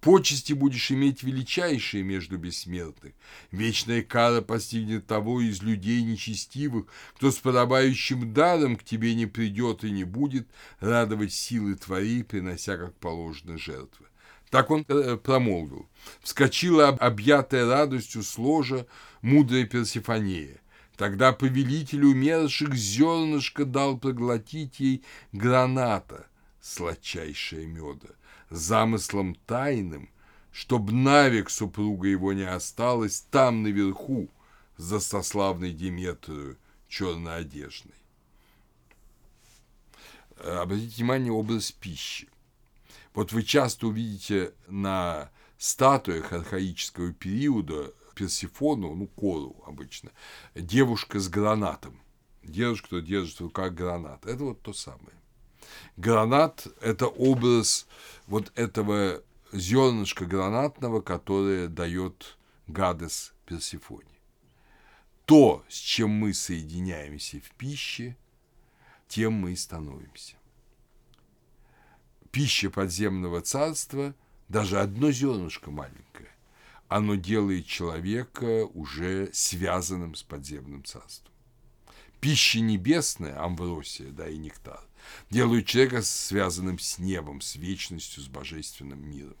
Почести 0.00 0.52
будешь 0.52 0.90
иметь 0.92 1.22
величайшие 1.22 2.02
между 2.02 2.38
бессмертных. 2.38 3.12
Вечная 3.50 4.02
кара 4.02 4.40
постигнет 4.40 5.06
того 5.06 5.40
из 5.40 5.62
людей 5.62 6.02
нечестивых, 6.02 6.86
кто 7.16 7.30
с 7.30 7.36
подобающим 7.36 8.32
даром 8.32 8.76
к 8.76 8.84
тебе 8.84 9.14
не 9.14 9.26
придет 9.26 9.84
и 9.84 9.90
не 9.90 10.04
будет 10.04 10.48
радовать 10.78 11.32
силы 11.32 11.74
твои, 11.74 12.22
принося 12.22 12.76
как 12.76 12.94
положено 12.96 13.58
жертвы. 13.58 14.06
Так 14.50 14.70
он 14.70 14.84
э, 14.88 15.16
промолвил. 15.16 15.88
Вскочила 16.22 16.88
объятая 16.88 17.66
радостью 17.66 18.22
сложа 18.22 18.86
мудрая 19.22 19.64
Персифонея. 19.64 20.59
Тогда 21.00 21.32
повелитель 21.32 22.04
умерших 22.04 22.74
зернышко 22.74 23.64
дал 23.64 23.96
проглотить 23.96 24.80
ей 24.80 25.02
граната, 25.32 26.26
сладчайшая 26.60 27.64
меда, 27.64 28.10
замыслом 28.50 29.34
тайным 29.46 30.10
чтоб 30.52 30.90
навек 30.90 31.48
супруга 31.48 32.06
его 32.06 32.34
не 32.34 32.42
осталась 32.42 33.24
там 33.30 33.62
наверху, 33.62 34.28
за 34.76 35.00
сославной 35.00 35.72
Диметрою 35.72 36.58
черноодежной. 36.88 37.94
Обратите 40.36 40.96
внимание 40.96 41.32
образ 41.32 41.72
пищи. 41.72 42.28
Вот 43.14 43.32
вы 43.32 43.42
часто 43.42 43.86
увидите 43.86 44.52
на 44.66 45.30
статуях 45.56 46.34
архаического 46.34 47.14
периода 47.14 47.94
Персифону, 48.20 48.94
ну, 48.94 49.06
Кору 49.06 49.56
обычно, 49.66 50.10
девушка 50.54 51.18
с 51.18 51.28
гранатом. 51.30 52.02
Девушка, 52.42 52.86
кто 52.86 53.00
держит 53.00 53.40
в 53.40 53.44
руках 53.44 53.72
гранат. 53.72 54.26
Это 54.26 54.44
вот 54.44 54.60
то 54.60 54.74
самое. 54.74 55.16
Гранат– 55.96 56.66
это 56.82 57.06
образ 57.06 57.86
вот 58.26 58.52
этого 58.56 59.22
зернышка 59.52 60.26
гранатного, 60.26 61.00
которое 61.00 61.68
дает 61.68 62.36
Гадес 62.66 63.32
Персифоне. 63.46 64.04
То, 65.24 65.64
с 65.70 65.76
чем 65.76 66.10
мы 66.10 66.34
соединяемся 66.34 67.40
в 67.40 67.50
пище, 67.52 68.18
тем 69.08 69.32
мы 69.32 69.52
и 69.52 69.56
становимся. 69.56 70.36
Пища 72.30 72.68
подземного 72.68 73.40
царства, 73.40 74.14
даже 74.48 74.78
одно 74.78 75.10
зернышко 75.10 75.70
маленькое, 75.70 76.28
оно 76.90 77.14
делает 77.14 77.66
человека 77.66 78.66
уже 78.66 79.30
связанным 79.32 80.16
с 80.16 80.24
подземным 80.24 80.84
царством. 80.84 81.32
Пища 82.20 82.58
небесная, 82.58 83.40
амбросия, 83.40 84.10
да, 84.10 84.28
и 84.28 84.36
нектар, 84.36 84.82
делают 85.30 85.66
человека 85.66 86.02
связанным 86.02 86.80
с 86.80 86.98
небом, 86.98 87.40
с 87.42 87.54
вечностью, 87.54 88.24
с 88.24 88.26
божественным 88.26 89.08
миром. 89.08 89.36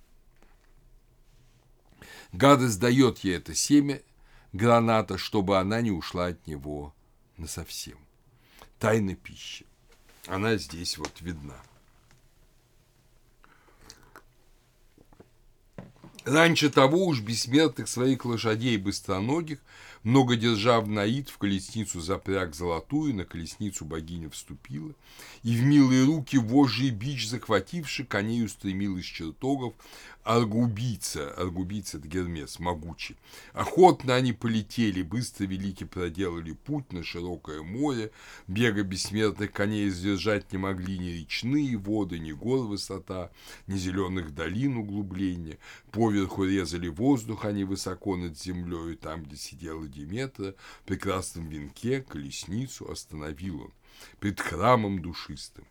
Гадость 2.32 2.78
дает 2.78 3.18
ей 3.18 3.36
это 3.38 3.52
семя 3.52 4.00
граната, 4.52 5.18
чтобы 5.18 5.58
она 5.58 5.80
не 5.80 5.90
ушла 5.90 6.26
от 6.26 6.46
него 6.46 6.94
насовсем. 7.36 7.98
Тайна 8.78 9.16
пищи. 9.16 9.66
Она 10.28 10.56
здесь 10.56 10.98
вот 10.98 11.20
видна. 11.20 11.60
Раньше 16.24 16.68
того 16.68 17.06
уж 17.06 17.20
бессмертных 17.20 17.88
своих 17.88 18.26
лошадей 18.26 18.76
быстроногих 18.76 19.58
много 20.02 20.36
держав 20.36 20.86
Наид 20.86 21.30
в 21.30 21.38
колесницу 21.38 22.00
запряг 22.00 22.54
золотую, 22.54 23.14
на 23.14 23.24
колесницу 23.24 23.84
богиня 23.86 24.28
вступила, 24.28 24.92
и 25.42 25.54
в 25.54 25.62
милые 25.62 26.04
руки 26.04 26.36
вожжий 26.36 26.90
бич 26.90 27.28
захвативший, 27.28 28.04
коней 28.04 28.44
устремил 28.44 28.98
из 28.98 29.04
чертогов 29.04 29.74
Аргубийца, 30.30 31.32
Аргубийца– 31.32 31.96
это 31.98 32.06
Гермес, 32.06 32.60
могучий. 32.60 33.16
Охотно 33.52 34.14
они 34.14 34.32
полетели, 34.32 35.02
быстро 35.02 35.44
велики 35.46 35.82
проделали 35.82 36.52
путь 36.52 36.92
на 36.92 37.02
широкое 37.02 37.62
море, 37.62 38.12
бега 38.46 38.84
бессмертных 38.84 39.50
коней 39.50 39.90
сдержать 39.90 40.52
не 40.52 40.58
могли 40.58 40.98
ни 40.98 41.08
речные 41.08 41.76
воды, 41.76 42.20
ни 42.20 42.30
гор 42.30 42.60
высота, 42.60 43.32
ни 43.66 43.76
зеленых 43.76 44.32
долин 44.32 44.76
углубления. 44.76 45.58
Поверху 45.90 46.44
резали 46.44 46.86
воздух 46.86 47.44
они 47.44 47.64
высоко 47.64 48.14
над 48.14 48.38
землей, 48.38 48.94
там, 48.94 49.24
где 49.24 49.34
сидела 49.34 49.88
Диметра, 49.88 50.54
в 50.84 50.86
прекрасном 50.86 51.48
венке 51.48 52.02
колесницу 52.02 52.88
остановил 52.88 53.62
он 53.62 53.72
пред 54.20 54.38
храмом 54.38 55.02
душистым. 55.02 55.64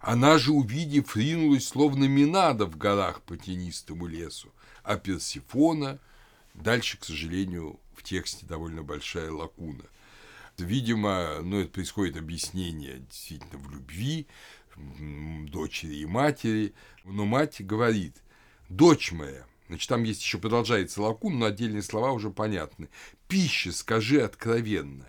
Она 0.00 0.38
же, 0.38 0.52
увидев, 0.52 1.16
ринулась, 1.16 1.68
словно 1.68 2.04
Минада 2.04 2.66
в 2.66 2.76
горах 2.76 3.22
по 3.22 3.36
тенистому 3.36 4.06
лесу, 4.06 4.52
а 4.82 4.96
Персифона, 4.96 5.98
дальше, 6.54 6.98
к 6.98 7.04
сожалению, 7.04 7.80
в 7.94 8.02
тексте 8.02 8.46
довольно 8.46 8.82
большая 8.82 9.30
лакуна. 9.30 9.84
Видимо, 10.56 11.40
ну, 11.42 11.60
это 11.60 11.70
происходит 11.70 12.16
объяснение 12.16 13.00
действительно 13.10 13.58
в 13.58 13.70
любви 13.70 14.26
дочери 14.76 15.96
и 15.96 16.06
матери, 16.06 16.74
но 17.04 17.24
мать 17.24 17.64
говорит, 17.64 18.16
дочь 18.68 19.12
моя, 19.12 19.44
значит, 19.68 19.88
там 19.88 20.04
есть 20.04 20.22
еще 20.22 20.38
продолжается 20.38 21.02
лакун, 21.02 21.38
но 21.38 21.46
отдельные 21.46 21.82
слова 21.82 22.12
уже 22.12 22.30
понятны. 22.30 22.88
Пища, 23.26 23.72
скажи 23.72 24.20
откровенно 24.20 25.06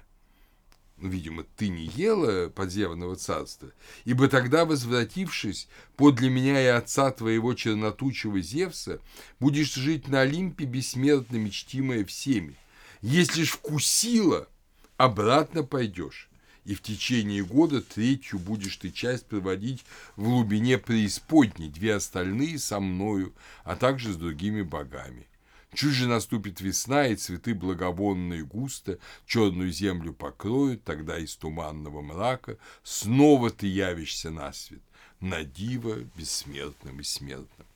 ну, 1.01 1.09
видимо, 1.09 1.43
ты 1.55 1.69
не 1.69 1.85
ела 1.85 2.49
подземного 2.49 3.15
царства, 3.15 3.71
ибо 4.05 4.27
тогда, 4.27 4.65
возвратившись 4.65 5.67
подле 5.95 6.29
меня 6.29 6.61
и 6.61 6.65
отца 6.65 7.11
твоего 7.11 7.53
чернотучего 7.53 8.41
Зевса, 8.41 8.99
будешь 9.39 9.73
жить 9.73 10.07
на 10.07 10.21
Олимпе 10.21 10.65
бессмертно 10.65 11.37
мечтимая 11.37 12.03
всеми. 12.03 12.55
Если 13.01 13.43
ж 13.43 13.51
вкусила, 13.51 14.49
обратно 14.97 15.63
пойдешь, 15.63 16.29
и 16.65 16.75
в 16.75 16.81
течение 16.81 17.43
года 17.43 17.81
третью 17.81 18.39
будешь 18.39 18.75
ты 18.75 18.91
часть 18.91 19.25
проводить 19.27 19.85
в 20.17 20.23
глубине 20.23 20.77
преисподней, 20.77 21.69
две 21.69 21.95
остальные 21.95 22.59
со 22.59 22.79
мною, 22.79 23.33
а 23.63 23.75
также 23.75 24.13
с 24.13 24.17
другими 24.17 24.61
богами. 24.61 25.28
Чуть 25.73 25.93
же 25.93 26.07
наступит 26.07 26.61
весна, 26.61 27.07
и 27.07 27.15
цветы 27.15 27.53
благовонные 27.53 28.43
густо 28.43 28.97
черную 29.27 29.71
землю 29.71 30.13
покроют, 30.13 30.83
тогда 30.83 31.17
из 31.17 31.35
туманного 31.35 32.01
мрака 32.01 32.57
снова 32.83 33.51
ты 33.51 33.67
явишься 33.67 34.31
на 34.31 34.51
свет, 34.51 34.81
на 35.19 35.43
диво 35.43 35.97
бессмертным 36.15 36.99
и 36.99 37.03
смертным. 37.03 37.67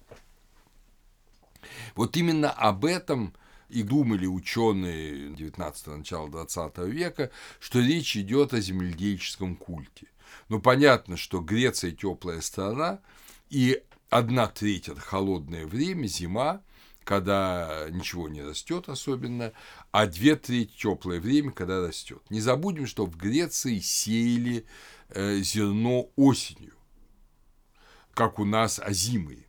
Вот 1.95 2.17
именно 2.17 2.49
об 2.51 2.83
этом 2.83 3.33
и 3.69 3.83
думали 3.83 4.25
ученые 4.25 5.33
19 5.33 5.87
начала 5.87 6.29
20 6.29 6.77
века, 6.89 7.31
что 7.59 7.79
речь 7.79 8.17
идет 8.17 8.53
о 8.53 8.61
земледельческом 8.61 9.55
культе. 9.55 10.07
Но 10.49 10.59
понятно, 10.59 11.15
что 11.15 11.41
Греция 11.41 11.91
теплая 11.91 12.41
страна, 12.41 12.99
и 13.49 13.83
одна 14.09 14.47
треть 14.47 14.89
это 14.89 14.99
холодное 14.99 15.65
время, 15.65 16.07
зима, 16.07 16.61
когда 17.03 17.87
ничего 17.89 18.27
не 18.29 18.41
растет 18.41 18.89
особенно, 18.89 19.53
а 19.91 20.07
две 20.07 20.35
трети 20.35 20.71
теплое 20.77 21.19
время, 21.19 21.51
когда 21.51 21.85
растет. 21.85 22.21
Не 22.29 22.41
забудем, 22.41 22.87
что 22.87 23.05
в 23.05 23.17
Греции 23.17 23.79
сеяли 23.79 24.65
э, 25.09 25.39
зерно 25.41 26.09
осенью, 26.15 26.73
как 28.13 28.39
у 28.39 28.45
нас 28.45 28.79
озимые. 28.79 29.47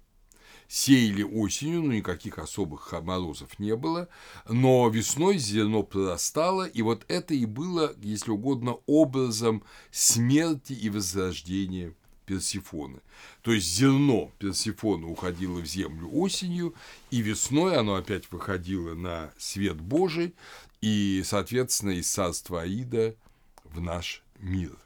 Сеяли 0.66 1.22
осенью, 1.22 1.82
но 1.82 1.92
никаких 1.92 2.38
особых 2.38 2.92
морозов 3.02 3.58
не 3.58 3.76
было, 3.76 4.08
но 4.48 4.88
весной 4.88 5.38
зерно 5.38 5.82
прорастало, 5.82 6.66
и 6.66 6.82
вот 6.82 7.04
это 7.08 7.34
и 7.34 7.44
было, 7.44 7.94
если 7.98 8.30
угодно, 8.30 8.78
образом 8.86 9.62
смерти 9.92 10.72
и 10.72 10.88
возрождения 10.88 11.94
Персифоны. 12.26 13.00
То 13.42 13.52
есть 13.52 13.66
зерно 13.66 14.32
Персифона 14.38 15.08
уходило 15.08 15.60
в 15.60 15.66
землю 15.66 16.08
осенью, 16.12 16.74
и 17.10 17.20
весной 17.20 17.76
оно 17.76 17.94
опять 17.94 18.30
выходило 18.30 18.94
на 18.94 19.32
свет 19.38 19.80
Божий, 19.80 20.34
и, 20.80 21.22
соответственно, 21.24 21.90
из 21.90 22.10
царства 22.10 22.62
Аида 22.62 23.14
в 23.64 23.80
наш 23.80 24.22
мир. 24.38 24.76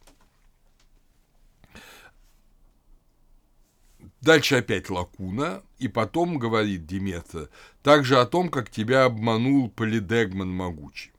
Дальше 4.21 4.57
опять 4.57 4.91
лакуна, 4.91 5.63
и 5.79 5.87
потом 5.87 6.39
говорит 6.39 6.87
Диметра, 6.87 7.49
также 7.83 8.19
о 8.19 8.27
том, 8.27 8.49
как 8.49 8.71
тебя 8.71 9.05
обманул 9.05 9.71
Полидегмон 9.71 10.51
могучий, 10.51 11.13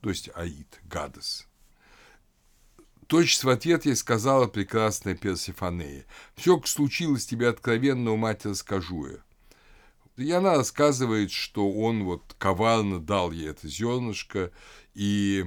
то 0.00 0.10
есть 0.10 0.30
Аид, 0.34 0.80
Гадес. 0.84 1.48
Точно 3.12 3.50
в 3.50 3.52
ответ 3.52 3.84
ей 3.84 3.94
сказала 3.94 4.46
прекрасная 4.46 5.14
Персифанея. 5.14 6.06
«Все, 6.34 6.56
как 6.56 6.66
случилось 6.66 7.26
тебе 7.26 7.50
откровенно, 7.50 8.12
у 8.12 8.16
мать 8.16 8.46
расскажу 8.46 9.06
я». 9.06 9.18
И 10.16 10.30
она 10.30 10.54
рассказывает, 10.54 11.30
что 11.30 11.70
он 11.70 12.04
вот 12.04 12.34
коварно 12.38 13.00
дал 13.00 13.30
ей 13.30 13.50
это 13.50 13.68
зернышко, 13.68 14.50
и 14.94 15.44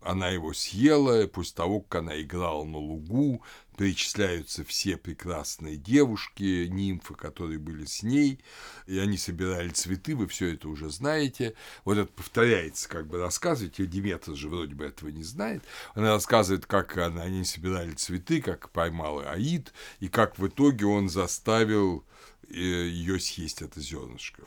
она 0.00 0.28
его 0.28 0.52
съела, 0.52 1.26
после 1.26 1.54
того, 1.54 1.80
как 1.80 2.02
она 2.02 2.20
играла 2.20 2.64
на 2.64 2.78
лугу, 2.78 3.42
перечисляются 3.76 4.64
все 4.64 4.96
прекрасные 4.96 5.76
девушки, 5.76 6.66
нимфы, 6.66 7.14
которые 7.14 7.58
были 7.58 7.84
с 7.84 8.02
ней, 8.02 8.40
и 8.86 8.98
они 8.98 9.16
собирали 9.16 9.68
цветы, 9.70 10.16
вы 10.16 10.26
все 10.26 10.54
это 10.54 10.68
уже 10.68 10.90
знаете. 10.90 11.54
Вот 11.84 11.98
это 11.98 12.10
повторяется, 12.12 12.88
как 12.88 13.06
бы 13.06 13.18
рассказывать, 13.18 13.78
и 13.80 13.86
Диметра 13.86 14.34
же 14.34 14.48
вроде 14.48 14.74
бы 14.74 14.84
этого 14.84 15.08
не 15.10 15.22
знает. 15.22 15.62
Она 15.94 16.10
рассказывает, 16.10 16.66
как 16.66 16.96
она, 16.98 17.22
они 17.22 17.44
собирали 17.44 17.92
цветы, 17.92 18.40
как 18.40 18.70
поймал 18.70 19.20
Аид, 19.20 19.72
и 20.00 20.08
как 20.08 20.38
в 20.38 20.46
итоге 20.46 20.86
он 20.86 21.08
заставил 21.08 22.04
э, 22.48 22.54
ее 22.54 23.20
съесть 23.20 23.62
это 23.62 23.80
зернышко. 23.80 24.42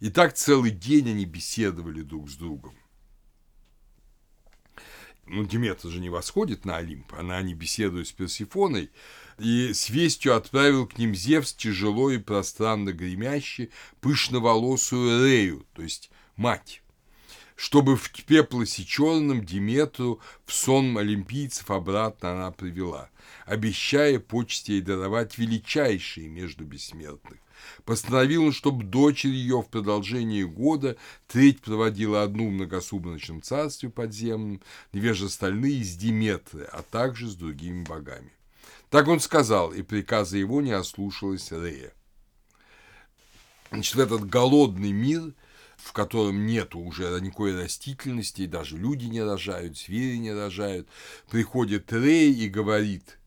И 0.00 0.10
так 0.10 0.34
целый 0.34 0.70
день 0.70 1.10
они 1.10 1.24
беседовали 1.24 2.02
друг 2.02 2.30
с 2.30 2.36
другом. 2.36 2.74
Ну, 5.28 5.44
Диметра 5.44 5.88
же 5.88 6.00
не 6.00 6.10
восходит 6.10 6.64
на 6.64 6.76
Олимп, 6.76 7.12
она 7.14 7.40
не 7.42 7.54
беседует 7.54 8.08
с 8.08 8.12
Персифоной, 8.12 8.90
и 9.38 9.72
с 9.72 9.88
вестью 9.88 10.34
отправил 10.36 10.86
к 10.86 10.98
ним 10.98 11.14
Зевс 11.14 11.52
тяжело 11.52 12.10
и 12.10 12.18
пространно 12.18 12.92
гремящий 12.92 13.70
пышноволосую 14.00 15.24
Рею, 15.24 15.66
то 15.74 15.82
есть 15.82 16.10
мать 16.36 16.82
чтобы 17.58 17.96
в 17.96 18.12
пеплосе 18.24 18.84
черном 18.84 19.44
Диметру 19.44 20.20
в 20.46 20.54
сон 20.54 20.96
олимпийцев 20.96 21.72
обратно 21.72 22.30
она 22.30 22.52
привела, 22.52 23.10
обещая 23.46 24.20
почте 24.20 24.74
ей 24.74 24.80
даровать 24.80 25.36
величайшие 25.38 26.28
между 26.28 26.64
бессмертных. 26.64 27.40
Постановил 27.84 28.44
он, 28.44 28.52
чтобы 28.52 28.84
дочерь 28.84 29.30
ее 29.30 29.62
в 29.62 29.68
продолжении 29.68 30.42
года 30.42 30.96
треть 31.26 31.60
проводила 31.60 32.22
одну 32.22 32.48
в 32.48 32.52
многосубночном 32.52 33.42
царстве 33.42 33.90
подземном, 33.90 34.60
две 34.92 35.14
же 35.14 35.26
остальные 35.26 35.84
с 35.84 35.96
Диметры, 35.96 36.64
а 36.64 36.82
также 36.82 37.28
с 37.28 37.34
другими 37.34 37.84
богами. 37.84 38.32
Так 38.90 39.08
он 39.08 39.20
сказал, 39.20 39.72
и 39.72 39.82
приказа 39.82 40.38
его 40.38 40.60
не 40.60 40.72
ослушалась 40.72 41.50
Рея. 41.50 41.92
Значит, 43.70 43.96
этот 43.96 44.28
голодный 44.28 44.92
мир– 44.92 45.34
в 45.78 45.92
котором 45.92 46.44
нет 46.44 46.74
уже 46.74 47.18
никакой 47.20 47.56
растительности, 47.56 48.46
даже 48.46 48.76
люди 48.76 49.06
не 49.06 49.22
рожают, 49.22 49.78
звери 49.78 50.16
не 50.16 50.32
рожают, 50.32 50.88
приходит 51.30 51.92
Рей 51.92 52.32
и 52.34 52.48
говорит 52.48 53.17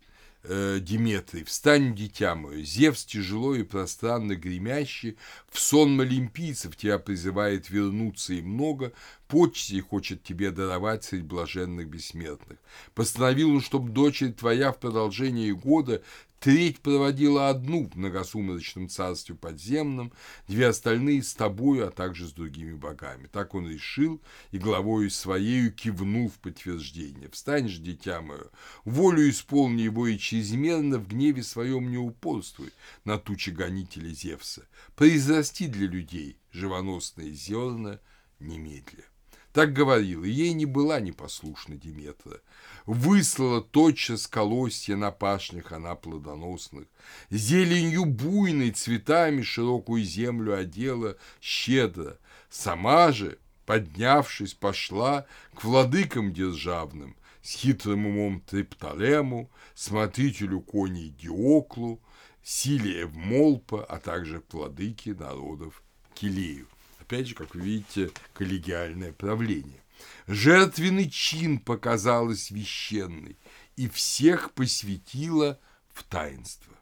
э, 0.44 0.80
Диметрий, 0.82 1.44
«Встань, 1.44 1.96
дитя 1.96 2.36
мое, 2.36 2.64
Зевс 2.64 3.06
тяжело 3.06 3.56
и 3.56 3.64
пространно 3.64 4.36
гремящий, 4.36 5.18
в 5.50 5.60
сон 5.60 6.00
олимпийцев 6.00 6.76
тебя 6.76 7.00
призывает 7.00 7.70
вернуться 7.70 8.34
и 8.34 8.42
много, 8.42 8.94
почти 9.28 9.80
хочет 9.80 10.24
тебе 10.24 10.52
даровать 10.52 11.04
среди 11.04 11.24
блаженных 11.24 11.88
бессмертных. 11.88 12.58
Постановил 12.94 13.52
он, 13.52 13.62
чтобы 13.62 13.90
дочерь 13.90 14.34
твоя 14.34 14.72
в 14.72 14.80
продолжении 14.80 15.52
года 15.52 16.02
Треть 16.42 16.80
проводила 16.80 17.50
одну 17.50 17.88
в 17.88 17.96
многосумеречном 17.96 18.90
царстве 18.90 19.36
подземном, 19.36 20.12
две 20.48 20.70
остальные 20.70 21.22
с 21.22 21.36
тобою, 21.36 21.88
а 21.88 21.92
также 21.92 22.28
с 22.28 22.32
другими 22.32 22.74
богами. 22.74 23.28
Так 23.32 23.54
он 23.54 23.70
решил 23.70 24.20
и 24.50 24.58
главою 24.58 25.12
своею 25.12 25.72
кивнул 25.72 26.30
в 26.30 26.40
подтверждение. 26.40 27.30
Встань 27.30 27.68
же, 27.68 27.80
дитя 27.80 28.22
мое, 28.22 28.50
волю 28.86 29.30
исполни 29.30 29.84
его 29.84 30.08
и 30.08 30.18
чрезмерно 30.18 30.98
в 30.98 31.08
гневе 31.08 31.44
своем 31.44 31.92
не 31.92 32.00
упорствуй 32.00 32.72
на 33.06 33.20
тучи 33.20 33.52
гонителя 33.52 34.10
Зевса. 34.10 34.68
Произрасти 34.96 35.68
для 35.68 35.86
людей 35.86 36.40
живоносные 36.52 37.34
зерна 37.34 38.00
немедля. 38.40 39.11
Так 39.54 39.74
говорил, 39.74 40.24
и 40.24 40.30
ей 40.30 40.54
не 40.54 40.66
была 40.66 41.00
непослушна 41.02 41.76
Диметра. 41.76 42.40
Выслала 42.86 43.62
тотчас 43.62 44.28
колосья 44.28 44.96
на 44.96 45.12
пашнях 45.12 45.74
она 45.74 45.96
плодоносных, 45.96 46.88
Зеленью 47.30 48.06
буйной 48.06 48.72
цветами 48.72 49.42
широкую 49.42 50.04
землю 50.04 50.58
одела 50.58 51.18
щедро. 51.42 52.18
Сама 52.50 53.12
же, 53.12 53.40
поднявшись, 53.66 54.54
пошла 54.54 55.26
к 55.54 55.64
владыкам 55.66 56.34
державным, 56.34 57.18
с 57.42 57.56
хитрым 57.56 58.08
умом 58.08 58.42
Триптолему, 58.42 59.52
смотрителю 59.76 60.62
коней 60.62 61.10
Диоклу, 61.10 62.02
Силия 62.42 63.08
Молпа, 63.08 63.84
а 63.84 64.00
также 64.00 64.42
владыки 64.50 65.10
народов 65.10 65.84
Килею 66.14 66.68
опять 67.12 67.28
же, 67.28 67.36
как 67.36 67.54
вы 67.56 67.62
видите, 67.62 68.10
коллегиальное 68.34 69.12
правление. 69.12 69.82
Жертвенный 70.28 71.10
чин 71.10 71.60
показала 71.60 72.34
священный 72.36 73.38
и 73.76 73.90
всех 73.90 74.54
посвятила 74.54 75.60
в 75.94 76.04
таинство. 76.04 76.74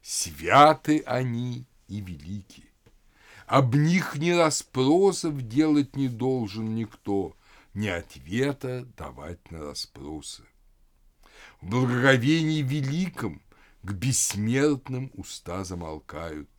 Святы 0.00 1.00
они 1.00 1.66
и 1.86 2.00
велики. 2.00 2.64
Об 3.46 3.74
них 3.74 4.16
ни 4.16 4.30
расспросов 4.30 5.46
делать 5.46 5.96
не 5.96 6.08
должен 6.08 6.74
никто, 6.74 7.36
ни 7.74 7.88
ответа 7.88 8.86
давать 8.96 9.50
на 9.50 9.60
расспросы. 9.60 10.44
В 11.60 11.68
благоговении 11.68 12.62
великом 12.62 13.42
к 13.82 13.92
бессмертным 13.92 15.10
уста 15.14 15.64
замолкают, 15.64 16.57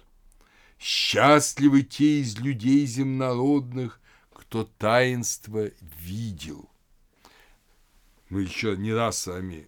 Счастливы 0.79 1.83
те 1.83 2.21
из 2.21 2.37
людей 2.37 2.85
земнородных, 2.85 3.99
кто 4.33 4.63
таинство 4.63 5.69
видел. 5.99 6.69
Мы 8.29 8.43
еще 8.43 8.77
не 8.77 8.93
раз 8.93 9.19
с 9.19 9.27
вами 9.27 9.67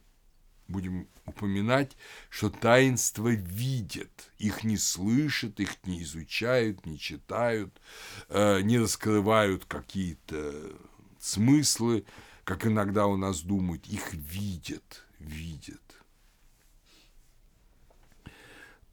будем 0.70 1.08
упоминать, 1.26 1.98
что 2.30 2.50
таинство 2.50 3.28
видят, 3.28 4.32
их 4.40 4.64
не 4.64 4.78
слышат, 4.78 5.60
их 5.60 5.76
не 5.86 6.02
изучают, 6.04 6.86
не 6.86 6.98
читают, 6.98 7.82
э, 8.30 8.62
не 8.62 8.80
раскрывают 8.80 9.66
какие-то 9.66 10.72
смыслы, 11.20 12.06
как 12.46 12.66
иногда 12.66 13.06
у 13.08 13.18
нас 13.18 13.42
думают, 13.42 13.86
их 13.88 14.14
видят, 14.14 15.04
видят. 15.20 15.82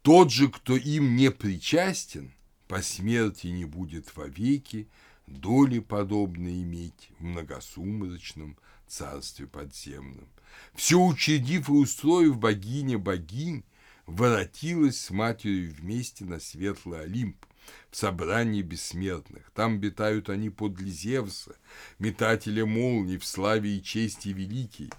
Тот 0.09 0.31
же, 0.31 0.47
кто 0.47 0.75
им 0.75 1.15
не 1.15 1.29
причастен, 1.29 2.31
по 2.67 2.81
смерти 2.81 3.45
не 3.45 3.63
будет 3.63 4.17
вовеки 4.17 4.87
доли 5.27 5.77
подобной 5.77 6.63
иметь 6.63 7.11
в 7.19 7.25
многосумрачном 7.25 8.57
царстве 8.87 9.45
подземном. 9.45 10.27
Все 10.73 10.99
учредив 10.99 11.69
и 11.69 11.73
устроив 11.73 12.39
богиня 12.39 12.97
богинь, 12.97 13.63
воротилась 14.07 14.99
с 14.99 15.11
матерью 15.11 15.75
вместе 15.75 16.25
на 16.25 16.39
светлый 16.39 17.03
Олимп, 17.03 17.45
в 17.91 17.95
собрании 17.95 18.63
бессмертных. 18.63 19.51
Там 19.53 19.75
обитают 19.75 20.31
они 20.31 20.49
подле 20.49 20.89
Зевса, 20.89 21.55
метателя 21.99 22.65
молний 22.65 23.19
в 23.19 23.25
славе 23.25 23.77
и 23.77 23.83
чести 23.83 24.29
великий. 24.29 24.89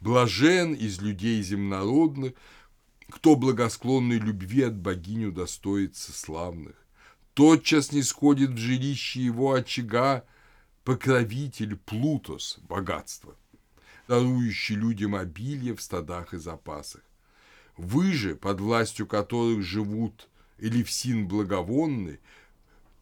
Блажен 0.00 0.74
из 0.74 1.00
людей 1.00 1.42
земнородных, 1.42 2.34
кто 3.10 3.36
благосклонной 3.36 4.18
любви 4.18 4.62
от 4.62 4.76
богини 4.76 5.26
удостоится 5.26 6.12
славных. 6.12 6.74
Тотчас 7.34 7.92
не 7.92 8.02
сходит 8.02 8.50
в 8.50 8.56
жилище 8.56 9.20
его 9.22 9.52
очага 9.52 10.24
покровитель 10.84 11.76
Плутос, 11.76 12.58
богатство, 12.68 13.36
дарующий 14.08 14.76
людям 14.76 15.14
обилие 15.14 15.74
в 15.74 15.82
стадах 15.82 16.34
и 16.34 16.38
запасах. 16.38 17.02
Вы 17.76 18.12
же, 18.12 18.34
под 18.34 18.60
властью 18.60 19.06
которых 19.06 19.62
живут 19.62 20.28
Элевсин 20.58 21.28
благовонный, 21.28 22.20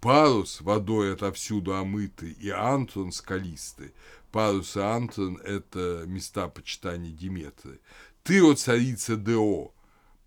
Парус 0.00 0.60
водой 0.60 1.14
отовсюду 1.14 1.74
омытый 1.74 2.30
и 2.30 2.50
Антрон 2.50 3.10
скалистый. 3.10 3.92
Парус 4.30 4.76
и 4.76 4.80
Антрон– 4.80 5.38
это 5.44 6.04
места 6.06 6.46
почитания 6.46 7.10
Диметры. 7.10 7.80
Ты, 8.22 8.44
о 8.44 8.54
царица 8.54 9.16
Део, 9.16 9.72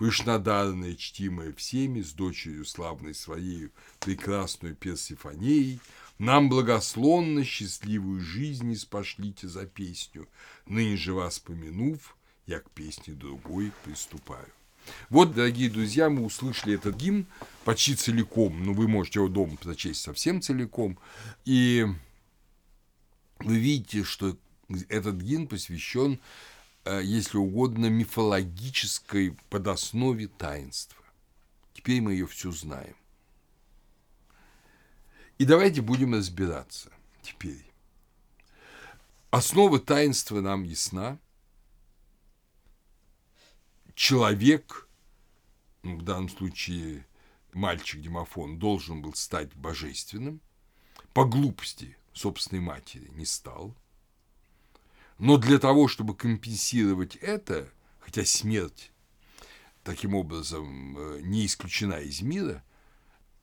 пышнодарная, 0.02 0.96
чтимая 0.96 1.54
всеми, 1.54 2.02
с 2.02 2.14
дочерью 2.14 2.66
славной 2.66 3.14
своей 3.14 3.70
прекрасную 4.00 4.76
Персифонеей, 4.76 5.80
нам 6.18 6.50
благословно 6.50 7.46
счастливую 7.46 8.20
жизнь 8.20 8.76
спошлите 8.76 9.48
за 9.48 9.68
песню, 9.68 10.28
ныне 10.66 10.98
же 10.98 11.14
вас 11.14 11.38
помянув, 11.38 12.18
я 12.48 12.62
к 12.62 12.72
песне 12.72 13.14
другой 13.14 13.72
приступаю. 13.84 14.48
Вот, 15.12 15.36
дорогие 15.36 15.70
друзья, 15.70 16.10
мы 16.10 16.26
услышали 16.26 16.74
этот 16.74 16.96
гимн 16.96 17.28
почти 17.64 17.94
целиком, 17.94 18.60
ну, 18.64 18.74
вы 18.74 18.88
можете 18.88 19.20
его 19.20 19.30
дома 19.30 19.56
прочесть 19.56 20.02
совсем 20.02 20.42
целиком, 20.42 20.98
и 21.46 21.86
вы 23.38 23.60
видите, 23.60 24.04
что 24.04 24.36
этот 24.90 25.18
гимн 25.18 25.46
посвящен 25.46 26.20
если 26.86 27.38
угодно, 27.38 27.88
мифологической 27.88 29.38
подоснове 29.50 30.28
таинства. 30.28 31.04
Теперь 31.74 32.02
мы 32.02 32.14
ее 32.14 32.28
всю 32.28 32.52
знаем. 32.52 32.96
И 35.38 35.46
давайте 35.46 35.82
будем 35.82 36.14
разбираться 36.14 36.92
теперь. 37.22 37.66
Основа 39.30 39.80
таинства 39.80 40.42
нам 40.42 40.64
ясна. 40.64 41.20
Человек, 43.96 44.88
ну, 45.84 45.98
в 45.98 46.02
данном 46.02 46.30
случае 46.30 47.06
мальчик 47.54 48.02
Димофон, 48.02 48.58
должен 48.60 49.02
был 49.02 49.14
стать 49.14 49.54
божественным. 49.56 50.42
По 51.14 51.26
глупости 51.26 51.96
собственной 52.14 52.62
матери 52.62 53.10
не 53.14 53.26
стал– 53.26 53.76
но 55.22 55.38
для 55.38 55.60
того, 55.60 55.88
чтобы 55.88 56.16
компенсировать 56.16 57.16
это, 57.18 57.70
хотя 58.00 58.26
смерть 58.26 58.92
таким 59.84 60.16
образом 60.16 60.98
э, 60.98 61.20
не 61.22 61.46
исключена 61.46 62.00
из 62.00 62.22
мира, 62.22 62.64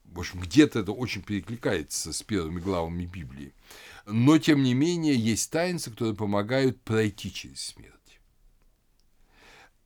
В 0.04 0.18
общем, 0.18 0.40
где-то 0.40 0.80
это 0.80 0.90
очень 0.90 1.22
перекликается 1.22 2.12
с 2.12 2.22
первыми 2.24 2.58
главами 2.58 3.04
Библии. 3.04 3.54
Но, 4.06 4.38
тем 4.38 4.64
не 4.64 4.74
менее, 4.74 5.14
есть 5.14 5.52
таинства, 5.52 5.92
которые 5.92 6.16
помогают 6.16 6.80
пройти 6.80 7.32
через 7.32 7.60
смерть. 7.60 8.18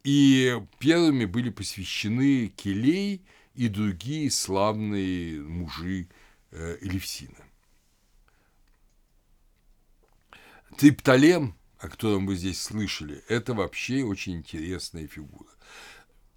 И 0.02 0.58
первыми 0.78 1.26
были 1.26 1.50
посвящены 1.50 2.48
Келей 2.56 3.22
и 3.54 3.68
другие 3.68 4.30
славные 4.30 5.42
мужи 5.42 6.08
э, 6.52 6.78
Элевсина. 6.80 7.44
Триптолем, 10.78 11.54
о 11.82 11.88
котором 11.88 12.26
вы 12.26 12.36
здесь 12.36 12.62
слышали, 12.62 13.24
это 13.26 13.54
вообще 13.54 14.04
очень 14.04 14.36
интересная 14.36 15.08
фигура. 15.08 15.50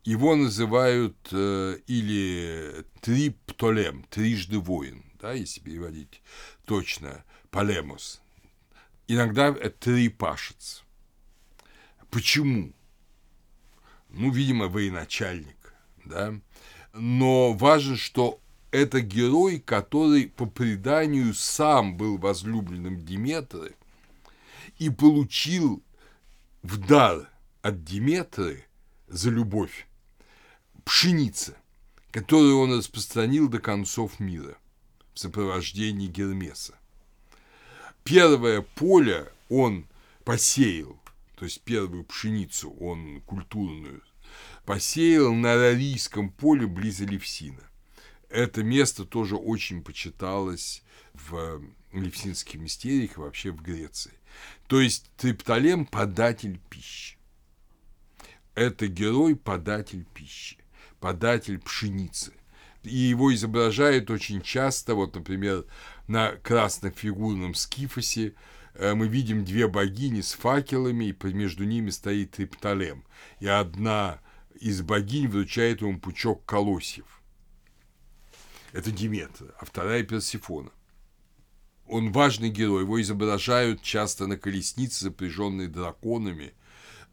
Его 0.04 0.36
называют 0.36 1.16
э, 1.32 1.78
или 1.86 2.84
триптолем, 3.02 4.06
трижды 4.10 4.58
воин, 4.58 5.04
да, 5.22 5.34
если 5.34 5.60
переводить 5.60 6.24
точно, 6.66 7.24
полемос. 7.52 8.22
Иногда 9.08 9.50
это 9.50 9.70
трипашец. 9.70 10.84
Почему? 12.10 12.74
Ну, 14.10 14.32
видимо, 14.32 14.68
военачальник, 14.68 15.76
да. 16.06 16.34
Но 16.94 17.54
важно, 17.54 17.98
что 17.98 18.40
это 18.72 19.00
герой, 19.00 19.60
который 19.60 20.28
по 20.28 20.48
преданию 20.48 21.36
сам 21.36 21.98
был 21.98 22.18
возлюбленным 22.18 23.06
Диметры 23.06 23.76
и 24.78 24.90
получил 24.90 25.84
в 26.62 26.78
дар 26.78 27.30
от 27.62 27.84
Диметры 27.84 28.66
за 29.08 29.30
любовь 29.30 29.88
пшеница, 30.84 31.58
которую 32.12 32.60
он 32.60 32.78
распространил 32.78 33.48
до 33.50 33.60
концов 33.60 34.20
мира 34.20 34.58
в 35.14 35.20
сопровождении 35.20 36.08
Гермеса. 36.08 36.76
Первое 38.04 38.62
поле 38.62 39.32
он 39.50 39.88
посеял, 40.24 41.00
то 41.36 41.46
есть 41.46 41.62
первую 41.62 42.04
пшеницу 42.04 42.72
он 42.72 43.22
культурную 43.22 44.02
посеял 44.66 45.34
на 45.34 45.56
Рарийском 45.56 46.30
поле 46.30 46.68
близ 46.68 47.00
Левсина. 47.00 47.64
Это 48.30 48.64
место 48.64 49.06
тоже 49.06 49.36
очень 49.36 49.84
почиталось 49.84 50.84
в 51.14 51.62
Левсинских 51.94 52.60
мистериях 52.60 53.18
и 53.18 53.22
вообще 53.22 53.52
в 53.52 53.62
Греции. 53.62 54.14
То 54.68 54.82
есть 54.82 55.12
Триптолем– 55.18 55.86
податель 55.88 56.60
пищи. 56.70 57.18
Это 58.56 58.88
герой-податель 58.88 60.06
пищи 60.14 60.58
податель 61.06 61.60
пшеницы. 61.60 62.34
И 62.82 62.96
его 62.96 63.32
изображают 63.32 64.10
очень 64.10 64.42
часто, 64.42 64.96
вот, 64.96 65.14
например, 65.14 65.66
на 66.08 66.32
краснофигурном 66.32 67.54
скифосе 67.54 68.34
э, 68.74 68.96
мы 68.96 69.08
видим 69.08 69.46
две 69.46 69.68
богини 69.68 70.22
с 70.22 70.34
факелами, 70.34 71.06
и 71.06 71.34
между 71.34 71.64
ними 71.64 71.92
стоит 71.92 72.32
Триптолем. 72.32 73.04
И 73.40 73.46
одна 73.46 74.20
из 74.60 74.82
богинь 74.82 75.28
вручает 75.28 75.82
ему 75.82 76.00
пучок 76.00 76.44
колосьев. 76.44 77.22
Это 78.72 78.90
Диметра, 78.90 79.54
а 79.60 79.66
вторая 79.66 80.02
Персифона. 80.02 80.72
Он 81.88 82.12
важный 82.12 82.50
герой, 82.50 82.82
его 82.82 83.02
изображают 83.02 83.82
часто 83.82 84.28
на 84.28 84.38
колеснице, 84.38 85.06
запряженной 85.06 85.68
драконами, 85.68 86.54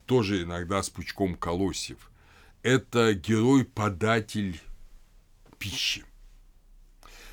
тоже 0.07 0.43
иногда 0.43 0.83
с 0.83 0.91
пучком 0.91 1.35
колосьев 1.35 2.11
это 2.63 3.13
герой-податель 3.15 4.61
пищи. 5.59 6.05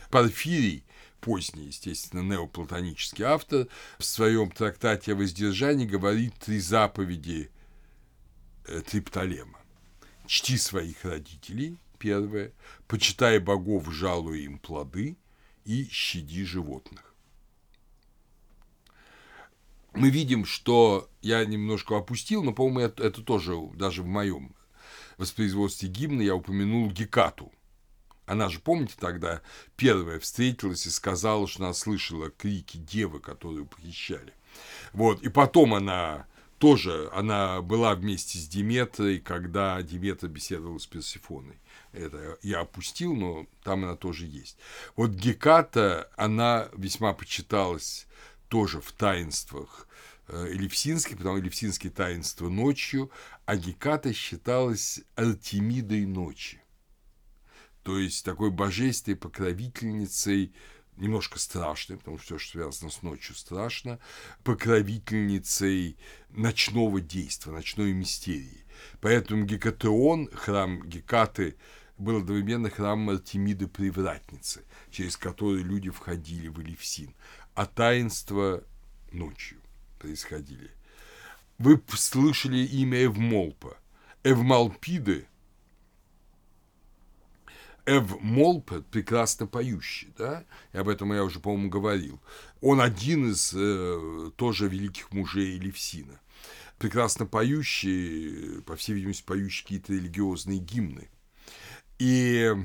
Порфирий, 0.09 0.83
поздний, 1.21 1.67
естественно, 1.67 2.21
неоплатонический 2.21 3.23
автор, 3.23 3.67
в 3.99 4.03
своем 4.03 4.49
трактате 4.49 5.13
о 5.13 5.15
воздержании 5.15 5.85
говорит 5.85 6.33
три 6.39 6.59
заповеди 6.59 7.51
э, 8.65 8.81
Триптолема. 8.81 9.59
Чти 10.25 10.57
своих 10.57 11.05
родителей, 11.05 11.77
первое, 11.99 12.53
почитай 12.87 13.39
богов, 13.39 13.91
жалуя 13.91 14.39
им 14.39 14.57
плоды, 14.57 15.17
и 15.65 15.87
щади 15.91 16.45
животных. 16.45 17.08
Мы 19.93 20.09
видим, 20.09 20.45
что 20.45 21.09
я 21.21 21.43
немножко 21.45 21.97
опустил, 21.97 22.43
но, 22.43 22.53
по-моему, 22.53 22.79
это, 22.79 23.03
это 23.03 23.21
тоже 23.21 23.55
даже 23.75 24.03
в 24.03 24.07
моем 24.07 24.55
воспроизводстве 25.17 25.89
гимна 25.89 26.21
я 26.21 26.35
упомянул 26.35 26.89
Гекату. 26.89 27.51
Она 28.25 28.47
же, 28.47 28.59
помните, 28.59 28.93
тогда 28.99 29.41
первая 29.75 30.19
встретилась 30.19 30.85
и 30.85 30.91
сказала, 30.91 31.47
что 31.47 31.63
она 31.63 31.73
слышала 31.73 32.29
крики 32.29 32.77
девы, 32.77 33.19
которую 33.19 33.65
похищали. 33.65 34.33
Вот, 34.93 35.23
и 35.23 35.29
потом 35.29 35.73
она 35.73 36.27
тоже, 36.59 37.09
она 37.13 37.61
была 37.61 37.95
вместе 37.95 38.37
с 38.37 38.47
Диметрой, 38.47 39.19
когда 39.19 39.81
Диметра 39.81 40.27
беседовала 40.27 40.77
с 40.77 40.85
Персифоной. 40.85 41.59
Это 41.91 42.37
я 42.43 42.59
опустил, 42.59 43.15
но 43.15 43.47
там 43.63 43.83
она 43.83 43.95
тоже 43.95 44.27
есть. 44.27 44.57
Вот 44.95 45.11
Геката, 45.11 46.11
она 46.15 46.67
весьма 46.77 47.13
почиталась 47.13 48.05
тоже 48.49 48.81
в 48.81 48.91
таинствах 48.91 49.87
Элевсинский, 50.27 51.15
потому 51.15 51.37
что 51.37 51.45
Элевсинские 51.45 51.91
таинства 51.91 52.49
ночью, 52.49 53.09
а 53.45 53.55
Геката 53.55 54.13
считалась 54.13 55.01
Артемидой 55.15 56.05
ночи. 56.05 56.61
То 57.83 57.97
есть 57.97 58.25
такой 58.25 58.51
божественной 58.51 59.17
покровительницей, 59.17 60.53
немножко 60.97 61.39
страшной, 61.39 61.97
потому 61.97 62.17
что 62.17 62.25
все, 62.25 62.37
что 62.37 62.51
связано 62.59 62.91
с 62.91 63.01
ночью, 63.01 63.33
страшно, 63.33 63.99
покровительницей 64.43 65.97
ночного 66.29 66.99
действия, 66.99 67.53
ночной 67.53 67.93
мистерии. 67.93 68.65
Поэтому 68.99 69.45
Гекатеон, 69.45 70.29
храм 70.33 70.83
Гекаты, 70.83 71.55
был 71.97 72.17
одновременно 72.17 72.69
храмом 72.69 73.09
Артемиды 73.09 73.67
Привратницы, 73.67 74.63
через 74.89 75.17
который 75.17 75.63
люди 75.63 75.89
входили 75.89 76.47
в 76.47 76.61
Элевсин, 76.61 77.13
а 77.59 77.65
таинство 77.65 78.63
ночью 79.11 79.57
происходили. 79.97 80.71
Вы 81.57 81.83
слышали 81.89 82.59
имя 82.59 83.03
Эвмолпа. 83.03 83.77
Эвмалпиды 84.23 85.27
Эвмолп 87.85 88.71
прекрасно 88.89 89.45
поющий, 89.45 90.13
да, 90.17 90.45
и 90.71 90.77
об 90.77 90.87
этом 90.87 91.11
я 91.11 91.21
уже, 91.25 91.41
по-моему, 91.41 91.69
говорил. 91.69 92.21
Он 92.61 92.79
один 92.79 93.29
из 93.29 93.53
э, 93.53 94.31
тоже 94.37 94.69
великих 94.69 95.11
мужей 95.11 95.59
Левсина. 95.59 96.17
Прекрасно 96.77 97.25
поющий, 97.25 98.61
по 98.61 98.77
всей 98.77 98.93
видимости, 98.93 99.23
поющий 99.23 99.63
какие-то 99.63 99.91
религиозные 99.91 100.59
гимны. 100.59 101.09
И 101.97 102.55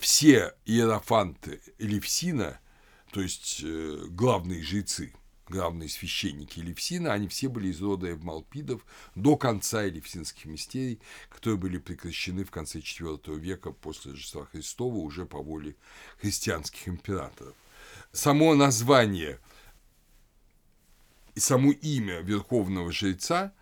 все 0.00 0.54
иерофанты 0.64 1.60
Левсина– 1.78 2.58
то 3.12 3.20
есть 3.20 3.60
э, 3.64 4.06
главные 4.08 4.62
жрецы, 4.62 5.12
главные 5.48 5.88
священники 5.88 6.60
Елевсина, 6.60 7.12
они 7.12 7.26
все 7.26 7.48
были 7.48 7.68
из 7.68 7.80
рода 7.82 8.10
Эвмалпидов 8.10 8.84
до 9.16 9.36
конца 9.36 9.82
Елевсинских 9.82 10.44
мистерий, 10.44 11.00
которые 11.28 11.58
были 11.58 11.78
прекращены 11.78 12.44
в 12.44 12.50
конце 12.50 12.78
IV 12.78 13.36
века 13.38 13.72
после 13.72 14.12
Рождества 14.12 14.46
Христова 14.46 14.94
уже 14.94 15.26
по 15.26 15.42
воле 15.42 15.76
христианских 16.20 16.88
императоров. 16.88 17.56
Само 18.12 18.54
название 18.54 19.40
и 21.34 21.40
само 21.40 21.72
имя 21.72 22.20
верховного 22.20 22.92
жреца 22.92 23.52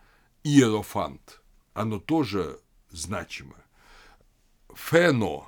Иерофант, 0.45 1.41
оно 1.73 1.99
тоже 1.99 2.61
значимо. 2.91 3.57
Фено, 4.75 5.47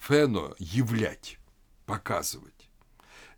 фено– 0.00 0.54
являть, 0.58 1.38
показывать 1.86 2.58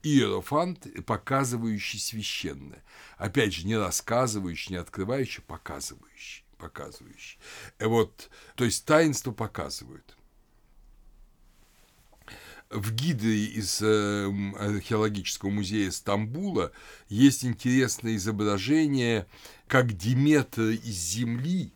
иерофант, 0.02 0.86
показывающий 1.04 1.98
священное. 1.98 2.82
Опять 3.16 3.54
же, 3.54 3.66
не 3.66 3.76
рассказывающий, 3.76 4.72
не 4.72 4.78
открывающий, 4.78 5.42
показывающий. 5.42 6.44
показывающий. 6.58 7.38
И 7.78 7.84
вот, 7.84 8.30
то 8.54 8.64
есть 8.64 8.84
таинство 8.84 9.32
показывают. 9.32 10.16
В 12.68 12.92
гиде 12.92 13.34
из 13.34 13.82
э, 13.82 14.26
археологического 14.58 15.50
музея 15.50 15.90
Стамбула 15.90 16.70
есть 17.08 17.44
интересное 17.44 18.14
изображение, 18.14 19.26
как 19.66 19.92
Диметр 19.96 20.62
из 20.62 20.94
земли 20.94 21.72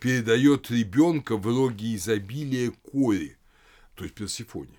передает 0.00 0.70
ребенка 0.72 1.36
в 1.36 1.46
роге 1.46 1.94
изобилия 1.94 2.72
Кори, 2.90 3.36
то 3.94 4.04
есть 4.04 4.14
Персифоне 4.14 4.78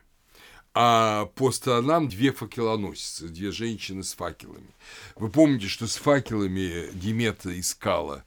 а 0.78 1.28
по 1.36 1.52
сторонам 1.52 2.10
две 2.10 2.34
факелоносицы, 2.34 3.30
две 3.30 3.52
женщины 3.52 4.04
с 4.04 4.14
факелами. 4.14 4.76
Вы 5.16 5.30
помните, 5.30 5.68
что 5.68 5.88
с 5.88 5.96
факелами 5.96 6.90
Диметра 6.92 7.58
искала 7.58 8.26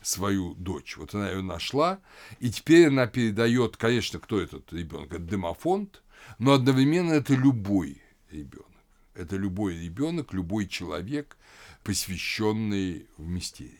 свою 0.00 0.54
дочь. 0.54 0.96
Вот 0.96 1.14
она 1.16 1.30
ее 1.30 1.42
нашла, 1.42 1.98
и 2.38 2.48
теперь 2.50 2.86
она 2.86 3.08
передает, 3.08 3.76
конечно, 3.76 4.20
кто 4.20 4.40
этот 4.40 4.72
ребенок? 4.72 5.12
Это 5.12 5.18
демофонд, 5.18 6.00
но 6.38 6.52
одновременно 6.52 7.12
это 7.12 7.34
любой 7.34 8.00
ребенок. 8.30 8.66
Это 9.14 9.34
любой 9.34 9.76
ребенок, 9.76 10.32
любой 10.32 10.68
человек, 10.68 11.36
посвященный 11.82 13.08
в 13.18 13.28
мистерии. 13.28 13.79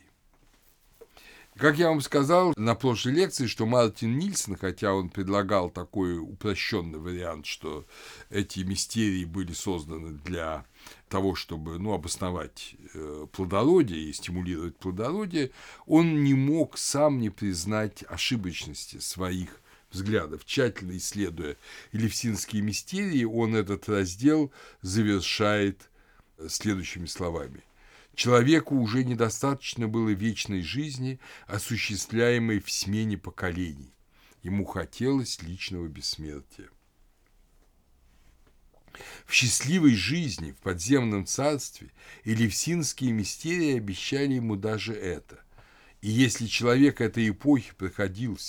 Как 1.57 1.79
я 1.79 1.89
вам 1.89 2.01
сказал 2.01 2.55
на 2.57 2.75
прошлой 2.75 3.13
лекции, 3.13 3.47
что 3.47 3.67
Мартин 3.67 4.17
Нильсон, 4.17 4.57
хотя 4.57 4.95
он 4.95 5.11
предлагал 5.11 5.69
такой 5.69 6.19
упрощенный 6.19 6.99
вариант, 6.99 7.45
что 7.47 7.85
эти 8.31 8.61
мистерии 8.61 9.25
были 9.25 9.53
созданы 9.53 10.13
для 10.25 10.65
того, 11.09 11.35
чтобы 11.35 11.79
ну, 11.79 11.93
обосновать 11.93 12.77
э, 12.95 13.27
плодородие 13.33 14.09
и 14.09 14.13
стимулировать 14.13 14.77
плодородие, 14.77 15.51
он 15.87 16.23
не 16.23 16.35
мог 16.35 16.79
сам 16.79 17.19
не 17.19 17.31
признать 17.31 18.05
ошибочности 18.09 18.99
своих 18.99 19.61
взглядов. 19.91 20.45
Тщательно 20.47 20.97
исследуя 20.97 21.57
Елевсинские 21.93 22.63
мистерии, 22.63 23.25
он 23.25 23.55
этот 23.55 23.89
раздел 23.89 24.53
завершает 24.83 25.91
следующими 26.49 27.07
словами. 27.07 27.63
Человеку 28.15 28.77
уже 28.77 29.05
недостаточно 29.05 29.89
было 29.89 30.11
вечной 30.11 30.63
жизни, 30.63 31.21
осуществляемой 31.47 32.61
в 32.61 32.71
смене 32.71 33.17
поколений. 33.17 33.95
Ему 34.43 34.65
хотелось 34.65 35.43
личного 35.43 35.87
бессмертия. 35.87 36.69
В 39.27 39.33
счастливой 39.33 39.95
жизни 39.95 40.53
в 40.53 40.57
подземном 40.57 41.25
царстве 41.25 41.91
элевсинские 42.25 43.13
мистерии 43.13 43.77
обещали 43.77 44.35
ему 44.35 44.57
даже 44.57 44.95
это. 44.95 45.43
И 46.01 46.09
если 46.09 46.47
человек 46.47 47.01
этой 47.01 47.29
эпохи 47.29 47.73
проходил 47.77 48.37
в 48.37 48.41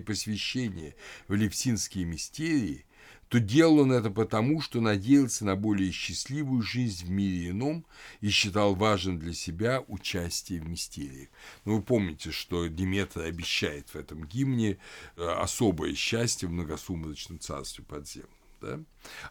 посвящение 0.00 0.94
в 1.26 1.34
элевсинские 1.34 2.04
мистерии, 2.04 2.86
то 3.30 3.38
делал 3.38 3.78
он 3.78 3.92
это 3.92 4.10
потому, 4.10 4.60
что 4.60 4.80
надеялся 4.80 5.44
на 5.44 5.54
более 5.54 5.92
счастливую 5.92 6.62
жизнь 6.62 7.06
в 7.06 7.10
мире 7.10 7.50
ином 7.50 7.86
и 8.20 8.28
считал 8.28 8.74
важным 8.74 9.20
для 9.20 9.32
себя 9.32 9.84
участие 9.86 10.60
в 10.60 10.68
мистериях. 10.68 11.28
Ну, 11.64 11.76
вы 11.76 11.82
помните, 11.82 12.32
что 12.32 12.66
Диметр 12.66 13.20
обещает 13.20 13.88
в 13.90 13.94
этом 13.94 14.24
гимне 14.24 14.78
э, 15.16 15.24
особое 15.24 15.94
счастье 15.94 16.48
в 16.48 16.52
многосумрачном 16.52 17.38
царстве 17.38 17.84
подземном, 17.84 18.30
да? 18.60 18.80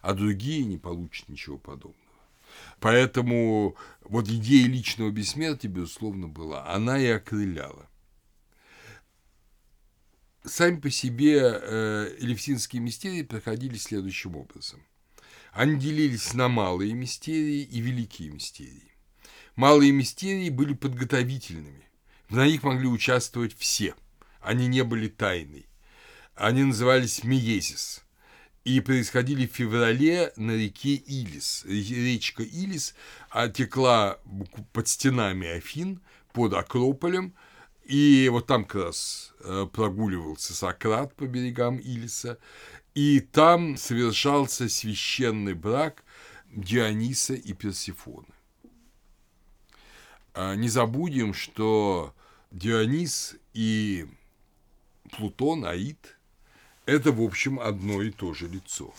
а 0.00 0.14
другие 0.14 0.64
не 0.64 0.78
получат 0.78 1.28
ничего 1.28 1.58
подобного. 1.58 2.00
Поэтому 2.80 3.76
вот 4.00 4.28
идея 4.28 4.66
личного 4.66 5.10
бессмертия, 5.10 5.70
безусловно, 5.70 6.26
была. 6.26 6.66
Она 6.72 6.98
и 6.98 7.06
окрыляла 7.06 7.89
сами 10.44 10.76
по 10.76 10.90
себе 10.90 11.40
э, 11.42 12.14
элевсинские 12.18 12.80
мистерии 12.80 13.22
проходили 13.22 13.76
следующим 13.76 14.36
образом. 14.36 14.82
Они 15.52 15.78
делились 15.78 16.32
на 16.34 16.48
малые 16.48 16.92
мистерии 16.94 17.62
и 17.62 17.80
великие 17.80 18.30
мистерии. 18.30 18.92
Малые 19.56 19.92
мистерии 19.92 20.48
были 20.48 20.74
подготовительными. 20.74 21.84
На 22.28 22.46
них 22.46 22.62
могли 22.62 22.86
участвовать 22.86 23.56
все. 23.58 23.94
Они 24.40 24.68
не 24.68 24.84
были 24.84 25.08
тайной. 25.08 25.66
Они 26.34 26.62
назывались 26.62 27.24
миезис 27.24 28.04
и 28.64 28.80
происходили 28.80 29.46
в 29.46 29.52
феврале 29.52 30.32
на 30.36 30.52
реке 30.52 30.94
Илис. 30.94 31.64
Речка 31.66 32.42
Илис 32.44 32.94
текла 33.54 34.18
под 34.72 34.88
стенами 34.88 35.48
Афин, 35.48 36.00
под 36.32 36.54
Акрополем– 36.54 37.34
и 37.90 38.28
вот 38.28 38.46
там 38.46 38.64
как 38.64 38.84
раз 38.84 39.34
э, 39.40 39.66
прогуливался 39.72 40.54
Сократ 40.54 41.12
по 41.16 41.26
берегам 41.26 41.78
Илиса, 41.78 42.38
и 42.94 43.18
там 43.18 43.76
совершался 43.76 44.68
священный 44.68 45.54
брак 45.54 46.04
Диониса 46.52 47.34
и 47.34 47.52
Персифоны. 47.52 48.28
А 50.34 50.54
не 50.54 50.68
забудем, 50.68 51.34
что 51.34 52.14
Дионис 52.52 53.34
и 53.54 54.06
Плутон, 55.10 55.64
Аид– 55.64 56.16
это, 56.86 57.10
в 57.10 57.20
общем, 57.20 57.58
одно 57.58 58.02
и 58.02 58.12
то 58.12 58.34
же 58.34 58.46
лицо. 58.46 58.94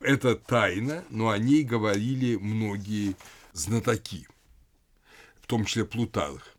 Это 0.00 0.36
тайна, 0.36 1.06
но 1.08 1.30
о 1.30 1.38
ней 1.38 1.62
говорили 1.62 2.36
многие 2.36 3.16
знатоки, 3.54 4.28
в 5.40 5.46
том 5.46 5.64
числе 5.64 5.86
Плутарх. 5.86 6.53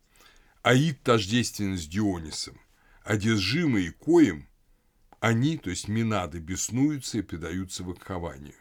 Аид 0.66 1.04
тождественен 1.04 1.78
с 1.78 1.86
Дионисом, 1.86 2.60
одержимые 3.04 3.92
коим 3.92 4.48
они, 5.20 5.60
то 5.60 5.70
есть 5.70 5.88
Минады, 5.88 6.40
беснуются 6.40 7.20
и 7.20 7.22
предаются 7.22 7.84
выкованию. 7.84 8.56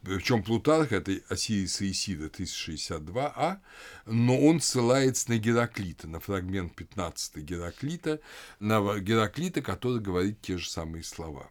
Причем 0.00 0.42
Плутарх, 0.42 0.90
это 0.90 1.20
Осириса 1.28 1.90
Исида 1.90 2.28
1062а, 2.28 3.58
но 4.06 4.40
он 4.40 4.62
ссылается 4.62 5.28
на 5.30 5.36
Гераклита, 5.36 6.08
на 6.08 6.18
фрагмент 6.18 6.74
15 6.74 7.36
Гераклита, 7.36 8.18
на 8.58 8.98
Гераклита, 8.98 9.60
который 9.60 10.00
говорит 10.00 10.40
те 10.40 10.56
же 10.56 10.70
самые 10.70 11.04
слова. 11.04 11.50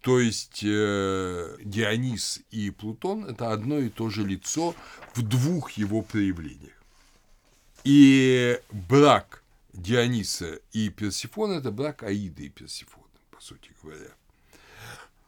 То 0.00 0.18
есть 0.18 0.62
э, 0.64 1.58
Дионис 1.62 2.40
и 2.50 2.70
Плутон– 2.70 3.24
это 3.26 3.52
одно 3.52 3.80
и 3.80 3.90
то 3.90 4.08
же 4.08 4.24
лицо 4.24 4.74
в 5.14 5.20
двух 5.20 5.72
его 5.72 6.00
проявлениях. 6.00 6.77
И 7.84 8.60
брак 8.70 9.42
Диониса 9.72 10.60
и 10.72 10.88
Персифона– 10.90 11.52
это 11.54 11.70
брак 11.70 12.02
Аиды 12.02 12.46
и 12.46 12.48
Персифона, 12.48 13.04
по 13.30 13.40
сути 13.40 13.70
говоря. 13.82 14.10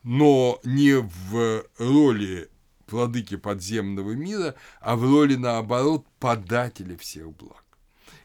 Но 0.02 0.60
не 0.64 1.00
в 1.00 1.64
роли 1.78 2.48
владыки 2.88 3.36
подземного 3.36 4.12
мира, 4.12 4.54
а 4.80 4.96
в 4.96 5.04
роли, 5.04 5.36
наоборот, 5.36 6.04
подателя 6.18 6.96
всех 6.96 7.34
благ. 7.36 7.64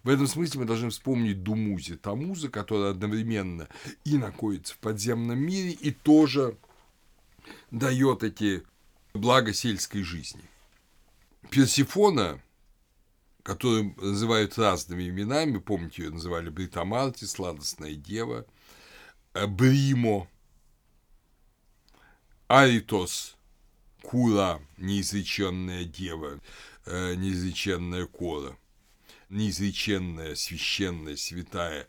В 0.03 0.09
этом 0.09 0.27
смысле 0.27 0.61
мы 0.61 0.65
должны 0.65 0.89
вспомнить 0.89 1.43
Думузи 1.43 1.95
Тамуза, 1.95 2.49
который 2.49 2.91
одновременно 2.91 3.67
и 4.03 4.17
находится 4.17 4.73
в 4.73 4.77
подземном 4.77 5.39
мире, 5.39 5.71
и 5.71 5.91
тоже 5.91 6.57
дает 7.71 8.23
эти 8.23 8.63
блага 9.13 9.53
сельской 9.53 10.03
жизни. 10.03 10.43
Персифона 11.49 12.39
которую 13.45 13.93
называют 13.97 14.57
разными 14.57 15.07
именами. 15.07 15.59
Помните, 15.59 16.03
ее 16.03 16.09
называли 16.09 16.49
Бритамарти, 16.49 17.25
Сладостная 17.25 17.93
Дева, 17.93 18.43
э, 19.35 19.45
Бримо, 19.45 20.27
Аритос, 22.47 23.35
Кура, 24.01 24.59
неизреченная 24.77 25.85
дева, 25.85 26.39
э, 26.87 27.13
неизреченная 27.13 28.07
кора, 28.07 28.57
неизреченная, 29.29 30.33
священная, 30.33 31.15
святая, 31.15 31.87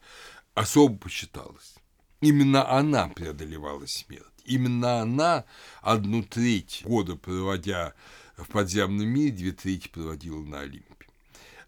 особо 0.52 0.98
почиталась. 0.98 1.76
Именно 2.20 2.70
она 2.70 3.08
преодолевала 3.08 3.86
смерть. 3.86 4.26
Именно 4.44 5.00
она 5.00 5.46
одну 5.80 6.22
треть 6.22 6.82
года 6.84 7.16
проводя 7.16 7.94
в 8.36 8.46
подземном 8.46 9.08
мире, 9.08 9.30
две 9.30 9.52
трети 9.52 9.88
проводила 9.88 10.42
на 10.42 10.60
Олимпе 10.60 10.95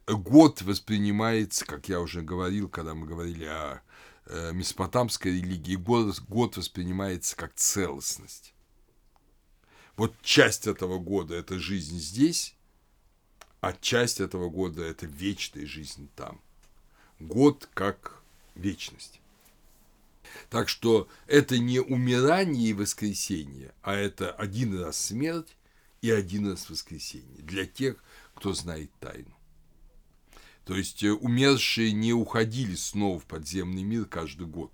год 0.09 0.62
воспринимается, 0.62 1.64
как 1.64 1.88
я 1.88 2.00
уже 2.00 2.22
говорил, 2.22 2.68
когда 2.68 2.94
мы 2.94 3.06
говорили 3.06 3.44
о 3.44 3.82
э, 4.26 4.52
месопотамской 4.52 5.32
религии, 5.32 5.76
год, 5.76 6.20
год 6.28 6.56
воспринимается 6.56 7.36
как 7.36 7.54
целостность. 7.54 8.54
Вот 9.96 10.14
часть 10.22 10.66
этого 10.66 10.98
года– 10.98 11.34
это 11.36 11.59
жизнь 11.59 11.98
здесь, 11.98 12.54
а 13.61 13.72
часть 13.72 14.20
этого 14.20 14.48
года– 14.48 14.82
это 14.84 15.06
вечная 15.06 15.66
жизнь 15.66 16.09
там. 16.14 16.40
Год 17.18 17.68
как 17.74 18.22
вечность. 18.54 19.20
Так 20.50 20.68
что 20.68 21.09
это 21.26 21.59
не 21.59 21.80
умирание 21.80 22.70
и 22.70 22.74
воскресение, 22.74 23.72
а 23.82 23.94
это 23.94 24.30
один 24.30 24.80
раз 24.80 24.98
смерть 24.98 25.56
и 26.00 26.11
один 26.11 26.50
раз 26.50 26.70
воскресение 26.70 27.42
для 27.42 27.66
тех, 27.66 27.96
кто 28.34 28.52
знает 28.52 28.90
тайну. 29.00 29.38
То 30.69 30.77
есть 30.77 31.03
э, 31.03 31.11
умершие 31.11 31.93
не 31.93 32.12
уходили 32.12 32.75
снова 32.75 33.19
в 33.19 33.25
подземный 33.25 33.85
мир 33.85 34.05
каждый 34.05 34.47
год. 34.47 34.71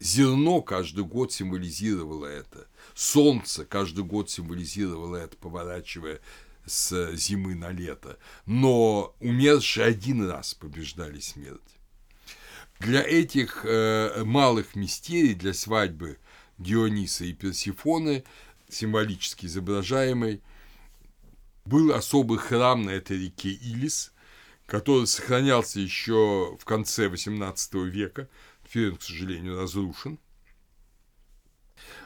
Зерно 0.00 0.60
каждый 0.60 1.04
год 1.04 1.32
символизировало 1.32 2.26
это. 2.26 2.66
Солнце 2.96 3.64
каждый 3.64 4.02
год 4.02 4.28
символизировало 4.28 5.14
это, 5.14 5.36
поворачивая 5.36 6.18
с 6.66 7.14
зимы 7.14 7.54
на 7.54 7.70
лето. 7.70 8.18
Но 8.44 9.14
умершие 9.20 9.86
один 9.86 10.28
раз 10.28 10.54
побеждали 10.54 11.20
смерть. 11.20 11.78
Для 12.80 13.00
этих 13.00 13.64
э, 13.64 14.24
малых 14.24 14.74
мистерий, 14.74 15.34
для 15.34 15.54
свадьбы 15.54 16.18
Диониса 16.58 17.24
и 17.24 17.34
Персифоны, 17.34 18.24
символически 18.68 19.46
изображаемой, 19.46 20.42
был 21.64 21.92
особый 21.92 22.38
храм 22.38 22.82
на 22.82 22.90
этой 22.90 23.26
реке 23.26 23.50
Илис– 23.50 24.09
который 24.70 25.08
сохранялся 25.08 25.80
еще 25.80 26.56
в 26.56 26.64
конце 26.64 27.08
XVIII 27.08 27.88
века, 27.88 28.28
теперь 28.64 28.96
к 28.96 29.02
сожалению, 29.02 29.58
разрушен. 29.58 30.20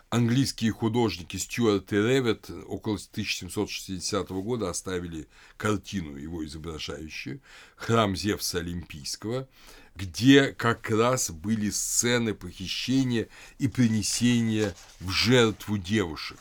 Английские 0.09 0.73
художники 0.73 1.37
Стюарт 1.37 1.93
и 1.93 1.97
Ревет 1.97 2.49
около 2.67 2.95
1760 2.95 4.31
года 4.31 4.71
оставили 4.71 5.29
картину 5.59 6.17
его 6.17 6.43
изображающую 6.47 7.43
«Храм 7.77 8.17
Зевса 8.17 8.61
Олимпийского», 8.61 9.47
где 9.95 10.47
как 10.53 10.89
раз 10.89 11.31
были 11.31 11.69
сцены 11.69 12.33
похищения 12.33 13.29
и 13.59 13.69
принесения 13.69 14.75
в 15.01 15.11
жертву 15.11 15.77
девушек. 15.77 16.39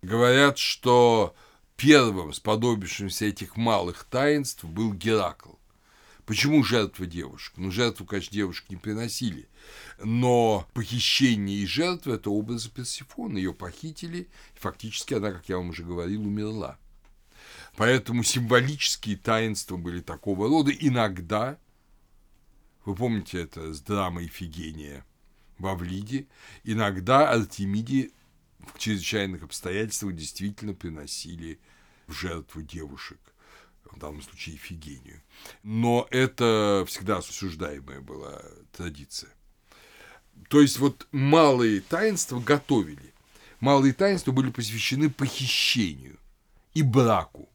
Говорят, 0.00 0.58
что 0.58 1.34
первым 1.78 2.32
сподобившимся 2.32 3.26
этих 3.26 3.56
малых 3.56 4.04
таинств 4.04 4.64
был 4.64 4.92
Геракл. 4.92 5.52
Почему 6.26 6.62
жертва 6.62 7.06
девушек? 7.06 7.54
Ну, 7.56 7.70
жертву, 7.70 8.04
конечно, 8.04 8.34
девушек 8.34 8.68
не 8.68 8.76
приносили. 8.76 9.48
Но 10.02 10.68
похищение 10.74 11.56
и 11.56 11.66
жертва– 11.66 12.12
это 12.14 12.30
образы 12.30 12.68
Персифоны. 12.68 13.38
Ее 13.38 13.54
похитили, 13.54 14.28
и 14.54 14.58
фактически 14.58 15.14
она, 15.14 15.30
как 15.30 15.48
я 15.48 15.56
вам 15.56 15.70
уже 15.70 15.84
говорил, 15.84 16.26
умерла. 16.26 16.76
Поэтому 17.76 18.24
символические 18.24 19.16
таинства 19.16 19.76
были 19.76 20.00
такого 20.00 20.48
рода. 20.48 20.72
Иногда, 20.72 21.58
вы 22.84 22.94
помните 22.94 23.40
это 23.40 23.72
с 23.72 23.80
драмой 23.80 24.26
Фигения 24.26 25.06
в 25.58 25.66
Авлиде, 25.66 26.26
иногда 26.64 27.30
Артемиде 27.30 28.10
в 28.74 28.78
чрезвычайных 28.78 29.44
обстоятельствах 29.44 30.14
действительно 30.14 30.74
приносили 30.74 31.58
в 32.08 32.12
жертву 32.12 32.62
девушек– 32.62 33.20
в 33.92 33.98
данном 33.98 34.22
случае 34.22 34.56
Ифигению. 34.56 35.20
Но 35.62 36.06
это 36.10 36.84
всегда 36.86 37.18
осуждаемая 37.18 38.00
была 38.00 38.40
традиция. 38.72 39.30
То 40.48 40.60
есть 40.60 40.78
вот 40.78 41.06
малые 41.10 41.80
таинства 41.80 42.40
готовили. 42.40 43.14
Малые 43.60 43.92
таинства 43.92 44.32
были 44.32 44.50
посвящены 44.50 45.10
похищению 45.10 46.18
и 46.74 46.82
браку 46.82 47.48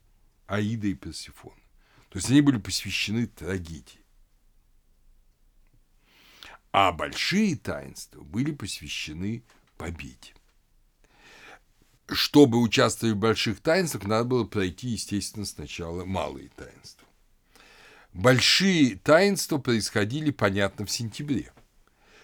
Аида 0.47 0.88
и 0.88 0.93
Персифона. 0.93 1.56
То 2.10 2.20
есть 2.20 2.30
они 2.30 2.41
были 2.41 2.58
посвящены 2.58 3.28
трагедии. 3.28 4.04
А 6.72 6.91
большие 6.91 7.56
таинства 7.56 8.22
были 8.22 8.51
посвящены 8.51 9.43
победе 9.78 10.34
чтобы 12.08 12.60
участвовать 12.60 13.16
в 13.16 13.20
больших 13.20 13.60
таинствах, 13.62 14.06
надо 14.06 14.26
было 14.26 14.43
пройти, 14.43 14.89
естественно, 14.89 15.45
сначала 15.45 16.06
малые 16.06 16.49
таинства. 16.56 17.08
Большие 18.14 18.97
таинства 18.97 19.58
происходили, 19.58 20.32
понятно, 20.32 20.86
в 20.86 20.91
сентябре. 20.91 21.51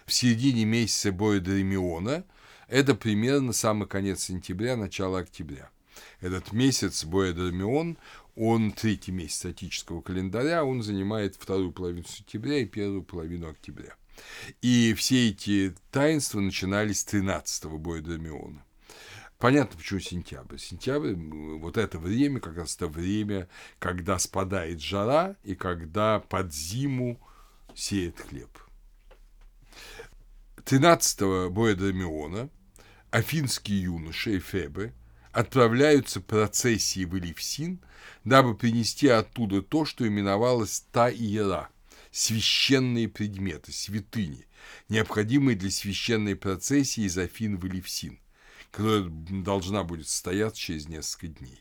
В 0.05 0.13
середине 0.13 0.65
месяца 0.65 1.11
боя 1.11 1.39
Дремиона, 1.39 2.25
это 2.67 2.93
примерно 2.93 3.53
самый 3.53 3.88
конец 3.88 4.23
сентября, 4.23 4.75
начало 4.75 5.19
октября. 5.19 5.69
Этот 6.21 6.51
месяц 6.51 7.03
боя 7.05 7.34
Дремион, 7.34 7.97
он 8.36 8.71
третий 8.71 9.11
месяц 9.11 9.45
отического 9.45 10.01
календаря, 10.01 10.63
он 10.63 10.84
занимает 10.84 11.36
вторую 11.36 11.71
половину 11.71 12.05
сентября 12.07 12.59
и 12.59 12.65
первую 12.65 13.03
половину 13.03 13.49
октября. 13.49 13.95
И 14.61 14.93
все 14.95 15.30
эти 15.30 15.73
таинства 15.91 16.39
начинались 16.39 17.01
с 17.01 17.07
13-го 17.07 17.77
боя 17.77 18.01
Дремиона. 18.01 18.63
Понятно, 19.39 19.77
почему 19.77 20.01
сентябрь. 20.01 20.57
Сентябрь, 20.57 21.13
вот 21.13 21.77
это 21.77 21.97
время, 21.97 22.41
как 22.41 22.57
раз 22.57 22.75
это 22.75 22.87
время, 22.87 23.47
когда 23.79 24.19
спадает 24.19 24.81
жара 24.81 25.37
и 25.43 25.55
когда 25.55 26.19
под 26.19 26.53
зиму 26.53 27.17
сеет 27.73 28.19
хлеб. 28.19 28.49
13-го 30.57 31.49
боя 31.49 31.73
Драмиона 31.73 32.49
афинские 33.11 33.83
юноши 33.83 34.35
и 34.35 34.39
Фебы 34.39 34.93
отправляются 35.31 36.19
процессией 36.19 37.05
в 37.05 37.17
Элевсин, 37.17 37.79
дабы 38.25 38.57
принести 38.57 39.07
оттуда 39.07 39.61
то, 39.61 39.85
что 39.85 40.05
именовалось 40.05 40.83
та 40.91 41.09
иера– 41.09 41.69
священные 42.11 43.07
предметы, 43.07 43.71
святыни, 43.71 44.47
необходимые 44.89 45.55
для 45.55 45.71
священной 45.71 46.35
процессии 46.35 47.05
из 47.05 47.17
Афин 47.17 47.57
в 47.57 47.65
Элевсин– 47.65 48.19
которая 48.72 49.03
должна 49.09 49.84
будет 49.84 50.07
состояться 50.07 50.59
через 50.59 50.88
несколько 50.88 51.28
дней. 51.28 51.59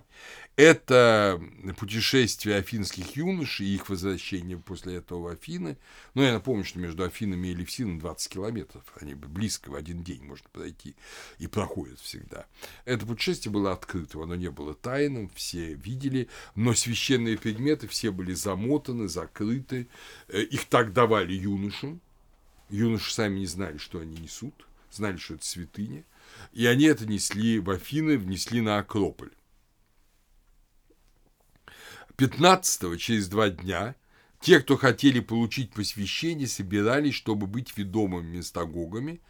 Это 0.57 1.41
путешествие 1.79 2.57
афинских 2.57 3.15
юношей 3.17 3.67
и 3.67 3.77
их 3.77 3.89
возвращение 3.89 4.59
после 4.59 4.97
этого 4.97 5.21
в 5.21 5.27
Афины. 5.29 5.79
Но 6.15 6.23
я 6.25 6.33
напомню, 6.33 6.65
что 6.65 6.81
между 6.81 7.05
Афинами 7.05 7.49
и 7.49 7.55
Левсином 7.55 8.01
20 8.01 8.33
километров. 8.33 8.83
Они 9.01 9.15
близко 9.15 9.71
в 9.71 9.77
один 9.77 10.03
день 10.03 10.25
можно 10.25 10.49
пройти 10.53 10.97
и 11.39 11.47
проходят 11.47 12.01
всегда. 12.01 12.47
Это 12.85 13.07
путешествие 13.07 13.53
было 13.53 13.73
открытым, 13.73 14.23
оно 14.23 14.35
не 14.35 14.51
было 14.51 14.75
тайным, 14.75 15.31
все 15.31 15.75
видели, 15.75 16.29
но 16.57 16.75
священные 16.75 17.39
предметы 17.39 17.87
все 17.87 18.11
были 18.11 18.35
замотаны, 18.35 19.07
закрыты. 19.07 19.87
Э, 20.27 20.43
их 20.43 20.65
так 20.65 20.93
давали 20.93 21.35
юношам. 21.35 22.01
Юноши 22.69 23.15
сами 23.15 23.39
не 23.39 23.47
знали, 23.47 23.79
что 23.79 24.01
они 24.01 24.17
несут, 24.21 24.67
знали, 24.91 25.19
что 25.19 25.35
это 25.35 25.47
святыня– 25.47 26.03
и 26.53 26.67
они 26.67 26.85
это 26.85 27.07
несли 27.07 27.59
в 27.59 27.71
Афины, 27.71 28.19
внесли 28.19 28.61
на 28.61 28.79
Акрополь. 28.79 29.31
15-го, 32.17 32.97
через 32.97 33.29
два 33.29 33.49
дня, 33.49 33.95
те, 34.41 34.61
кто 34.61 34.77
хотели 34.77 35.21
получить 35.21 35.73
посвящение, 35.73 36.49
собирались, 36.49 37.15
чтобы 37.15 37.47
быть 37.47 37.77
ведомыми 37.77 38.39
мистагогами. 38.39 39.21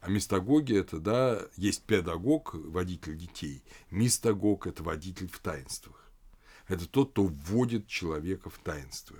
А 0.00 0.10
мистагоги– 0.10 0.76
это, 0.78 0.98
да, 0.98 1.40
есть 1.56 1.82
педагог, 1.82 2.54
водитель 2.54 3.16
детей. 3.16 3.64
Мистагог– 3.90 4.66
это 4.68 4.84
водитель 4.84 5.28
в 5.28 5.40
таинствах. 5.40 6.12
Это 6.68 6.86
тот, 6.86 7.10
кто 7.10 7.24
вводит 7.24 7.88
человека 7.88 8.50
в 8.50 8.58
таинство. 8.58 9.16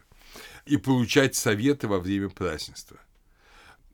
И 0.66 0.76
получать 0.76 1.34
советы 1.34 1.89
во 1.89 1.99
время 1.99 2.28
празднества 2.28 2.99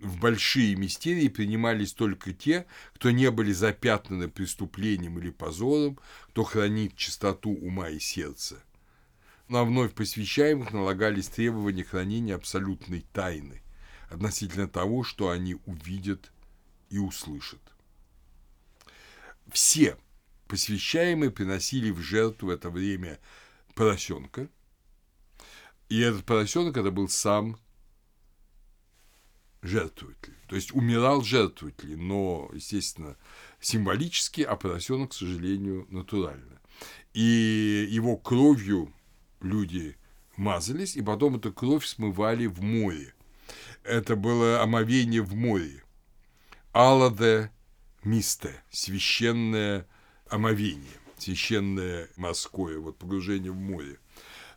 в 0.04 0.18
большие 0.18 0.76
мистерии 0.76 1.28
принимались 1.28 1.94
только 1.94 2.32
те, 2.32 2.66
кто 2.94 3.10
не 3.10 3.30
были 3.30 3.52
запятнаны 3.52 4.28
преступлением 4.28 5.18
или 5.18 5.30
позором, 5.30 5.98
кто 6.28 6.44
хранит 6.44 6.96
чистоту 6.96 7.50
ума 7.50 7.88
и 7.88 7.98
сердца. 7.98 8.62
На 9.48 9.64
вновь 9.64 9.94
посвящаемых 9.94 10.72
налагались 10.72 11.28
требования 11.28 11.84
хранения 11.84 12.34
абсолютной 12.34 13.04
тайны 13.12 13.62
относительно 14.10 14.68
того, 14.68 15.02
что 15.02 15.30
они 15.30 15.56
увидят 15.66 16.32
и 16.90 16.98
услышат. 16.98 17.60
Все 19.50 19.96
посвящаемые 20.48 21.30
приносили 21.30 21.90
в 21.90 22.00
жертву 22.00 22.48
в 22.48 22.50
это 22.50 22.70
время 22.70 23.18
поросенка, 23.74 24.48
и 25.88 26.00
этот 26.00 26.24
поросенок 26.24 26.76
это 26.76 26.90
был 26.90 27.08
сам 27.08 27.58
жертвователь. 29.64 30.34
То 30.46 30.56
есть 30.56 30.72
умирал 30.74 31.22
жертвователь, 31.22 31.96
но, 31.96 32.50
естественно, 32.52 33.16
символически, 33.60 34.42
а 34.42 34.56
поросенок, 34.56 35.10
к 35.10 35.14
сожалению, 35.14 35.86
натурально. 35.90 36.60
И 37.14 37.86
его 37.88 38.16
кровью 38.16 38.92
люди 39.40 39.96
мазались, 40.36 40.96
и 40.96 41.02
потом 41.02 41.36
эту 41.36 41.52
кровь 41.52 41.86
смывали 41.86 42.46
в 42.46 42.62
море. 42.62 43.14
Это 43.82 44.16
было 44.16 44.62
омовение 44.62 45.22
в 45.22 45.34
море. 45.34 45.82
Аладе 46.72 47.50
мисте, 48.02 48.62
священное 48.70 49.86
омовение, 50.28 50.98
священное 51.16 52.08
морское, 52.16 52.78
вот 52.78 52.98
погружение 52.98 53.52
в 53.52 53.56
море. 53.56 53.98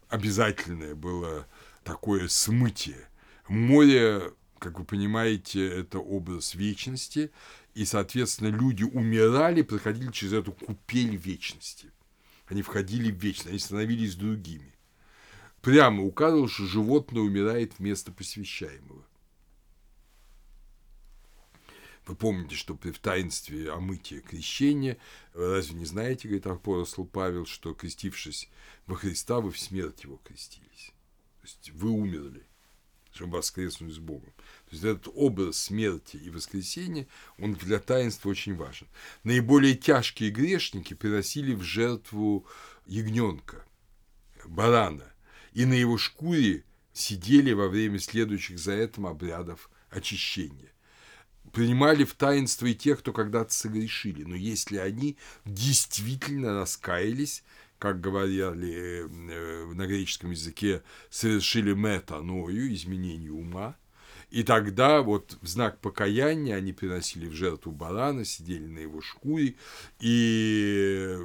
Обязательное 0.10 0.96
было 0.96 1.48
такое 1.84 2.28
смытие. 2.28 3.08
Море 3.48 4.34
как 4.60 4.80
вы 4.80 4.86
понимаете, 4.86 5.68
это 5.68 6.00
образ 6.00 6.56
вечности, 6.56 7.32
и, 7.74 7.86
соответственно, 7.86 8.50
люди 8.50 8.84
умирали, 8.84 9.62
проходили 9.62 10.12
через 10.12 10.34
эту 10.34 10.52
купель 10.52 11.16
вечности. 11.16 11.92
Они 12.48 12.62
входили 12.62 13.12
в 13.12 13.16
вечность, 13.16 13.50
они 13.50 13.60
становились 13.60 14.16
другими. 14.16 14.74
Прямо 15.62 16.04
указывал, 16.04 16.48
что 16.48 16.66
животное 16.66 17.22
умирает 17.22 17.74
вместо 17.78 18.12
посвящаемого. 18.12 19.06
Вы 22.06 22.16
помните, 22.16 22.56
что 22.56 22.74
при 22.74 22.92
в 22.92 23.00
таинстве 23.00 23.70
омытия 23.70 24.22
крещения, 24.22 24.98
разве 25.34 25.76
не 25.76 25.84
знаете, 25.84 26.30
говорит 26.30 26.48
апостол 26.48 27.06
Павел, 27.06 27.46
что 27.46 27.74
крестившись 27.74 28.50
во 28.86 28.96
Христа, 28.96 29.42
вы 29.42 29.52
в 29.52 29.60
смерть 29.60 30.04
его 30.04 30.18
крестились. 30.24 30.94
То 31.42 31.48
есть 31.48 31.72
вы 31.72 31.90
умерли 31.90 32.48
чтобы 33.18 33.38
воскреснуть 33.38 33.94
с 33.94 34.00
Богом. 34.00 34.32
То 34.70 34.72
есть 34.72 34.84
этот 34.84 35.12
образ 35.14 35.58
смерти 35.58 36.18
и 36.18 36.30
воскресения, 36.30 37.08
он 37.38 37.54
для 37.54 37.80
таинства 37.80 38.30
очень 38.30 38.56
важен. 38.56 38.88
Наиболее 39.24 39.76
тяжкие 39.76 40.30
грешники 40.30 40.94
приносили 40.94 41.54
в 41.54 41.62
жертву 41.62 42.46
ягненка, 42.86 43.66
барана. 44.46 45.12
и 45.54 45.66
на 45.66 45.74
его 45.74 45.98
шкуре 45.98 46.64
сидели 46.94 47.52
во 47.52 47.68
время 47.68 48.00
следующих 48.00 48.60
за 48.60 48.74
этим 48.74 49.08
обрядов 49.08 49.70
очищения. 49.90 50.72
Принимали 51.52 52.04
в 52.04 52.14
таинство 52.14 52.66
и 52.66 52.76
тех, 52.76 53.00
кто 53.00 53.14
когда-то 53.14 53.54
согрешили, 53.54 54.24
но 54.24 54.36
если 54.36 54.78
они 54.78 55.18
действительно 55.46 56.60
раскаялись, 56.60 57.44
как 57.80 58.02
говорили 58.02 59.06
э, 59.06 59.74
на 59.74 59.88
греческом 59.88 60.32
языке, 60.32 60.84
совершили 61.10 61.74
метаною, 61.74 62.74
изменение 62.74 63.32
ума, 63.32 63.76
и 64.30 64.44
тогда 64.44 65.02
вот 65.02 65.38
в 65.42 65.48
знак 65.48 65.80
покаяния 65.80 66.56
они 66.56 66.74
приносили 66.74 67.28
в 67.28 67.34
жертву 67.34 67.72
барана, 67.72 68.26
сидели 68.26 68.66
на 68.66 68.80
его 68.80 69.02
шкуре, 69.02 69.56
и 70.00 71.18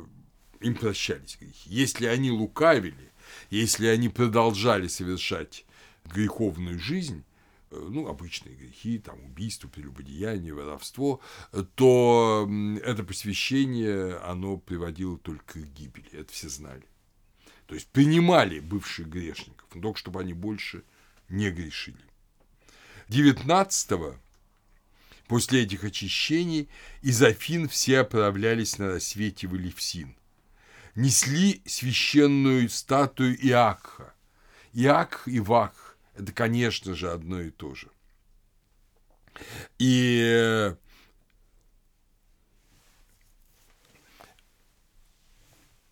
им 0.60 0.74
прощались 0.76 1.36
грехи. 1.40 1.68
Если 1.68 2.06
они 2.06 2.30
лукавили, 2.30 3.10
если 3.50 3.86
они 3.86 4.08
продолжали 4.08 4.86
совершать 4.86 5.64
греховную 6.04 6.78
жизнь, 6.78 7.24
ну, 7.72 8.08
обычные 8.08 8.54
грехи, 8.54 8.98
там, 8.98 9.24
убийство, 9.24 9.68
прелюбодеяние, 9.68 10.54
воровство, 10.54 11.20
то 11.74 12.48
это 12.82 13.04
посвящение, 13.04 14.16
оно 14.18 14.58
приводило 14.58 15.18
только 15.18 15.60
к 15.60 15.72
гибели, 15.72 16.10
это 16.12 16.32
все 16.32 16.48
знали. 16.48 16.84
То 17.66 17.74
есть 17.74 17.88
принимали 17.88 18.60
бывших 18.60 19.08
грешников, 19.08 19.74
но 19.74 19.80
только 19.80 19.98
чтобы 19.98 20.20
они 20.20 20.34
больше 20.34 20.84
не 21.28 21.50
грешили. 21.50 22.04
19 23.08 24.18
после 25.26 25.62
этих 25.62 25.84
очищений 25.84 26.68
из 27.00 27.22
Афин 27.22 27.68
все 27.68 28.00
отправлялись 28.00 28.78
на 28.78 28.88
рассвете 28.88 29.46
в 29.46 29.56
Элевсин. 29.56 30.16
Несли 30.94 31.62
священную 31.64 32.68
статую 32.68 33.34
Иакха. 33.46 34.14
Иакх 34.74 35.26
и 35.26 35.40
Вакх– 35.40 35.91
это, 36.16 36.32
конечно 36.32 36.94
же, 36.94 37.10
одно 37.10 37.40
и 37.40 37.50
то 37.50 37.74
же. 37.74 37.88
И 39.78 40.74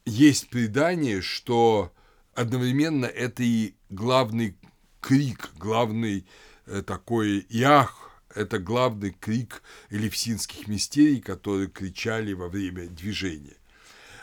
есть 0.05 0.51
предание, 0.51 1.23
что 1.23 1.93
одновременно 2.35 3.07
это 3.07 3.43
и 3.43 3.75
главный 3.89 4.57
крик, 5.01 5.51
главный 5.57 6.27
Э, 6.71 6.83
такой 6.83 7.47
«Ях!»– 7.49 8.11
это 8.35 8.61
главный 8.61 9.11
крик 9.11 9.61
элевсинских 9.89 10.68
мистерий, 10.68 11.21
которые 11.21 11.66
кричали 11.66 12.33
во 12.33 12.49
время 12.49 12.87
движения. 12.87 13.57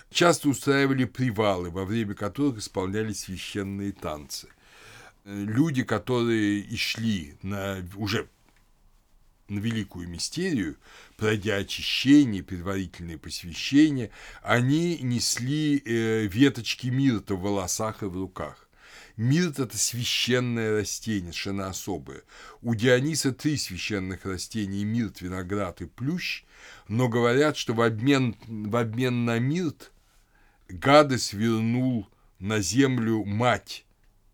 Часто 0.10 0.48
устраивали 0.48 1.04
привалы, 1.04 1.70
во 1.70 1.84
время 1.84 2.16
которых 2.16 2.60
исполнялись 2.60 3.26
священные 3.26 3.91
танцы. 3.91 4.48
Э, 5.28 5.43
люди, 5.43 5.84
которые 5.84 6.59
и 6.59 6.78
шли 6.78 7.36
на, 7.41 7.86
уже 7.95 8.30
на 9.49 9.59
великую 9.59 10.07
мистерию, 10.07 10.78
пройдя 11.17 11.57
очищение, 11.57 12.43
предварительные 12.43 13.17
посвящения, 13.17 14.09
они 14.41 14.97
несли 14.99 15.84
э, 15.84 16.28
веточки 16.28 16.88
мирта 16.88 17.36
в 17.36 17.41
волосах 17.41 18.03
и 18.03 18.05
в 18.05 18.15
руках. 18.15 18.69
Мирт– 19.17 19.59
это 19.59 19.78
священное 19.78 20.80
растение, 20.80 21.34
совершенно 21.34 21.67
особое. 21.67 22.21
У 22.61 22.73
Диониса 22.75 23.34
три 23.34 23.57
священных 23.57 24.25
растений– 24.25 24.84
мирт, 24.86 25.21
виноград 25.21 25.82
и 25.82 25.88
плющ, 25.88 26.45
но 26.88 27.09
говорят, 27.09 27.57
что 27.57 27.73
в 27.73 27.82
обмен, 27.82 28.38
в 28.47 28.75
обмен 28.78 29.25
на 29.25 29.39
мирт 29.39 29.91
Гадес 30.69 31.34
вернул 31.34 32.07
на 32.39 32.61
землю 32.61 33.25
мать 33.25 33.86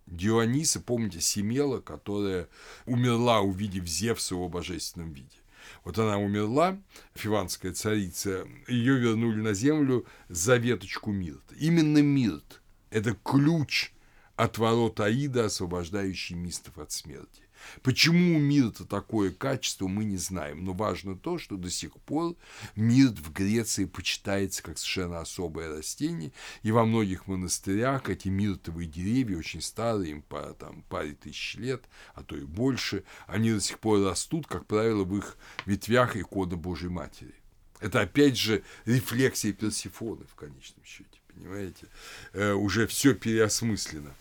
Диониса, 0.06 0.80
помните, 0.80 1.22
Семела, 1.22 1.80
которая 1.80 2.50
умерла, 2.86 3.42
увидев 3.42 3.88
Зевса 3.88 4.36
в 4.36 4.38
его 4.38 4.50
божественном 4.50 5.14
виде. 5.14 5.38
Вот 5.84 5.98
она 5.98 6.18
умерла, 6.18 6.78
фиванская 7.14 7.74
царица, 7.74 8.48
ее 8.68 8.98
вернули 9.00 9.42
на 9.42 9.54
землю 9.54 10.06
за 10.30 10.58
веточку 10.58 11.12
мирта. 11.12 11.56
Именно 11.56 12.00
мирт– 12.00 12.62
это 12.90 13.16
ключ 13.24 13.92
от 14.36 14.58
ворот 14.58 15.00
Аида, 15.00 15.46
освобождающий 15.46 16.36
мистов 16.36 16.78
от 16.78 16.92
смерти. 16.92 17.44
Почему 17.82 18.38
у 18.38 18.40
мира-то 18.40 18.86
такое 18.86 19.32
качество, 19.32 19.88
мы 19.88 20.04
не 20.06 20.18
знаем, 20.18 20.64
но 20.64 20.74
важно 20.74 21.16
то, 21.16 21.38
что 21.38 21.58
до 21.58 21.70
сих 21.70 21.94
пор 21.94 22.36
мирт 22.76 23.20
в 23.20 23.32
Греции 23.32 23.86
почитается 23.86 24.64
как 24.64 24.78
совершенно 24.78 25.20
особое 25.20 25.70
растение, 25.76 26.32
и 26.62 26.72
во 26.72 26.86
многих 26.86 27.28
монастырях 27.28 28.10
эти 28.10 28.28
миртовые 28.28 28.88
деревья, 28.88 29.38
очень 29.38 29.62
старые, 29.62 30.12
им 30.12 30.22
по 30.22 30.54
там, 30.54 30.84
паре 30.90 31.14
тысяч 31.14 31.56
лет, 31.56 31.84
а 32.14 32.24
то 32.24 32.36
и 32.36 32.44
больше, 32.44 33.04
они 33.28 33.52
до 33.52 33.60
сих 33.60 33.80
пор 33.80 34.04
растут, 34.04 34.48
как 34.48 34.66
правило, 34.66 35.04
в 35.04 35.18
их 35.18 35.38
ветвях 35.66 36.16
иконы 36.16 36.56
Божьей 36.56 36.90
Матери. 36.90 37.34
Это 37.80 38.02
опять 38.02 38.38
же 38.38 38.64
рефлексия 38.86 39.52
Персифоны 39.52 40.26
в 40.26 40.36
конечном 40.36 40.86
счете, 40.86 41.20
понимаете? 41.34 41.88
Э, 42.32 42.54
уже 42.54 42.88
все 42.88 43.14
переосмыслено 43.14 44.14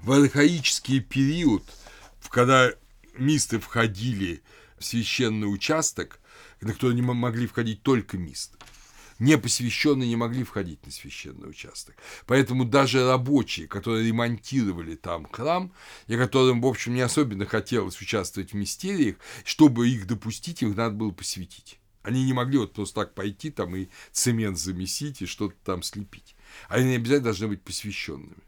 в 0.00 0.12
архаический 0.12 1.00
период, 1.00 1.64
когда 2.30 2.70
мисты 3.16 3.58
входили 3.58 4.42
в 4.78 4.84
священный 4.84 5.52
участок, 5.52 6.20
на 6.60 6.72
который 6.72 6.94
не 6.94 7.02
могли 7.02 7.46
входить 7.46 7.82
только 7.82 8.16
мисты, 8.16 8.56
непосвященные 9.18 10.08
не 10.08 10.16
могли 10.16 10.44
входить 10.44 10.84
на 10.86 10.92
священный 10.92 11.50
участок. 11.50 11.96
Поэтому 12.26 12.64
даже 12.64 13.06
рабочие, 13.06 13.66
которые 13.66 14.06
ремонтировали 14.06 14.94
там 14.94 15.26
храм, 15.26 15.72
и 16.06 16.16
которым, 16.16 16.60
в 16.60 16.66
общем, 16.66 16.94
не 16.94 17.00
особенно 17.00 17.46
хотелось 17.46 18.00
участвовать 18.00 18.52
в 18.52 18.56
мистериях, 18.56 19.16
чтобы 19.44 19.88
их 19.88 20.06
допустить, 20.06 20.62
их 20.62 20.76
надо 20.76 20.94
было 20.94 21.10
посвятить. 21.10 21.80
Они 22.02 22.24
не 22.24 22.32
могли 22.32 22.58
вот 22.58 22.72
просто 22.72 23.00
так 23.00 23.14
пойти 23.14 23.50
там 23.50 23.74
и 23.74 23.88
цемент 24.12 24.58
замесить 24.58 25.20
и 25.20 25.26
что-то 25.26 25.56
там 25.64 25.82
слепить. 25.82 26.36
Они 26.68 26.94
обязательно 26.94 27.24
должны 27.24 27.48
быть 27.48 27.62
посвященными 27.62 28.47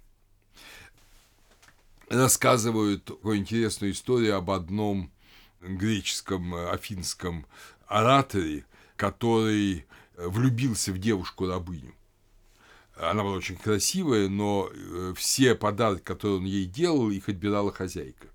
рассказывают 2.11 3.05
такую 3.05 3.39
интересную 3.39 3.93
историю 3.93 4.37
об 4.37 4.51
одном 4.51 5.11
греческом, 5.61 6.55
э, 6.55 6.71
афинском 6.71 7.47
ораторе, 7.87 8.67
который 8.97 9.87
э, 10.17 10.27
влюбился 10.27 10.93
в 10.93 10.99
девушку-рабыню. 10.99 11.95
Она 12.97 13.23
была 13.23 13.37
очень 13.37 13.57
красивая, 13.57 14.29
но 14.29 14.69
э, 14.71 15.15
все 15.17 15.55
подарки, 15.55 16.03
которые 16.03 16.39
он 16.39 16.45
ей 16.45 16.67
делал, 16.67 17.11
их 17.11 17.29
отбирала 17.29 17.73
хозяйка. 17.73 18.27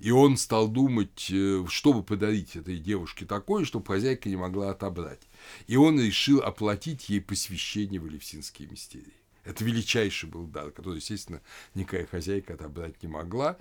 И 0.00 0.10
он 0.10 0.36
стал 0.36 0.66
думать, 0.66 1.20
что 1.68 1.92
бы 1.92 2.02
подарить 2.02 2.56
этой 2.56 2.78
девушке 2.78 3.26
такое, 3.26 3.64
чтобы 3.64 3.86
хозяйка 3.86 4.28
не 4.28 4.36
могла 4.36 4.70
отобрать. 4.70 5.20
И 5.68 5.76
он 5.76 6.00
решил 6.00 6.40
оплатить 6.40 7.08
ей 7.08 7.20
посвящение 7.20 8.00
в 8.00 8.08
Элевсинские 8.08 8.68
мистерии. 8.68 9.23
Это 9.44 9.64
величайший 9.64 10.28
был 10.28 10.46
дар, 10.46 10.70
который, 10.70 10.96
естественно, 10.96 11.40
никакая 11.74 12.06
хозяйка 12.06 12.54
отобрать 12.54 13.02
не 13.02 13.08
могла. 13.08 13.56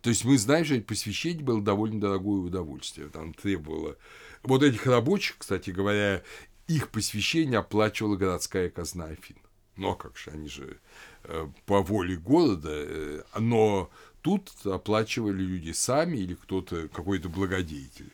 То 0.00 0.10
есть 0.10 0.24
мы 0.24 0.38
знаем, 0.38 0.64
что 0.64 0.80
посвящение 0.80 1.44
было 1.44 1.60
довольно 1.60 2.00
дорогое 2.00 2.40
удовольствие. 2.40 3.08
Там 3.08 3.34
требовало... 3.34 3.96
Вот 4.44 4.62
этих 4.62 4.86
рабочих, 4.86 5.38
кстати 5.38 5.70
говоря, 5.70 6.22
их 6.68 6.90
посвящение 6.90 7.58
оплачивала 7.58 8.16
городская 8.16 8.70
казна 8.70 9.06
Афин. 9.06 9.36
Но 9.76 9.94
как 9.94 10.16
же, 10.16 10.30
они 10.30 10.48
же 10.48 10.78
э, 11.24 11.48
по 11.66 11.82
воле 11.82 12.16
города, 12.16 12.70
э, 12.72 13.22
но 13.38 13.90
тут 14.22 14.50
оплачивали 14.64 15.40
люди 15.40 15.72
сами 15.72 16.18
или 16.18 16.34
кто-то, 16.34 16.88
какой-то 16.88 17.28
благодетель. 17.28 18.12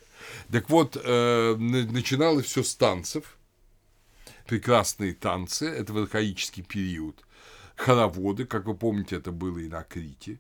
Так 0.50 0.70
вот, 0.70 0.96
э, 1.02 1.56
начиналось 1.56 2.46
все 2.46 2.62
с 2.62 2.74
танцев, 2.74 3.36
прекрасные 4.46 5.14
танцы, 5.14 5.66
это 5.66 5.92
в 5.92 5.98
архаический 5.98 6.62
период. 6.62 7.24
Хороводы, 7.76 8.44
как 8.44 8.66
вы 8.66 8.76
помните, 8.76 9.16
это 9.16 9.32
было 9.32 9.58
и 9.58 9.68
на 9.68 9.82
Крите. 9.82 10.38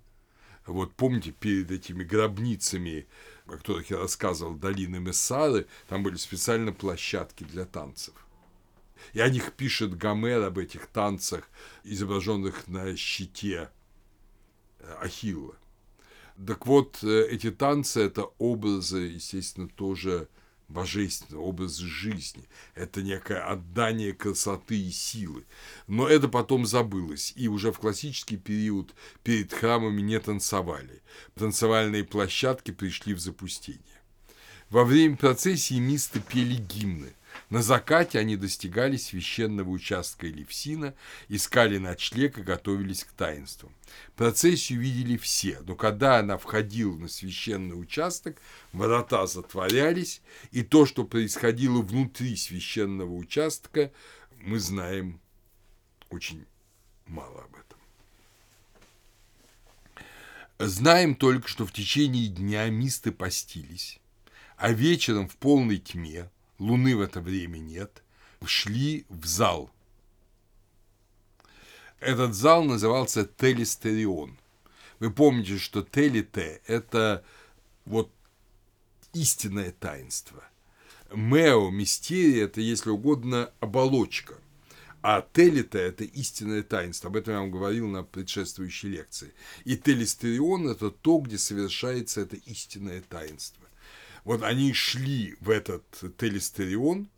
Вот 0.66 0.94
помните, 0.94 1.32
перед 1.32 1.70
этими 1.70 2.04
гробницами, 2.04 3.06
о 3.46 3.56
которых 3.56 3.90
я 3.90 3.98
рассказывал, 3.98 4.54
долины 4.54 4.98
Мессары, 4.98 5.66
там 5.88 6.02
были 6.02 6.16
специально 6.16 6.72
площадки 6.72 7.44
для 7.44 7.66
танцев. 7.66 8.14
И 9.12 9.20
о 9.20 9.28
них 9.28 9.52
пишет 9.52 9.96
Гомер 9.96 10.42
об 10.42 10.58
этих 10.58 10.86
танцах, 10.86 11.48
изображенных 11.82 12.66
на 12.68 12.96
щите 12.96 13.70
э, 14.78 14.94
Ахилла. 15.00 15.56
Так 16.46 16.66
вот, 16.66 17.02
э, 17.02 17.26
эти 17.28 17.50
танцы– 17.50 18.00
это 18.02 18.24
образы, 18.38 19.00
естественно, 19.00 19.68
тоже 19.68 20.28
божественный 20.68 21.40
образ 21.40 21.76
жизни, 21.76 22.48
это 22.74 23.02
некое 23.02 23.40
отдание 23.40 24.12
красоты 24.12 24.78
и 24.78 24.90
силы. 24.90 25.44
Но 25.86 26.08
это 26.08 26.28
потом 26.28 26.66
забылось, 26.66 27.32
и 27.36 27.48
уже 27.48 27.72
в 27.72 27.78
классический 27.78 28.36
период 28.36 28.94
перед 29.22 29.52
храмами 29.52 30.00
не 30.00 30.18
танцевали. 30.20 31.02
Танцевальные 31.34 32.04
площадки 32.04 32.70
пришли 32.70 33.14
в 33.14 33.20
запустение. 33.20 33.80
Во 34.70 34.84
время 34.84 35.16
процессии 35.16 35.78
мисты 35.78 36.20
пели 36.20 36.56
гимны. 36.56 37.12
На 37.50 37.62
закате 37.62 38.18
они 38.18 38.36
достигали 38.36 38.96
священного 38.96 39.68
участка 39.70 40.28
Элевсина, 40.28 40.94
искали 41.28 41.78
ночлег 41.78 42.38
и 42.38 42.42
готовились 42.42 43.04
к 43.04 43.12
таинствам. 43.12 43.74
Процессию 44.16 44.80
видели 44.80 45.16
все, 45.16 45.60
но 45.66 45.74
когда 45.74 46.18
она 46.18 46.38
входила 46.38 46.96
на 46.96 47.08
священный 47.08 47.80
участок, 47.80 48.38
ворота 48.72 49.26
затворялись, 49.26 50.22
и 50.52 50.62
то, 50.62 50.86
что 50.86 51.04
происходило 51.04 51.82
внутри 51.82 52.36
священного 52.36 53.12
участка, 53.12 53.92
мы 54.40 54.58
знаем 54.58 55.20
очень 56.10 56.44
мало 57.06 57.42
об 57.42 57.54
этом. 57.56 57.78
Знаем 60.58 61.14
только, 61.14 61.48
что 61.48 61.66
в 61.66 61.72
течение 61.72 62.28
дня 62.28 62.68
мисты 62.70 63.10
постились, 63.12 64.00
а 64.56 64.72
вечером 64.72 65.28
в 65.28 65.36
полной 65.36 65.78
тьме, 65.78 66.30
луны 66.64 66.96
в 66.96 67.00
это 67.00 67.20
время 67.20 67.58
нет, 67.58 68.02
шли 68.44 69.06
в 69.08 69.26
зал. 69.26 69.70
Этот 72.00 72.34
зал 72.34 72.64
назывался 72.64 73.24
Телестерион. 73.24 74.38
Вы 74.98 75.10
помните, 75.10 75.58
что 75.58 75.82
Телите– 75.82 76.60
это 76.66 77.24
вот 77.84 78.10
истинное 79.12 79.72
таинство. 79.72 80.42
Мео, 81.12 81.70
мистерия– 81.70 82.44
это, 82.46 82.60
если 82.60 82.90
угодно, 82.90 83.52
оболочка. 83.60 84.34
А 85.02 85.20
телита– 85.34 85.78
это 85.90 86.04
истинное 86.04 86.62
таинство. 86.62 87.10
Об 87.10 87.16
этом 87.16 87.34
я 87.34 87.40
вам 87.40 87.50
говорил 87.50 87.88
на 87.88 88.02
предшествующей 88.04 88.88
лекции. 88.88 89.34
И 89.64 89.76
телестерион– 89.76 90.68
это 90.70 90.90
то, 90.90 91.18
где 91.18 91.36
совершается 91.36 92.22
это 92.22 92.36
истинное 92.36 93.02
таинство. 93.02 93.63
Вот 94.24 94.42
они 94.42 94.72
шли 94.72 95.36
в 95.40 95.50
этот 95.50 95.84
телестерион, 96.18 97.08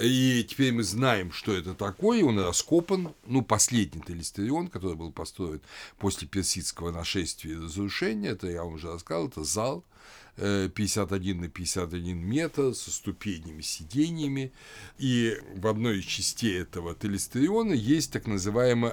и 0.00 0.46
теперь 0.48 0.72
мы 0.72 0.84
знаем, 0.84 1.32
что 1.32 1.52
это 1.52 1.74
такое. 1.74 2.24
Он 2.24 2.38
раскопан, 2.38 3.14
ну, 3.26 3.42
последний 3.42 4.00
телестерион, 4.00 4.68
который 4.68 4.94
был 4.94 5.10
построен 5.12 5.60
после 5.98 6.28
персидского 6.28 6.92
нашествия 6.92 7.54
и 7.54 7.58
разрушения. 7.58 8.28
Это 8.28 8.46
я 8.46 8.62
вам 8.62 8.74
уже 8.74 8.92
рассказал, 8.92 9.28
это 9.28 9.44
зал– 9.44 9.84
51 10.38 11.40
на 11.40 11.48
51 11.48 12.16
метр 12.16 12.74
со 12.74 12.90
ступенями, 12.90 13.60
сиденьями. 13.60 14.52
И 14.98 15.36
в 15.56 15.66
одной 15.66 15.98
из 15.98 16.04
частей 16.04 16.60
этого 16.60 16.94
телестериона 16.94 17.72
есть 17.72 18.12
так 18.12 18.26
называемый 18.26 18.92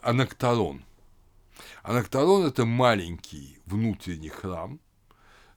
анакторон. 0.00 0.82
Анакторон– 1.82 2.46
это 2.46 2.64
маленький 2.64 3.58
внутренний 3.66 4.30
храм, 4.30 4.80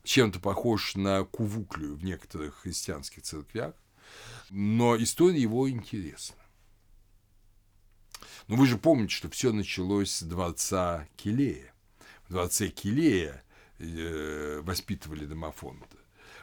чем-то 0.06 0.40
похож 0.40 0.96
на 0.96 1.24
кувуклю 1.24 1.96
в 1.96 2.04
некоторых 2.04 2.62
христианских 2.62 3.24
церквях, 3.24 3.74
но 4.50 4.96
история 4.96 5.42
его 5.42 5.70
интересна. 5.70 6.38
Но 8.48 8.56
вы 8.56 8.68
же 8.68 8.78
помните, 8.78 9.14
что 9.14 9.30
все 9.30 9.52
началось 9.52 10.12
с 10.12 10.22
дворца 10.24 11.08
Килея. 11.16 11.74
В 12.28 12.32
дворце 12.32 12.70
Килея 12.70 13.46
Э, 13.78 14.62
воспитывали 14.64 15.26
домофонта. 15.26 15.98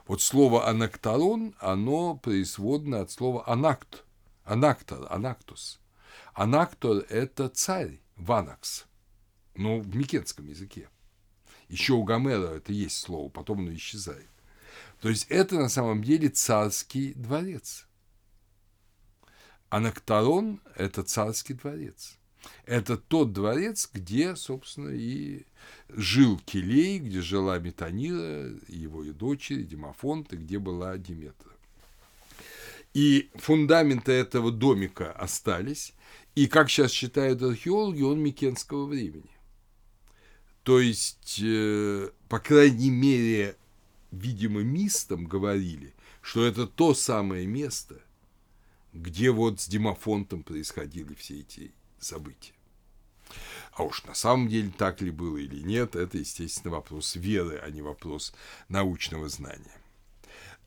Вот 0.07 0.21
слово 0.21 0.69
анакторон, 0.69 1.55
оно 1.59 2.15
производно 2.15 3.01
от 3.01 3.11
слова 3.11 3.43
анакт, 3.47 4.05
анактор, 4.45 5.07
анактус. 5.09 5.81
Анактор– 6.35 7.07
это 7.09 7.49
царь, 7.49 8.01
ванакс, 8.17 8.85
ну, 9.55 9.81
в 9.81 9.97
микенском 9.97 10.47
языке. 10.47 10.91
Еще 11.73 11.95
у 11.95 12.05
Гомера 12.05 12.57
это 12.57 12.71
есть 12.71 12.99
слово, 12.99 13.31
потом 13.31 13.61
оно 13.61 13.75
исчезает. 13.75 14.29
То 15.01 15.09
есть 15.09 15.27
это 15.31 15.57
на 15.57 15.71
самом 15.71 16.05
деле 16.05 16.29
царский 16.29 17.15
дворец. 17.15 17.87
Анакторон– 19.71 20.61
это 20.77 21.03
царский 21.03 21.55
дворец. 21.55 22.19
Это 22.67 22.99
тот 22.99 23.33
дворец, 23.33 23.89
где, 23.91 24.37
собственно, 24.37 24.91
и 24.91 25.47
жил 25.89 26.39
Келей, 26.45 26.99
где 26.99 27.23
жила 27.23 27.59
Метанира, 27.59 28.51
его 28.69 29.03
и 29.03 29.13
дочери, 29.13 29.63
Демофонт, 29.63 30.35
и 30.35 30.37
где 30.37 30.59
была 30.59 30.99
Диметра. 30.99 31.53
И 32.93 33.31
фундаменты 33.37 34.13
этого 34.13 34.53
домика 34.53 35.11
остались, 35.11 35.95
и, 36.35 36.49
как 36.49 36.69
сейчас 36.69 36.91
считают 36.91 37.43
археологи, 37.43 38.03
он 38.03 38.21
микенского 38.21 38.85
времени. 38.85 39.32
То 40.63 40.81
есть, 40.81 41.41
э, 41.43 42.11
по 42.29 42.39
крайней 42.39 42.91
мере, 42.91 43.57
видимо, 44.13 44.61
мистам 44.61 45.25
говорили, 45.27 45.95
что 46.21 46.45
это 46.45 46.67
то 46.67 46.95
самое 46.95 47.47
место, 47.47 48.01
где 48.93 49.31
вот 49.31 49.61
с 49.61 49.67
Демофонтом 49.67 50.43
происходили 50.43 51.15
все 51.15 51.41
эти 51.41 51.73
события. 51.99 52.53
А 53.73 53.85
уж 53.85 54.05
на 54.05 54.15
самом 54.15 54.49
деле 54.49 54.71
так 54.77 55.01
ли 55.01 55.11
было 55.11 55.39
или 55.39 55.63
нет, 55.63 55.97
это, 55.97 56.19
естественно, 56.19 56.75
вопрос 56.75 57.17
веры, 57.17 57.61
а 57.65 57.71
не 57.71 57.81
вопрос 57.81 58.35
научного 58.69 59.29
знания. 59.29 59.77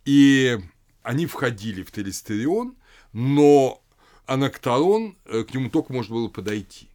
И 0.03 0.59
они 1.03 1.25
входили 1.27 1.83
в 1.83 1.91
Телестерион, 1.91 2.75
но 3.13 3.81
Анакторон, 4.25 5.17
э, 5.25 5.43
к 5.43 5.53
нему 5.53 5.69
только 5.69 5.93
можно 5.93 6.15
было 6.15 6.27
подойти. 6.27 6.89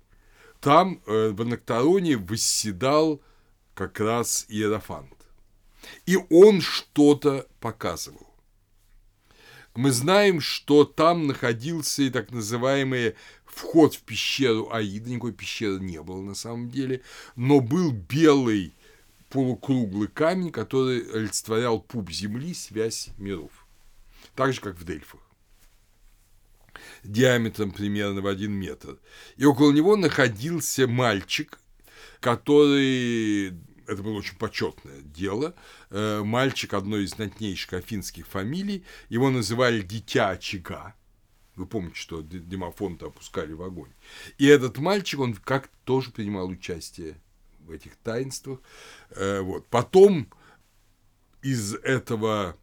Там 0.61 1.01
э, 1.07 1.31
в 1.31 1.41
Анактороне 1.43 2.17
восседал 2.17 3.21
как 3.75 3.99
раз 3.99 4.45
Иерофант. 4.49 5.15
И 6.05 6.19
он 6.29 6.61
что-то 6.61 7.47
показывал. 7.61 8.27
Мы 9.75 9.93
знаем, 9.93 10.41
что 10.41 10.85
там 10.85 11.27
находился 11.27 12.03
и 12.03 12.11
так 12.11 12.33
называемый 12.33 13.15
вход 13.47 13.95
в 13.95 14.03
пещеру 14.03 14.71
Аида, 14.73 15.11
никакой 15.11 15.33
пещеры 15.33 15.81
не 15.81 16.03
было 16.03 16.21
на 16.21 16.35
самом 16.35 16.71
деле, 16.71 17.03
но 17.37 17.61
был 17.61 17.93
белый 17.93 18.75
полукруглый 19.31 20.09
камень, 20.09 20.51
который 20.51 21.01
олицетворял 21.13 21.81
пуп 21.81 22.11
земли, 22.11 22.53
связь 22.53 23.11
миров. 23.17 23.51
Так 24.35 24.53
же, 24.53 24.61
как 24.61 24.77
в 24.77 24.85
Дельфах. 24.85 25.21
Диаметром 27.05 27.71
примерно 27.71 28.21
в 28.21 28.27
один 28.27 28.53
метр. 28.53 28.99
И 29.37 29.45
около 29.45 29.73
него 29.73 29.97
находился 29.97 30.87
мальчик, 30.87 31.59
который 32.21 33.55
это 33.87 34.03
было 34.03 34.19
очень 34.19 34.37
почетное 34.37 35.01
дело. 35.01 35.55
Э, 35.91 36.23
мальчик 36.23 36.75
одной 36.75 37.05
из 37.05 37.11
знатнейших 37.11 37.73
афинских 37.73 38.27
фамилий, 38.27 38.85
его 39.09 39.31
называли 39.31 39.83
«дитя 39.83 40.31
очага», 40.31 40.95
вы 41.57 41.67
помните, 41.67 41.97
что 41.97 42.23
Демофонта 42.23 43.07
опускали 43.07 43.53
в 43.53 43.63
огонь. 43.63 43.91
И 44.39 44.47
этот 44.47 44.79
мальчик, 44.79 45.21
он 45.21 45.35
как 45.35 45.69
тоже 45.85 46.11
принимал 46.11 46.49
участие 46.49 47.21
в 47.61 47.71
этих 47.71 47.97
таинствах. 47.97 48.61
Э, 49.11 49.41
вот. 49.41 49.67
Потом 49.69 50.29
из 51.43 51.75
этого, 51.75 52.57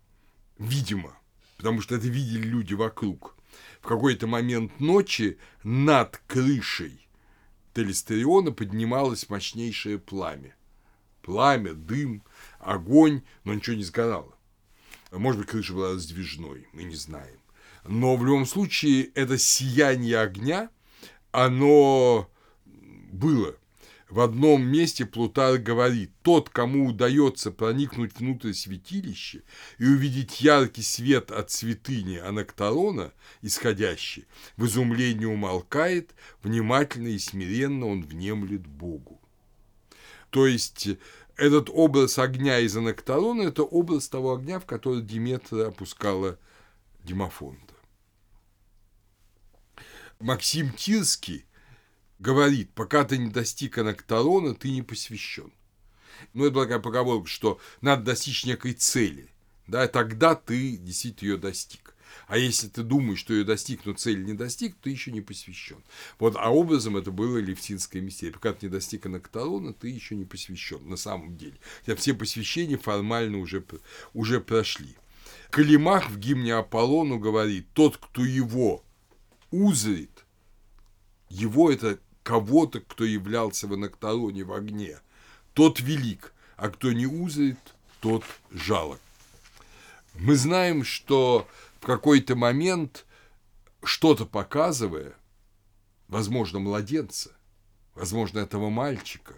видимо, 0.57 1.15
потому 1.57 1.81
что 1.81 1.95
это 1.95 2.07
видели 2.07 2.47
люди 2.47 2.73
вокруг, 2.73 3.36
в 3.81 3.87
какой-то 3.87 4.27
момент 4.27 4.79
ночи 4.79 5.37
над 5.63 6.17
крышей 6.27 7.07
Телестериона 7.73 8.51
поднималось 8.51 9.29
мощнейшее 9.29 9.99
пламя. 9.99 10.55
Пламя, 11.21 11.73
дым, 11.73 12.23
огонь, 12.59 13.21
но 13.43 13.53
ничего 13.53 13.75
не 13.75 13.83
сгорало. 13.83 14.35
Может 15.11 15.41
быть, 15.41 15.49
крыша 15.49 15.73
была 15.73 15.93
раздвижной, 15.93 16.67
мы 16.73 16.83
не 16.83 16.95
знаем. 16.95 17.39
Но 17.85 18.15
в 18.15 18.25
любом 18.25 18.45
случае 18.45 19.03
это 19.13 19.37
сияние 19.37 20.19
огня, 20.19 20.69
оно 21.31 22.29
было. 23.11 23.55
В 24.09 24.21
одном 24.21 24.65
месте 24.65 25.05
Плутарх 25.05 25.61
говорит, 25.61 26.11
тот, 26.21 26.49
кому 26.49 26.87
удается 26.87 27.51
проникнуть 27.51 28.17
внутрь 28.17 28.53
святилища 28.53 29.41
и 29.79 29.85
увидеть 29.85 30.39
яркий 30.39 30.81
свет 30.81 31.29
от 31.29 31.51
святыни 31.51 32.15
Анакторона, 32.15 33.11
исходящий, 33.41 34.25
в 34.55 34.65
изумлении 34.65 35.25
умолкает, 35.25 36.15
внимательно 36.41 37.09
и 37.09 37.19
смиренно 37.19 37.87
он 37.87 38.01
внемлет 38.01 38.65
Богу. 38.65 39.19
То 40.29 40.47
есть 40.47 40.87
этот 41.35 41.69
образ 41.69 42.17
огня 42.17 42.59
из 42.59 42.77
Анакторона– 42.77 43.41
это 43.43 43.63
образ 43.63 44.07
того 44.07 44.35
огня, 44.35 44.61
в 44.61 44.65
который 44.65 45.01
Диметра 45.01 45.67
опускала 45.67 46.39
Димофон. 47.03 47.57
Максим 50.19 50.71
Тирский 50.71 51.45
говорит, 52.19 52.71
пока 52.73 53.03
ты 53.03 53.17
не 53.17 53.29
достиг 53.29 53.77
анакторона, 53.77 54.55
ты 54.55 54.71
не 54.71 54.81
посвящен. 54.81 55.51
Ну, 56.33 56.45
это 56.45 56.61
такая 56.61 56.79
поговорка, 56.79 57.27
что 57.27 57.59
надо 57.81 58.03
достичь 58.03 58.45
некой 58.45 58.73
цели, 58.73 59.29
да, 59.67 59.87
тогда 59.87 60.35
ты 60.35 60.77
действительно 60.77 61.29
ее 61.29 61.37
достиг. 61.37 61.93
А 62.27 62.37
если 62.37 62.67
ты 62.67 62.83
думаешь, 62.83 63.19
что 63.19 63.33
ее 63.33 63.43
достиг, 63.43 63.85
но 63.85 63.93
цели 63.93 64.23
не 64.23 64.33
достиг, 64.33 64.75
ты 64.81 64.89
еще 64.89 65.11
не 65.11 65.21
посвящен. 65.21 65.83
Вот, 66.19 66.35
а 66.37 66.49
образом 66.49 66.97
это 66.97 67.11
было 67.11 67.37
левтинское 67.37 68.01
мистерия. 68.01 68.33
Пока 68.33 68.53
ты 68.53 68.65
не 68.65 68.71
достиг 68.71 69.05
анакторона, 69.05 69.73
ты 69.73 69.89
еще 69.89 70.15
не 70.15 70.25
посвящен 70.25 70.87
на 70.89 70.97
самом 70.97 71.37
деле. 71.37 71.57
Хотя 71.81 71.95
все 71.95 72.13
посвящения 72.13 72.77
формально 72.77 73.37
уже, 73.39 73.63
уже 74.13 74.41
прошли. 74.41 74.95
Калимах 75.51 76.09
в 76.09 76.17
гимне 76.17 76.55
Аполлону 76.55 77.19
говорит, 77.19 77.67
тот, 77.73 77.97
кто 77.97 78.23
его 78.25 78.83
узрит, 79.51 80.25
его 81.29 81.71
это 81.71 81.99
кого-то, 82.27 82.81
кто 82.81 83.05
являлся 83.05 83.67
в 83.67 83.73
анактароне 83.73 84.43
в 84.43 84.51
огне, 84.51 84.99
тот 85.53 85.79
велик, 85.79 86.33
а 86.57 86.67
кто 86.67 86.91
не 86.91 87.05
узрит, 87.05 87.57
тот 88.01 88.25
жалок. 88.51 88.99
Мы 90.13 90.35
знаем, 90.35 90.83
что 90.83 91.47
в 91.79 91.85
какой-то 91.85 92.35
момент, 92.35 93.05
что-то 93.81 94.25
показывая, 94.25 95.15
возможно, 96.09 96.59
младенца, 96.59 97.31
возможно, 97.95 98.39
этого 98.39 98.69
мальчика, 98.69 99.35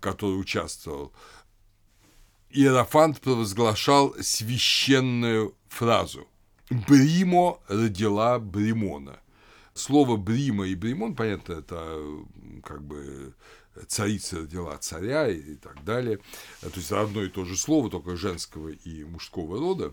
который 0.00 0.40
участвовал, 0.40 1.12
Иерофант 2.50 3.20
провозглашал 3.20 4.12
священную 4.20 5.54
фразу 5.68 6.26
«Бримо 6.68 7.60
родила 7.68 8.40
Бримона». 8.40 9.20
Слово 9.74 10.16
«брима» 10.16 10.68
и 10.68 10.76
«бримон», 10.76 11.16
понятно, 11.16 11.54
это 11.54 12.00
как 12.62 12.82
бы 12.84 13.34
царица 13.88 14.38
родила 14.38 14.78
царя 14.78 15.28
и 15.28 15.56
так 15.56 15.84
далее. 15.84 16.18
То 16.60 16.70
есть 16.76 16.92
одно 16.92 17.22
и 17.24 17.28
то 17.28 17.44
же 17.44 17.56
слово, 17.56 17.90
только 17.90 18.16
женского 18.16 18.68
и 18.68 19.04
мужского 19.04 19.58
рода. 19.58 19.92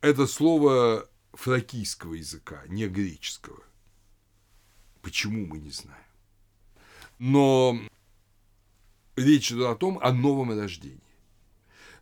Это 0.00 0.26
слово 0.26 1.08
фракийского 1.34 2.14
языка, 2.14 2.64
не 2.66 2.88
греческого. 2.88 3.62
Почему 5.02 5.46
мы 5.46 5.58
не 5.58 5.70
знаем. 5.70 6.02
Но 7.20 7.78
речь 9.14 9.52
идет 9.52 9.66
о 9.66 9.76
том, 9.76 10.00
о 10.02 10.12
новом 10.12 10.58
рождении. 10.58 11.00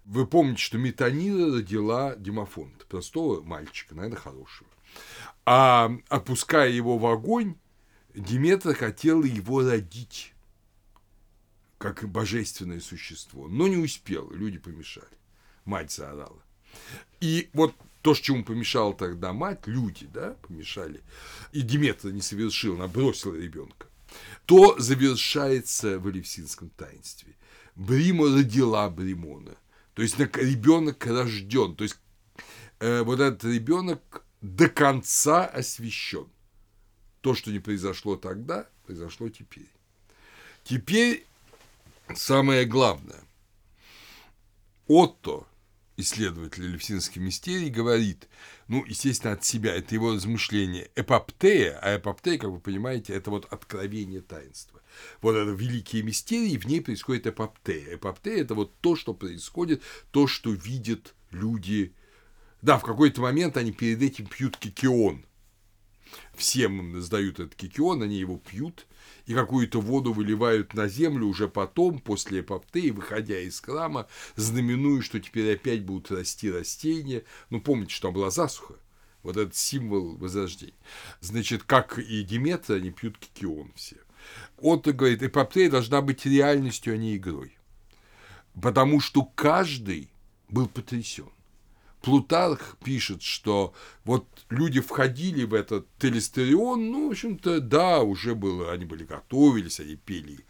Вы 0.06 0.26
помните, 0.26 0.62
что 0.62 0.78
Метанира 0.78 1.56
родила 1.56 2.16
Димофонта, 2.16 2.86
простого 2.86 3.42
мальчика, 3.42 3.94
наверное, 3.94 4.18
хорошего. 4.18 4.70
А 5.46 5.92
опуская 6.08 6.68
его 6.68 6.98
в 6.98 7.06
огонь, 7.06 7.54
Диметра 8.14 8.74
хотела 8.74 9.22
его 9.22 9.62
родить 9.62 10.34
как 11.78 12.08
божественное 12.08 12.80
существо, 12.80 13.46
но 13.46 13.68
не 13.68 13.76
успел, 13.76 14.28
люди 14.32 14.58
помешали. 14.58 15.06
Мать 15.64 15.92
заорала. 15.92 16.42
И 17.20 17.48
вот 17.52 17.74
то, 18.02 18.14
чему 18.14 18.44
помешала 18.44 18.92
тогда 18.94 19.32
мать, 19.32 19.66
люди, 19.66 20.06
да, 20.12 20.36
помешали, 20.46 21.00
и 21.52 21.62
Диметра 21.62 22.10
не 22.10 22.22
совершил, 22.22 22.74
она 22.74 22.88
бросила 22.88 23.34
ребенка, 23.34 23.86
то 24.46 24.78
завершается 24.78 25.98
в 25.98 26.08
Алевсинском 26.08 26.70
таинстве. 26.70 27.34
Брима 27.74 28.34
родила 28.34 28.88
Бримона, 28.90 29.56
то 29.94 30.02
есть 30.02 30.18
ребенок 30.18 31.04
рожден, 31.06 31.76
то 31.76 31.84
есть 31.84 31.98
э, 32.80 33.02
вот 33.02 33.20
этот 33.20 33.44
ребенок 33.44 34.25
до 34.46 34.68
конца 34.68 35.44
освящен. 35.44 36.28
То, 37.20 37.34
что 37.34 37.50
не 37.50 37.58
произошло 37.58 38.16
тогда, 38.16 38.68
произошло 38.86 39.28
теперь. 39.28 39.68
Теперь 40.62 41.26
самое 42.14 42.64
главное. 42.64 43.20
Отто, 44.86 45.46
исследователь 45.96 46.64
Левсинской 46.66 47.20
мистерии, 47.20 47.68
говорит, 47.68 48.28
ну, 48.68 48.84
естественно, 48.84 49.32
от 49.32 49.44
себя, 49.44 49.74
это 49.74 49.94
его 49.94 50.14
размышление, 50.14 50.90
эпоптея, 50.94 51.78
а 51.82 51.96
эпоптея, 51.96 52.38
как 52.38 52.50
вы 52.50 52.60
понимаете, 52.60 53.14
это 53.14 53.30
вот 53.30 53.46
откровение 53.52 54.20
таинства. 54.20 54.80
Вот 55.22 55.34
это 55.34 55.50
великие 55.50 56.04
мистерии, 56.04 56.56
в 56.56 56.66
ней 56.66 56.80
происходит 56.80 57.26
эпоптея. 57.26 57.96
Эпоптея– 57.96 58.42
это 58.42 58.54
вот 58.54 58.72
то, 58.80 58.94
что 58.94 59.12
происходит, 59.12 59.82
то, 60.12 60.28
что 60.28 60.52
видят 60.52 61.14
люди. 61.32 61.92
Да, 62.66 62.78
в 62.78 62.82
какой-то 62.82 63.20
момент 63.20 63.56
они 63.56 63.70
перед 63.70 64.02
этим 64.02 64.26
пьют 64.26 64.56
кикион. 64.56 65.24
Всем 66.34 67.00
сдают 67.00 67.38
этот 67.38 67.54
кикион, 67.54 68.02
они 68.02 68.16
его 68.16 68.38
пьют, 68.38 68.88
и 69.26 69.34
какую-то 69.34 69.80
воду 69.80 70.12
выливают 70.12 70.74
на 70.74 70.88
землю 70.88 71.28
уже 71.28 71.46
потом, 71.46 72.00
после 72.00 72.40
эпоптеи, 72.40 72.90
выходя 72.90 73.38
из 73.38 73.60
храма, 73.60 74.08
знаменуя, 74.34 75.00
что 75.00 75.20
теперь 75.20 75.54
опять 75.54 75.84
будут 75.84 76.10
расти 76.10 76.50
растения. 76.50 77.22
Ну, 77.50 77.60
помните, 77.60 77.94
что 77.94 78.08
там 78.08 78.14
была 78.14 78.30
засуха. 78.30 78.74
Вот 79.22 79.36
этот 79.36 79.54
символ 79.54 80.16
возрождения. 80.16 80.74
Значит, 81.20 81.62
как 81.62 82.00
и 82.00 82.24
Диметра, 82.24 82.74
они 82.74 82.90
пьют 82.90 83.16
кикион 83.16 83.70
все. 83.76 83.98
Отто 84.58 84.92
говорит, 84.92 85.22
эпоптея 85.22 85.70
должна 85.70 86.02
быть 86.02 86.26
реальностью, 86.26 86.94
а 86.94 86.96
не 86.96 87.16
игрой. 87.16 87.56
Потому 88.60 88.98
что 88.98 89.22
каждый 89.22 90.10
был 90.48 90.66
потрясен. 90.66 91.28
Плутарх 92.06 92.76
пишет, 92.84 93.20
что 93.20 93.74
вот 94.04 94.28
люди 94.48 94.80
входили 94.80 95.42
в 95.42 95.52
этот 95.52 95.88
телестерион, 95.98 96.92
ну, 96.92 97.08
в 97.08 97.10
общем-то, 97.10 97.60
да, 97.60 98.00
уже 98.00 98.36
было, 98.36 98.70
они 98.70 98.84
были 98.84 99.02
готовились, 99.02 99.80
они 99.80 99.96
пели 99.96 100.44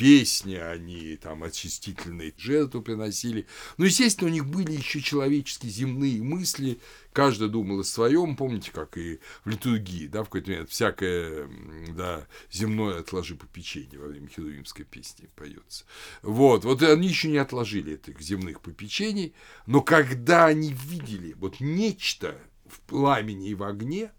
песни, 0.00 0.54
они 0.54 1.18
там 1.18 1.42
очистительные 1.42 2.32
жертвы 2.38 2.80
приносили. 2.80 3.46
Но, 3.76 3.84
естественно, 3.84 4.30
у 4.30 4.32
них 4.32 4.46
были 4.46 4.72
еще 4.72 5.02
человеческие 5.02 5.70
земные 5.70 6.22
мысли, 6.22 6.80
каждый 7.12 7.50
думал 7.50 7.80
о 7.80 7.84
своем, 7.84 8.34
помните, 8.34 8.70
как 8.72 8.96
и 8.96 9.20
в 9.44 9.50
литургии, 9.50 10.06
да, 10.06 10.22
в 10.22 10.30
какой-то 10.30 10.52
момент 10.52 10.70
всякое, 10.70 11.50
да, 11.94 12.26
земное 12.50 13.00
отложи 13.00 13.36
по 13.36 13.46
печенье 13.46 13.98
во 13.98 14.06
время 14.06 14.28
херувимской 14.28 14.86
песни 14.86 15.28
поется. 15.36 15.84
Вот, 16.22 16.64
вот 16.64 16.82
они 16.82 17.06
еще 17.06 17.28
не 17.28 17.36
отложили 17.36 17.92
этих 17.92 18.22
земных 18.22 18.62
попечений, 18.62 19.34
но 19.66 19.82
когда 19.82 20.46
они 20.46 20.72
видели 20.72 21.34
вот 21.34 21.60
нечто 21.60 22.40
в 22.64 22.80
пламени 22.80 23.50
и 23.50 23.54
в 23.54 23.64
огне, 23.64 24.12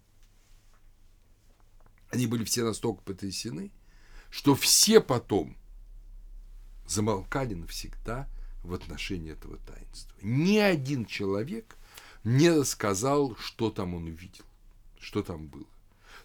они 2.11 2.27
были 2.27 2.43
все 2.43 2.63
настолько 2.63 3.01
потрясены, 3.01 3.71
что 4.29 4.53
все 4.53 5.01
потом 5.01 5.57
замолкали 6.91 7.53
навсегда 7.53 8.27
в 8.63 8.73
отношении 8.73 9.31
этого 9.31 9.57
таинства. 9.57 10.15
Ни 10.21 10.57
один 10.57 11.05
человек 11.05 11.77
не 12.23 12.49
рассказал, 12.49 13.35
что 13.37 13.71
там 13.71 13.95
он 13.95 14.05
увидел, 14.05 14.45
что 14.99 15.23
там 15.23 15.47
было. 15.47 15.65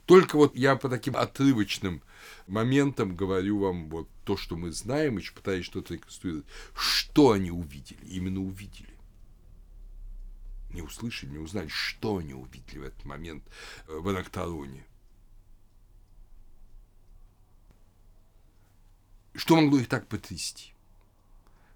Только 0.05 0.36
вот 0.36 0.55
я 0.55 0.76
по 0.76 0.88
таким 0.88 1.16
отрывочным 1.16 2.02
моментам 2.47 3.16
говорю 3.16 3.59
вам 3.59 3.88
вот 3.88 4.09
то, 4.24 4.36
что 4.36 4.56
мы 4.56 4.70
знаем, 4.72 5.18
еще 5.18 5.32
пытаюсь 5.32 5.66
что-то 5.66 5.94
реконструировать. 5.94 6.47
Что 6.74 7.32
они 7.32 7.51
увидели? 7.51 8.05
Именно 8.05 8.40
увидели. 8.40 8.94
Не 10.70 10.82
услышали, 10.82 11.30
не 11.30 11.38
узнали, 11.38 11.68
что 11.68 12.18
они 12.18 12.34
увидели 12.34 12.78
в 12.78 12.84
этот 12.84 13.05
момент 13.05 13.43
в 13.88 14.09
Анактароне. 14.09 14.84
Что 19.37 19.57
могло 19.57 19.79
их 19.79 19.89
так 19.89 20.07
потрясти? 20.09 20.73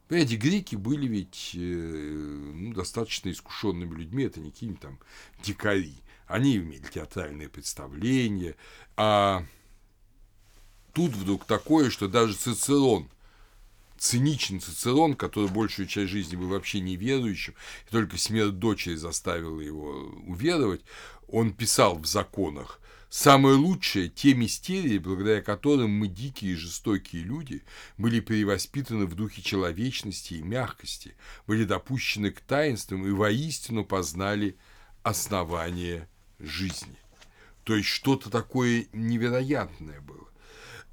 Понимаете, 0.08 0.36
греки 0.36 0.74
были 0.74 1.06
ведь 1.06 1.52
э, 1.54 1.58
ну, 1.58 2.72
достаточно 2.72 3.30
искушенными 3.30 3.94
людьми, 3.94 4.24
это 4.24 4.40
не 4.40 4.50
какие-нибудь 4.50 4.82
там 4.82 4.98
дикари. 5.42 5.94
Они 6.26 6.56
имели 6.56 6.82
театральные 6.82 7.48
представления, 7.48 8.56
а 8.96 9.44
тут 10.92 11.12
вдруг 11.12 11.44
такое, 11.44 11.90
что 11.90 12.08
даже 12.08 12.34
Цицерон, 12.34 13.08
циничный 14.00 14.60
Цицерон, 14.60 15.14
который 15.14 15.50
большую 15.50 15.86
часть 15.86 16.10
жизни 16.10 16.34
был 16.34 16.48
вообще 16.48 16.80
неверующим, 16.80 17.54
и 17.86 17.92
только 17.92 18.16
смерть 18.16 18.58
дочери 18.58 18.96
заставила 18.96 19.60
его 19.60 19.90
уверовать, 20.26 20.80
он 21.28 21.52
писал 21.52 21.98
в 21.98 22.06
законах, 22.06 22.80
Самое 23.12 23.56
лучшее– 23.56 24.08
те 24.08 24.34
мистерии, 24.34 24.98
благодаря 24.98 25.42
которым 25.42 25.90
мы, 25.90 26.06
дикие 26.06 26.52
и 26.52 26.54
жестокие 26.54 27.24
люди, 27.24 27.64
были 27.98 28.20
перевоспитаны 28.20 29.06
в 29.06 29.16
духе 29.16 29.42
человечности 29.42 30.34
и 30.34 30.42
мягкости, 30.42 31.16
были 31.48 31.64
допущены 31.64 32.30
к 32.30 32.40
таинствам 32.40 33.04
и 33.04 33.10
воистину 33.10 33.84
познали 33.84 34.56
основание 35.02 36.08
жизни. 36.38 36.96
То 37.64 37.74
есть 37.74 37.88
что-то 37.88 38.30
такое 38.30 38.86
невероятное 38.92 40.00
было. 40.00 40.28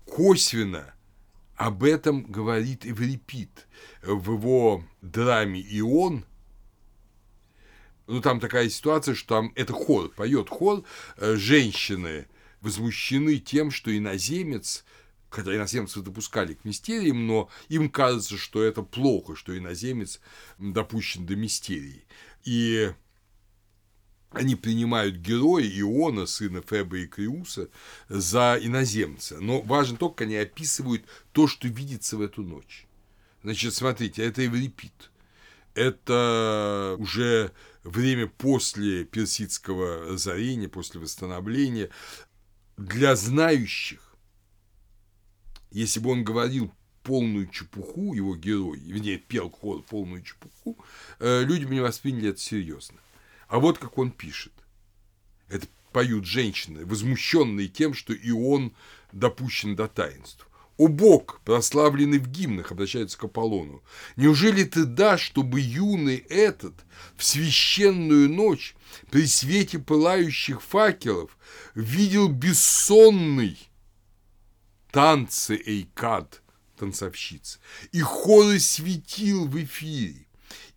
Косвенно 0.05 0.95
об 1.57 1.83
этом 1.83 2.23
говорит 2.23 2.85
Эврипид 2.85 3.67
в 4.03 4.31
его 4.33 4.83
драме 5.01 5.59
«Ион», 5.59 6.23
ну, 8.05 8.21
там 8.21 8.39
такая 8.39 8.69
ситуация, 8.69 9.15
что 9.15 9.35
там 9.35 9.51
это 9.55 9.73
хор, 9.73 10.09
поет 10.09 10.49
хор, 10.49 10.83
э, 11.17 11.35
женщины 11.35 12.27
возмущены 12.61 13.37
тем, 13.37 13.69
что 13.69 13.95
иноземец, 13.95 14.85
хотя 15.29 15.53
иноземцев 15.53 16.03
допускали 16.03 16.53
к 16.53 16.63
мистериям, 16.63 17.27
но 17.27 17.49
им 17.67 17.89
кажется, 17.89 18.37
что 18.37 18.63
это 18.63 18.81
плохо, 18.81 19.35
что 19.35 19.57
иноземец 19.57 20.21
допущен 20.57 21.25
до 21.25 21.35
мистерии. 21.35 22.05
И 22.45 22.93
они 24.31 24.55
принимают 24.55 25.15
героя 25.15 25.65
Иона, 25.65 26.25
сына 26.25 26.61
Феба 26.61 26.97
и 26.97 27.07
Криуса, 27.07 27.69
за 28.09 28.59
иноземца. 28.61 29.39
Но 29.39 29.61
важно 29.61 29.97
только, 29.97 30.25
они 30.25 30.35
описывают 30.35 31.05
то, 31.31 31.47
что 31.47 31.67
видится 31.67 32.17
в 32.17 32.21
эту 32.21 32.43
ночь. 32.43 32.85
Значит, 33.43 33.73
смотрите, 33.73 34.23
это 34.23 34.41
Еврипид. 34.41 35.11
Это 35.73 36.95
уже 36.97 37.51
время 37.83 38.27
после 38.27 39.05
персидского 39.05 40.11
разорения, 40.13 40.67
после 40.67 40.99
восстановления. 40.99 41.89
Для 42.75 43.15
знающих, 43.15 44.15
если 45.71 45.99
бы 45.99 46.11
он 46.11 46.23
говорил 46.23 46.71
полную 47.03 47.47
чепуху, 47.47 48.13
его 48.13 48.35
герой, 48.35 48.79
вернее, 48.79 49.17
пел 49.17 49.49
хор 49.49 49.81
полную 49.83 50.23
чепуху, 50.23 50.77
э, 51.19 51.43
люди 51.45 51.63
бы 51.63 51.73
не 51.73 51.79
восприняли 51.79 52.31
это 52.31 52.39
серьезно. 52.39 52.97
А 53.47 53.59
вот 53.59 53.77
как 53.77 53.97
он 53.97 54.11
пишет. 54.11 54.53
Это 55.49 55.67
поют 55.91 56.25
женщины, 56.25 56.85
возмущенные 56.85 57.67
тем, 57.67 57.93
что 57.93 58.13
и 58.13 58.31
он 58.31 58.73
допущен 59.11 59.75
до 59.75 59.87
таинств. 59.87 60.47
«О 60.77 60.89
Бог, 60.89 61.41
прославленный 61.43 62.19
в 62.19 62.27
гимнах», 62.27 62.71
обращается 62.71 63.17
к 63.17 63.23
Аполлону, 63.23 63.81
«неужели 64.15 64.63
ты 64.63 64.85
дашь, 64.85 65.23
чтобы 65.23 65.59
юный 65.59 66.17
этот 66.17 66.75
в 67.15 67.23
священную 67.23 68.29
ночь 68.29 68.75
при 69.09 69.25
свете 69.25 69.79
пылающих 69.79 70.61
факелов 70.61 71.35
видел 71.73 72.27
бессонный 72.27 73.57
танцы 74.91 75.59
Эйкад, 75.65 76.43
танцовщиц, 76.77 77.59
и 77.91 78.01
хоры 78.01 78.59
светил 78.59 79.47
в 79.47 79.59
эфире, 79.63 80.27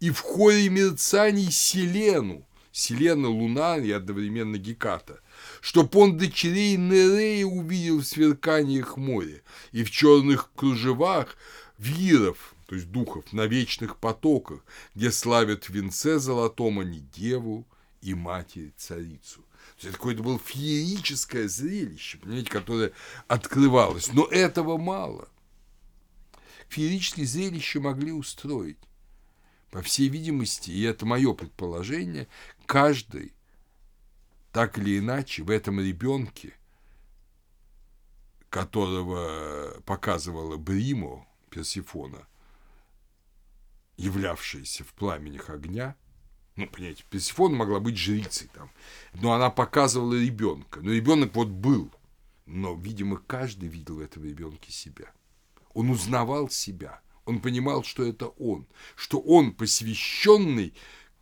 и 0.01 0.10
в 0.10 0.20
хоре 0.20 0.70
мерцаний 0.70 1.51
Селену, 1.51 2.47
Селена, 2.72 3.28
Луна 3.28 3.78
и 3.78 3.90
одновременно 3.90 4.56
Геката, 4.56 5.20
чтоб 5.60 5.94
он 5.97 6.16
дочерей 6.16 6.76
Нерея 6.76 7.47
увидел 7.47 8.01
в 8.01 8.05
сверканиях 8.05 8.97
моря 8.97 9.42
и 9.72 9.82
в 9.82 9.90
черных 9.90 10.51
кружевах 10.55 11.36
виров, 11.78 12.55
то 12.66 12.74
есть 12.74 12.90
духов, 12.90 13.32
на 13.32 13.47
вечных 13.47 13.97
потоках, 13.97 14.64
где 14.94 15.10
славят 15.10 15.64
в 15.64 15.70
венце 15.70 16.18
золотом 16.18 16.78
они 16.78 17.01
деву 17.01 17.66
и 18.02 18.14
матери 18.14 18.72
царицу. 18.76 19.44
То 19.80 19.86
есть 19.86 19.98
это 19.98 20.22
было 20.22 20.38
феерическое 20.38 21.48
зрелище, 21.48 22.18
понимаете, 22.18 22.51
которое 22.51 22.92
открывалось. 23.28 24.12
Но 24.12 24.26
этого 24.26 24.76
мало. 24.76 25.28
Феерические 26.68 27.26
зрелища 27.26 27.80
могли 27.80 28.12
устроить. 28.12 28.78
По 29.70 29.82
всей 29.82 30.09
видимости, 30.09 30.70
и 30.70 30.82
это 30.82 31.06
мое 31.06 31.32
предположение, 31.32 32.28
каждый 32.70 33.34
так 34.52 34.78
или 34.78 35.01
иначе 35.01 35.42
в 35.42 35.51
этом 35.51 35.80
ребенке, 35.80 36.55
которого 38.48 39.80
показывала 39.84 40.56
Бримо, 40.56 41.26
Персифона, 41.51 42.28
являвшаяся 43.97 44.84
в 44.84 44.94
пламенях 44.94 45.51
огня, 45.51 45.97
ну, 46.55 46.68
понимаете, 46.68 47.02
Персифона 47.10 47.56
могла 47.56 47.80
быть 47.80 47.97
жрицей 47.97 48.48
там, 48.55 48.70
но 49.14 49.32
она 49.32 49.51
показывала 49.51 50.14
ребенка. 50.14 50.78
Но 50.80 50.92
ребенок 50.92 51.34
вот 51.34 51.48
был, 51.48 51.90
но, 52.47 52.74
видимо, 52.74 53.16
каждый 53.16 53.68
видел 53.68 53.97
в 53.97 54.01
этом 54.01 54.24
ребенке 54.24 54.70
себя. 54.70 55.12
Он 55.74 55.90
узнавал 55.90 56.48
себя, 56.48 57.01
он 57.24 57.40
понимал, 57.40 57.82
что 57.82 58.05
это 58.05 58.28
он, 58.28 58.68
что 58.94 59.18
он 59.18 59.55
посвященный 59.55 60.72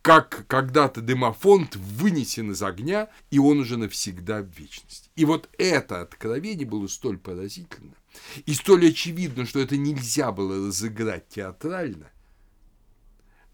как 0.01 0.45
когда-то 0.47 1.01
демофонт 1.01 1.75
вынесен 1.75 2.51
из 2.51 2.63
огня, 2.63 3.09
и 3.31 3.39
он 3.39 3.59
уже 3.59 3.77
навсегда 3.77 4.41
в 4.41 4.47
вечности. 4.47 5.09
И 5.15 5.25
вот 5.25 5.49
это 5.57 6.01
откровение 6.01 6.65
было 6.65 6.87
столь 6.87 7.17
поразительно, 7.17 7.95
и 8.45 8.53
столь 8.53 8.89
очевидно, 8.89 9.45
что 9.45 9.59
это 9.59 9.77
нельзя 9.77 10.31
было 10.31 10.67
разыграть 10.67 11.27
театрально, 11.27 12.09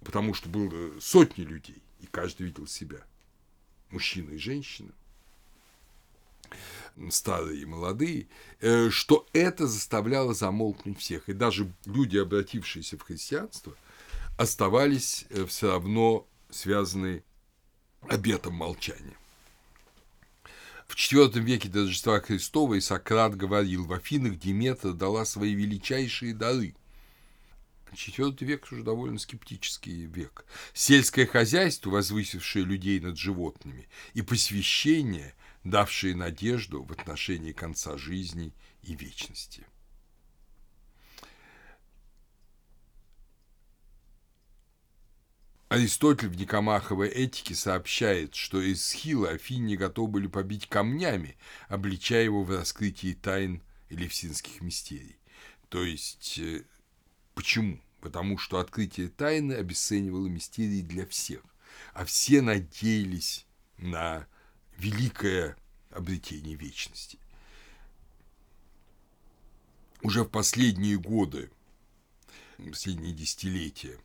потому 0.01 0.33
что 0.33 0.49
было 0.49 0.99
сотни 0.99 1.43
людей, 1.43 1.81
и 1.99 2.05
каждый 2.05 2.47
видел 2.47 2.67
себя, 2.67 2.99
мужчина 3.89 4.31
и 4.31 4.37
женщина, 4.37 4.91
старые 7.09 7.61
и 7.61 7.65
молодые, 7.65 8.27
э, 8.61 8.89
что 8.89 9.25
это 9.33 9.67
заставляло 9.67 10.33
замолкнуть 10.33 10.99
всех. 10.99 11.27
И 11.27 11.33
даже 11.33 11.73
люди, 11.85 12.17
обратившиеся 12.17 12.97
в 12.97 13.01
христианство, 13.01 13.75
оставались 14.37 15.25
э, 15.29 15.45
все 15.45 15.71
равно 15.71 16.27
связанные 16.55 17.23
обетом 18.07 18.53
молчания. 18.53 19.17
В 20.87 20.95
IV 20.95 21.39
веке 21.39 21.67
до 21.67 21.81
Рождества 21.81 22.19
Христова 22.19 22.79
Сократ 22.79 23.35
говорил, 23.35 23.85
в 23.85 23.93
Афинах 23.93 24.37
Диметра 24.37 24.93
дала 24.93 25.25
свои 25.25 25.53
величайшие 25.53 26.33
дары. 26.33 26.75
IV 27.91 28.43
век 28.45 28.67
уже 28.71 28.83
довольно 28.83 29.17
скептический 29.19 30.05
век. 30.05 30.45
Сельское 30.73 31.25
хозяйство, 31.25 31.89
возвысившее 31.89 32.65
людей 32.65 32.99
над 32.99 33.17
животными, 33.17 33.87
и 34.13 34.21
посвящение, 34.21 35.33
давшее 35.63 36.15
надежду 36.15 36.83
в 36.83 36.91
отношении 36.91 37.51
конца 37.51 37.97
жизни 37.97 38.53
и 38.83 38.95
вечности– 38.95 39.65
Аристотель 45.67 46.29
в 46.29 46.37
Никомаховой 46.37 47.09
этике 47.09 47.55
сообщает, 47.55 48.35
что 48.35 48.61
Эсхила 48.71 49.29
Афине 49.29 49.75
готовы 49.75 50.09
были 50.09 50.27
побить 50.27 50.69
камнями, 50.69 51.37
обличая 51.69 52.23
его 52.23 52.43
в 52.43 52.51
раскрытии 52.51 53.13
тайн 53.13 53.63
элевсинских 53.89 54.61
мистерий. 54.61 55.17
То 55.69 55.83
есть, 55.83 56.37
э, 56.37 56.65
почему? 57.33 57.81
Потому 57.99 58.37
что 58.37 58.59
открытие 58.59 59.09
тайны 59.09 59.53
обесценивало 59.53 60.27
мистерии 60.27 60.81
для 60.81 61.07
всех, 61.07 61.41
а 61.93 62.05
все 62.05 62.41
надеялись 62.41 63.47
на 63.79 64.27
великое 64.77 65.57
обретение 65.89 66.55
вечности. 66.55 67.17
Уже 70.03 70.23
в 70.23 70.29
последние 70.29 70.99
годы, 70.99 71.49
последние 72.57 73.13
десятилетия, 73.13 73.97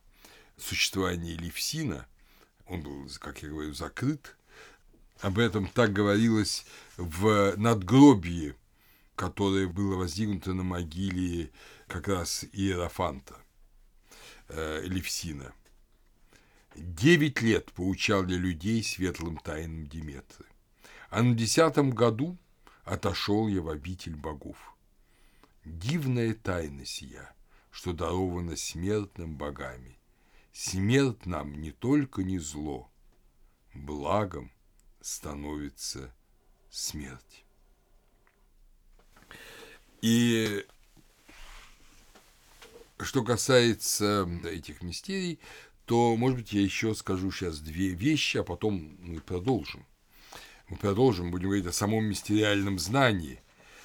существования 0.60 1.34
Левсина, 1.34 2.06
он 2.66 2.82
был, 2.82 3.08
как 3.18 3.42
я 3.42 3.48
говорю, 3.48 3.72
закрыт. 3.72 4.36
Об 5.20 5.38
этом 5.38 5.66
так 5.68 5.92
говорилось 5.92 6.64
в 6.96 7.54
надгробии, 7.56 8.54
которое 9.16 9.66
было 9.66 9.96
воздвигнуто 9.96 10.54
на 10.54 10.62
могиле 10.62 11.50
как 11.88 12.08
раз 12.08 12.44
Иерофанта 12.52 13.36
э, 14.48 14.82
Левсина. 14.84 15.52
Девять 16.74 17.42
лет 17.42 17.70
поучал 17.72 18.22
для 18.22 18.38
людей 18.38 18.82
светлым 18.82 19.36
тайнам 19.36 19.86
Диметры, 19.86 20.46
а 21.10 21.22
на 21.22 21.34
десятом 21.34 21.90
году 21.90 22.38
отошел 22.84 23.48
я 23.48 23.60
в 23.60 23.68
обитель 23.68 24.16
богов. 24.16 24.56
Дивная 25.64 26.32
тайна 26.32 26.86
сия, 26.86 27.34
что 27.70 27.92
дарована 27.92 28.56
смертным 28.56 29.36
богами, 29.36 29.98
Смерть 30.62 31.24
нам 31.24 31.58
не 31.58 31.70
только 31.70 32.22
не 32.22 32.38
зло, 32.38 32.92
благом 33.72 34.52
становится 35.00 36.14
смерть. 36.68 37.46
И 40.02 40.66
что 42.98 43.24
касается 43.24 44.28
этих 44.44 44.82
мистерий, 44.82 45.40
то, 45.86 46.14
может 46.14 46.40
быть, 46.40 46.52
я 46.52 46.60
еще 46.60 46.94
скажу 46.94 47.30
сейчас 47.30 47.60
две 47.60 47.94
вещи, 47.94 48.36
а 48.36 48.44
потом 48.44 48.98
мы 49.00 49.20
продолжим. 49.22 49.86
Мы 50.68 50.76
продолжим, 50.76 51.30
будем 51.30 51.46
говорить 51.48 51.68
о 51.68 51.72
самом 51.72 52.04
мистериальном 52.04 52.78
знании, 52.78 53.40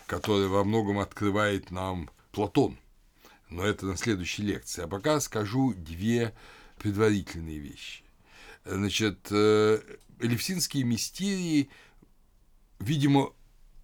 которое 0.08 0.50
во 0.50 0.66
многом 0.66 1.00
открывает 1.00 1.72
нам 1.72 2.10
Платон– 2.34 2.78
но 3.50 3.64
это 3.64 3.86
на 3.86 3.98
следующей 3.98 4.44
лекции. 4.44 4.84
А 4.84 4.88
пока 4.88 5.20
скажу 5.20 5.74
две 5.74 6.34
предварительные 6.78 7.60
вещи. 7.60 8.04
Значит, 8.64 9.28
э, 9.32 9.80
элевсинские 10.20 10.84
мистерии, 10.84 11.70
видимо, 12.80 13.34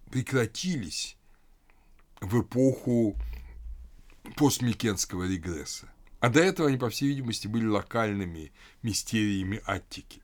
прекратились 0.09 1.17
в 2.19 2.41
эпоху 2.41 3.15
постмикенского 4.35 5.23
регресса. 5.23 5.91
А 6.19 6.29
до 6.29 6.39
этого 6.39 6.67
они, 6.67 6.77
по 6.77 6.89
всей 6.89 7.09
видимости, 7.09 7.47
были 7.47 7.65
локальными 7.65 8.51
мистериями 8.83 9.61
Аттики. 9.65 10.21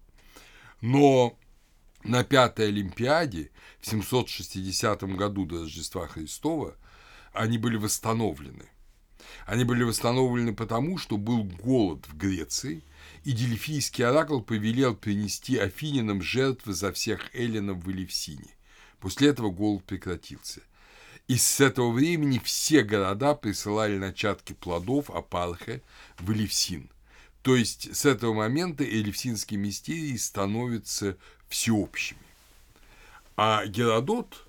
Но 0.82 1.38
на 2.04 2.24
Пятой 2.24 2.68
Олимпиаде 2.68 3.52
в 3.80 3.88
760 3.88 5.04
году 5.16 5.46
до 5.46 5.62
Рождества 5.62 6.08
Христова 6.08 6.76
они 7.34 7.58
были 7.58 7.78
восстановлены. 7.78 8.66
Они 9.46 9.64
были 9.64 9.84
восстановлены 9.84 10.54
потому, 10.54 10.98
что 10.98 11.18
был 11.18 11.44
голод 11.44 12.06
в 12.08 12.18
Греции, 12.18 12.82
и 13.24 13.32
Дельфийский 13.32 14.06
оракул 14.06 14.42
повелел 14.42 14.96
принести 14.96 15.58
афининам 15.58 16.22
жертвы 16.22 16.74
за 16.74 16.92
всех 16.92 17.34
эллинов 17.36 17.84
в 17.84 17.92
Элевсине. 17.92 18.56
После 19.00 19.30
этого 19.30 19.50
голод 19.50 19.84
прекратился. 19.84 20.62
И 21.28 21.36
с 21.36 21.60
этого 21.60 21.92
времени 21.92 22.40
все 22.44 22.84
города 22.84 23.36
присылали 23.36 23.98
начатки 23.98 24.54
плодов 24.54 25.10
Апалхе 25.10 25.82
в 26.20 26.32
Элевсин. 26.32 26.90
То 27.42 27.56
есть 27.56 27.96
с 27.96 28.06
этого 28.06 28.34
момента 28.34 28.84
элевсинские 28.84 29.60
мистерии 29.60 30.16
становятся 30.18 31.18
всеобщими. 31.50 32.20
А 33.36 33.66
Геродот, 33.66 34.46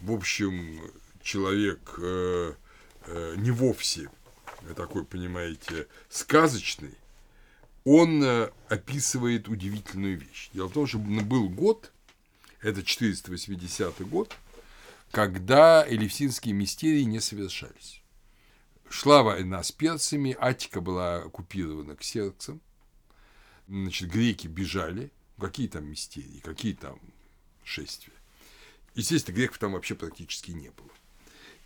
в 0.00 0.12
общем, 0.12 0.80
человек 1.22 1.94
э, 1.98 2.54
э, 3.06 3.34
не 3.36 3.50
вовсе 3.50 4.08
такой, 4.76 5.04
понимаете, 5.04 5.86
сказочный, 6.08 6.94
он 7.84 8.22
э, 8.22 8.50
описывает 8.68 9.48
удивительную 9.48 10.18
вещь. 10.18 10.50
Дело 10.52 10.68
в 10.68 10.72
том, 10.72 10.86
что 10.86 10.98
был 10.98 11.48
год, 11.48 11.92
это 12.60 12.82
480 12.82 14.06
год, 14.08 14.36
когда 15.10 15.84
элевсинские 15.88 16.54
мистерии 16.54 17.02
не 17.02 17.20
совершались. 17.20 18.02
Шла 18.88 19.22
война 19.22 19.62
с 19.62 19.72
перцами, 19.72 20.36
Атика 20.38 20.80
была 20.80 21.18
оккупирована 21.18 21.96
Ксерксом, 21.96 22.60
значит, 23.68 24.10
греки 24.10 24.46
бежали, 24.46 25.10
какие 25.38 25.68
там 25.68 25.84
мистерии, 25.86 26.40
какие 26.44 26.74
там 26.74 26.98
шествия. 27.64 28.12
Естественно, 28.94 29.36
греков 29.36 29.58
там 29.58 29.72
вообще 29.72 29.94
практически 29.94 30.50
не 30.50 30.70
было. 30.70 30.90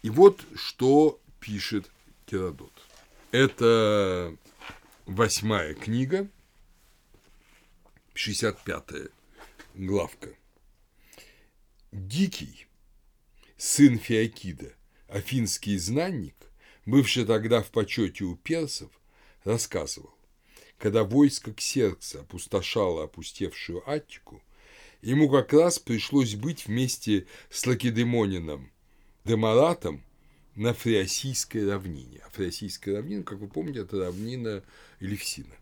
И 0.03 0.11
вот 0.11 0.45
что 0.55 1.19
пишет 1.41 1.91
Геродот. 2.27 2.73
Это 3.31 4.37
восьмая 5.07 5.75
книга, 5.75 6.29
65-я 8.15 9.09
главка. 9.75 10.31
Дикий, 11.93 12.67
сын 13.57 13.99
Феокида, 13.99 14.73
афинский 15.09 15.77
знанник, 15.79 16.35
бывший 16.87 17.25
тогда 17.25 17.63
в 17.63 17.71
почете 17.71 18.25
у 18.25 18.37
персов, 18.37 18.91
рассказывал, 19.45 20.15
когда 20.79 21.05
войско 21.05 21.53
Ксеркса 21.53 22.21
опустошало 22.21 23.05
опустевшую 23.05 23.89
Аттику, 23.89 24.43
ему 25.03 25.29
как 25.29 25.53
раз 25.53 25.79
пришлось 25.79 26.35
быть 26.35 26.67
вместе 26.67 27.27
с 27.51 27.67
Лакедемонином 27.67 28.73
Демаратом 29.25 30.03
на 30.57 30.73
Фриосийской 30.75 31.69
равнине. 31.69 32.21
А 32.27 32.31
Фриосийская 32.31 32.97
равнина, 32.97 33.23
как 33.23 33.39
вы 33.39 33.49
помните, 33.49 33.81
это 33.81 33.99
равнина 33.99 34.63
Элевсина. 35.01 35.55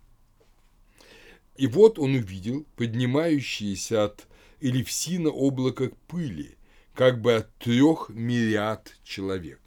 И 1.57 1.67
вот 1.67 1.99
он 1.99 2.15
увидел 2.15 2.67
поднимающееся 2.77 4.05
от 4.05 4.27
Элевсина 4.61 5.29
облако 5.29 5.91
пыли, 6.07 6.57
как 6.95 7.21
бы 7.21 7.35
от 7.35 7.55
трех 7.59 8.11
мириад 8.11 8.97
человек. 9.05 9.61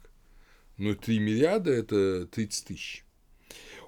Но 0.76 0.94
три 0.94 1.18
мириада– 1.18 1.70
это 1.72 2.26
30 2.26 2.64
тысяч. 2.66 3.04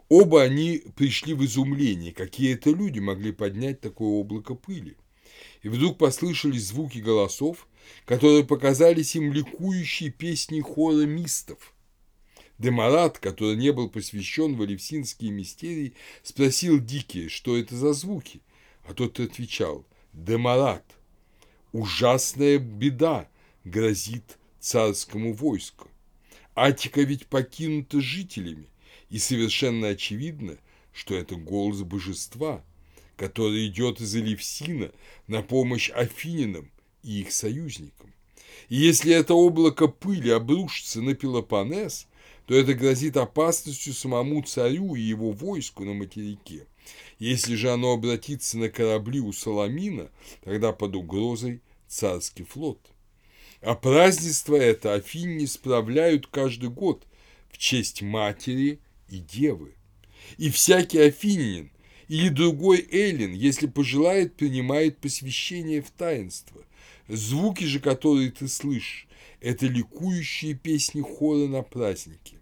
Оба 0.08 0.42
они 0.42 0.82
пришли 0.96 1.34
в 1.34 1.44
изумление, 1.44 2.12
какие 2.12 2.54
это 2.54 2.70
люди 2.70 2.98
могли 2.98 3.32
поднять 3.32 3.80
такое 3.80 4.08
облако 4.08 4.54
пыли. 4.54 4.96
И 5.62 5.68
вдруг 5.68 5.98
послышались 5.98 6.68
звуки 6.68 6.98
голосов, 6.98 7.68
которые 8.04 8.44
показались 8.44 9.16
им 9.16 9.32
ликующей 9.32 10.10
песней 10.10 10.60
хора 10.60 11.04
мистов– 11.06 11.74
Демарат, 12.58 13.18
который 13.18 13.56
не 13.56 13.72
был 13.72 13.88
посвящен 13.88 14.56
в 14.56 14.62
Алевсинские 14.62 15.30
мистерии, 15.30 15.94
спросил 16.24 16.80
Дикие, 16.80 17.28
что 17.28 17.56
это 17.56 17.76
за 17.76 17.92
звуки, 17.92 18.40
а 18.84 18.94
тот 18.94 19.20
отвечал 19.20 19.86
«Демарат, 20.12 20.84
ужасная 21.72 22.58
беда 22.58 23.28
грозит 23.64 24.38
царскому 24.58 25.32
войску. 25.32 25.88
Атика 26.56 27.02
ведь 27.02 27.26
покинута 27.26 28.00
жителями, 28.00 28.66
и 29.08 29.18
совершенно 29.18 29.88
очевидно, 29.88 30.58
что 30.92 31.14
это 31.14 31.36
голос 31.36 31.82
божества, 31.82 32.64
который 33.16 33.68
идет 33.68 34.00
из 34.00 34.16
Элевсина 34.16 34.90
на 35.28 35.42
помощь 35.42 35.90
Афининам 35.90 36.72
и 37.02 37.20
их 37.20 37.32
союзникам. 37.32 38.12
И 38.68 38.76
если 38.76 39.14
это 39.14 39.34
облако 39.34 39.88
пыли 39.88 40.30
обрушится 40.30 41.00
на 41.00 41.14
Пелопонес, 41.14 42.06
то 42.46 42.54
это 42.54 42.74
грозит 42.74 43.16
опасностью 43.16 43.92
самому 43.92 44.42
царю 44.42 44.94
и 44.94 45.00
его 45.00 45.32
войску 45.32 45.84
на 45.84 45.94
материке. 45.94 46.66
Если 47.18 47.54
же 47.54 47.70
оно 47.70 47.92
обратится 47.92 48.56
на 48.58 48.68
корабли 48.68 49.20
у 49.20 49.32
Соломина, 49.32 50.10
тогда 50.42 50.72
под 50.72 50.96
угрозой 50.96 51.60
царский 51.86 52.44
флот. 52.44 52.80
А 53.60 53.74
празднество 53.74 54.54
это 54.54 54.94
Афине 54.94 55.46
справляют 55.46 56.26
каждый 56.26 56.70
год 56.70 57.04
в 57.50 57.58
честь 57.58 58.02
матери 58.02 58.78
и 59.08 59.18
девы. 59.18 59.74
И 60.36 60.50
всякий 60.50 60.98
афинин 60.98 61.70
или 62.06 62.28
другой 62.28 62.86
эллин, 62.90 63.32
если 63.32 63.66
пожелает, 63.66 64.36
принимает 64.36 64.98
посвящение 64.98 65.82
в 65.82 65.90
таинство. 65.90 66.62
Звуки 67.08 67.64
же, 67.64 67.80
которые 67.80 68.30
ты 68.30 68.48
слышишь, 68.48 69.08
это 69.40 69.66
ликующие 69.66 70.54
песни 70.54 71.00
хора 71.00 71.46
на 71.46 71.62
празднике. 71.62 72.36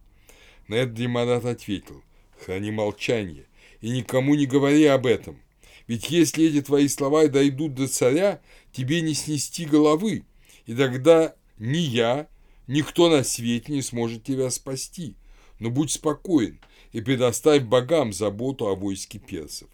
На 0.66 0.74
это 0.74 0.92
Демонат 0.92 1.44
ответил, 1.44 2.02
храни 2.44 2.72
молчание 2.72 3.46
и 3.80 3.90
никому 3.90 4.34
не 4.34 4.46
говори 4.46 4.84
об 4.86 5.06
этом. 5.06 5.40
Ведь 5.86 6.10
если 6.10 6.46
эти 6.46 6.62
твои 6.62 6.88
слова 6.88 7.28
дойдут 7.28 7.74
до 7.74 7.86
царя, 7.86 8.40
тебе 8.72 9.02
не 9.02 9.14
снести 9.14 9.64
головы, 9.64 10.24
и 10.66 10.74
тогда 10.74 11.36
ни 11.58 11.78
я, 11.78 12.28
никто 12.66 13.08
на 13.08 13.22
свете 13.22 13.72
не 13.72 13.82
сможет 13.82 14.24
тебя 14.24 14.50
спасти. 14.50 15.14
Но 15.60 15.70
будь 15.70 15.92
спокоен 15.92 16.58
и 16.92 17.00
предоставь 17.00 17.62
богам 17.62 18.12
заботу 18.12 18.66
о 18.66 18.74
войске 18.74 19.18
персов. 19.18 19.68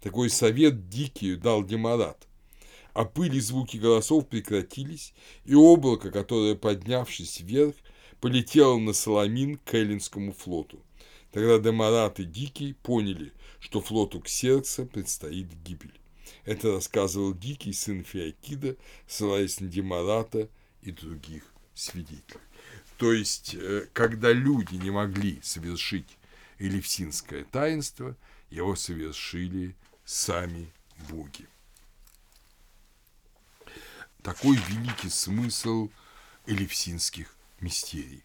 Такой 0.00 0.30
совет 0.30 0.88
дикий 0.88 1.34
дал 1.34 1.64
Демарат. 1.64 2.26
А 2.96 3.04
пыль 3.04 3.36
и 3.36 3.40
звуки 3.40 3.76
голосов 3.76 4.26
прекратились, 4.26 5.12
и 5.44 5.54
облако, 5.54 6.10
которое, 6.10 6.54
поднявшись 6.54 7.40
вверх, 7.40 7.74
полетела 8.22 8.78
на 8.78 8.94
Соломин 8.94 9.58
к 9.58 9.74
Эллинскому 9.74 10.32
флоту. 10.32 10.82
Тогда 11.30 11.58
Демарат 11.58 12.20
и 12.20 12.24
Дикий 12.24 12.72
поняли, 12.72 13.34
что 13.60 13.82
флоту 13.82 14.20
Ксеркса 14.20 14.86
предстоит 14.86 15.48
гибель. 15.62 15.92
Это 16.46 16.72
рассказывал 16.72 17.34
Дикий, 17.34 17.74
сын 17.74 18.02
Феокида, 18.02 18.76
ссылаясь 19.06 19.60
на 19.60 19.68
Демарата 19.68 20.48
и 20.80 20.90
других 20.90 21.44
свидетелей. 21.74 22.40
То 22.96 23.12
есть, 23.12 23.54
э, 23.54 23.88
когда 23.92 24.32
люди 24.32 24.76
не 24.76 24.90
могли 24.90 25.38
совершить 25.42 26.16
элевсинское 26.58 27.44
таинство, 27.44 28.16
его 28.48 28.74
совершили 28.74 29.76
сами 30.06 30.72
боги. 31.10 31.46
Такой 34.26 34.56
великий 34.56 35.08
смысл 35.08 35.88
элевсинских 36.46 37.32
мистерий. 37.60 38.24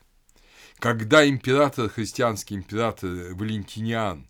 Когда 0.80 1.30
император, 1.30 1.90
христианский 1.90 2.56
император 2.56 3.36
Валентиниан, 3.36 4.28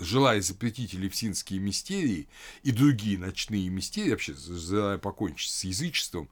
желая 0.00 0.40
запретить 0.40 0.96
элевсинские 0.96 1.60
мистерии 1.60 2.28
и 2.64 2.72
другие 2.72 3.18
ночные 3.18 3.68
мистерии, 3.68 4.10
вообще 4.10 4.34
желая 4.34 4.98
покончить 4.98 5.52
с 5.52 5.62
язычеством, 5.62 6.28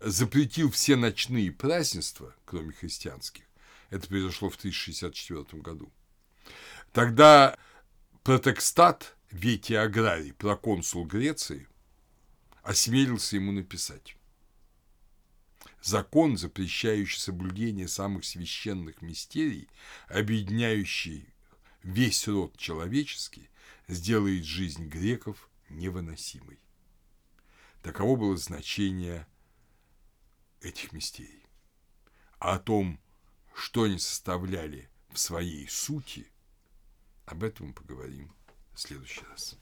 запретил 0.00 0.70
все 0.70 0.96
ночные 0.96 1.52
празднества, 1.52 2.34
кроме 2.46 2.72
христианских. 2.72 3.44
Это 3.90 4.08
произошло 4.08 4.48
в 4.48 4.56
1064 4.56 5.60
году. 5.60 5.92
Тогда 6.94 7.58
протекстат 8.22 9.18
Ветий 9.30 9.78
Аграрий, 9.78 10.32
проконсул 10.32 11.04
Греции, 11.04 11.68
осмелился 12.62 13.36
ему 13.36 13.52
написать 13.52 14.16
закон, 15.82 16.36
запрещающий 16.36 17.20
соблюдение 17.20 17.88
самых 17.88 18.24
священных 18.24 19.02
мистерий, 19.02 19.68
объединяющий 20.08 21.28
весь 21.82 22.26
род 22.28 22.56
человеческий, 22.56 23.50
сделает 23.88 24.44
жизнь 24.44 24.86
греков 24.86 25.50
невыносимой. 25.68 26.58
Таково 27.82 28.16
было 28.16 28.36
значение 28.36 29.26
этих 30.60 30.92
мистерий. 30.92 31.44
А 32.38 32.54
о 32.54 32.58
том, 32.58 33.00
что 33.54 33.84
они 33.84 33.98
составляли 33.98 34.88
в 35.10 35.18
своей 35.18 35.68
сути, 35.68 36.26
об 37.26 37.42
этом 37.42 37.68
мы 37.68 37.72
поговорим 37.72 38.32
в 38.72 38.80
следующий 38.80 39.24
раз. 39.26 39.56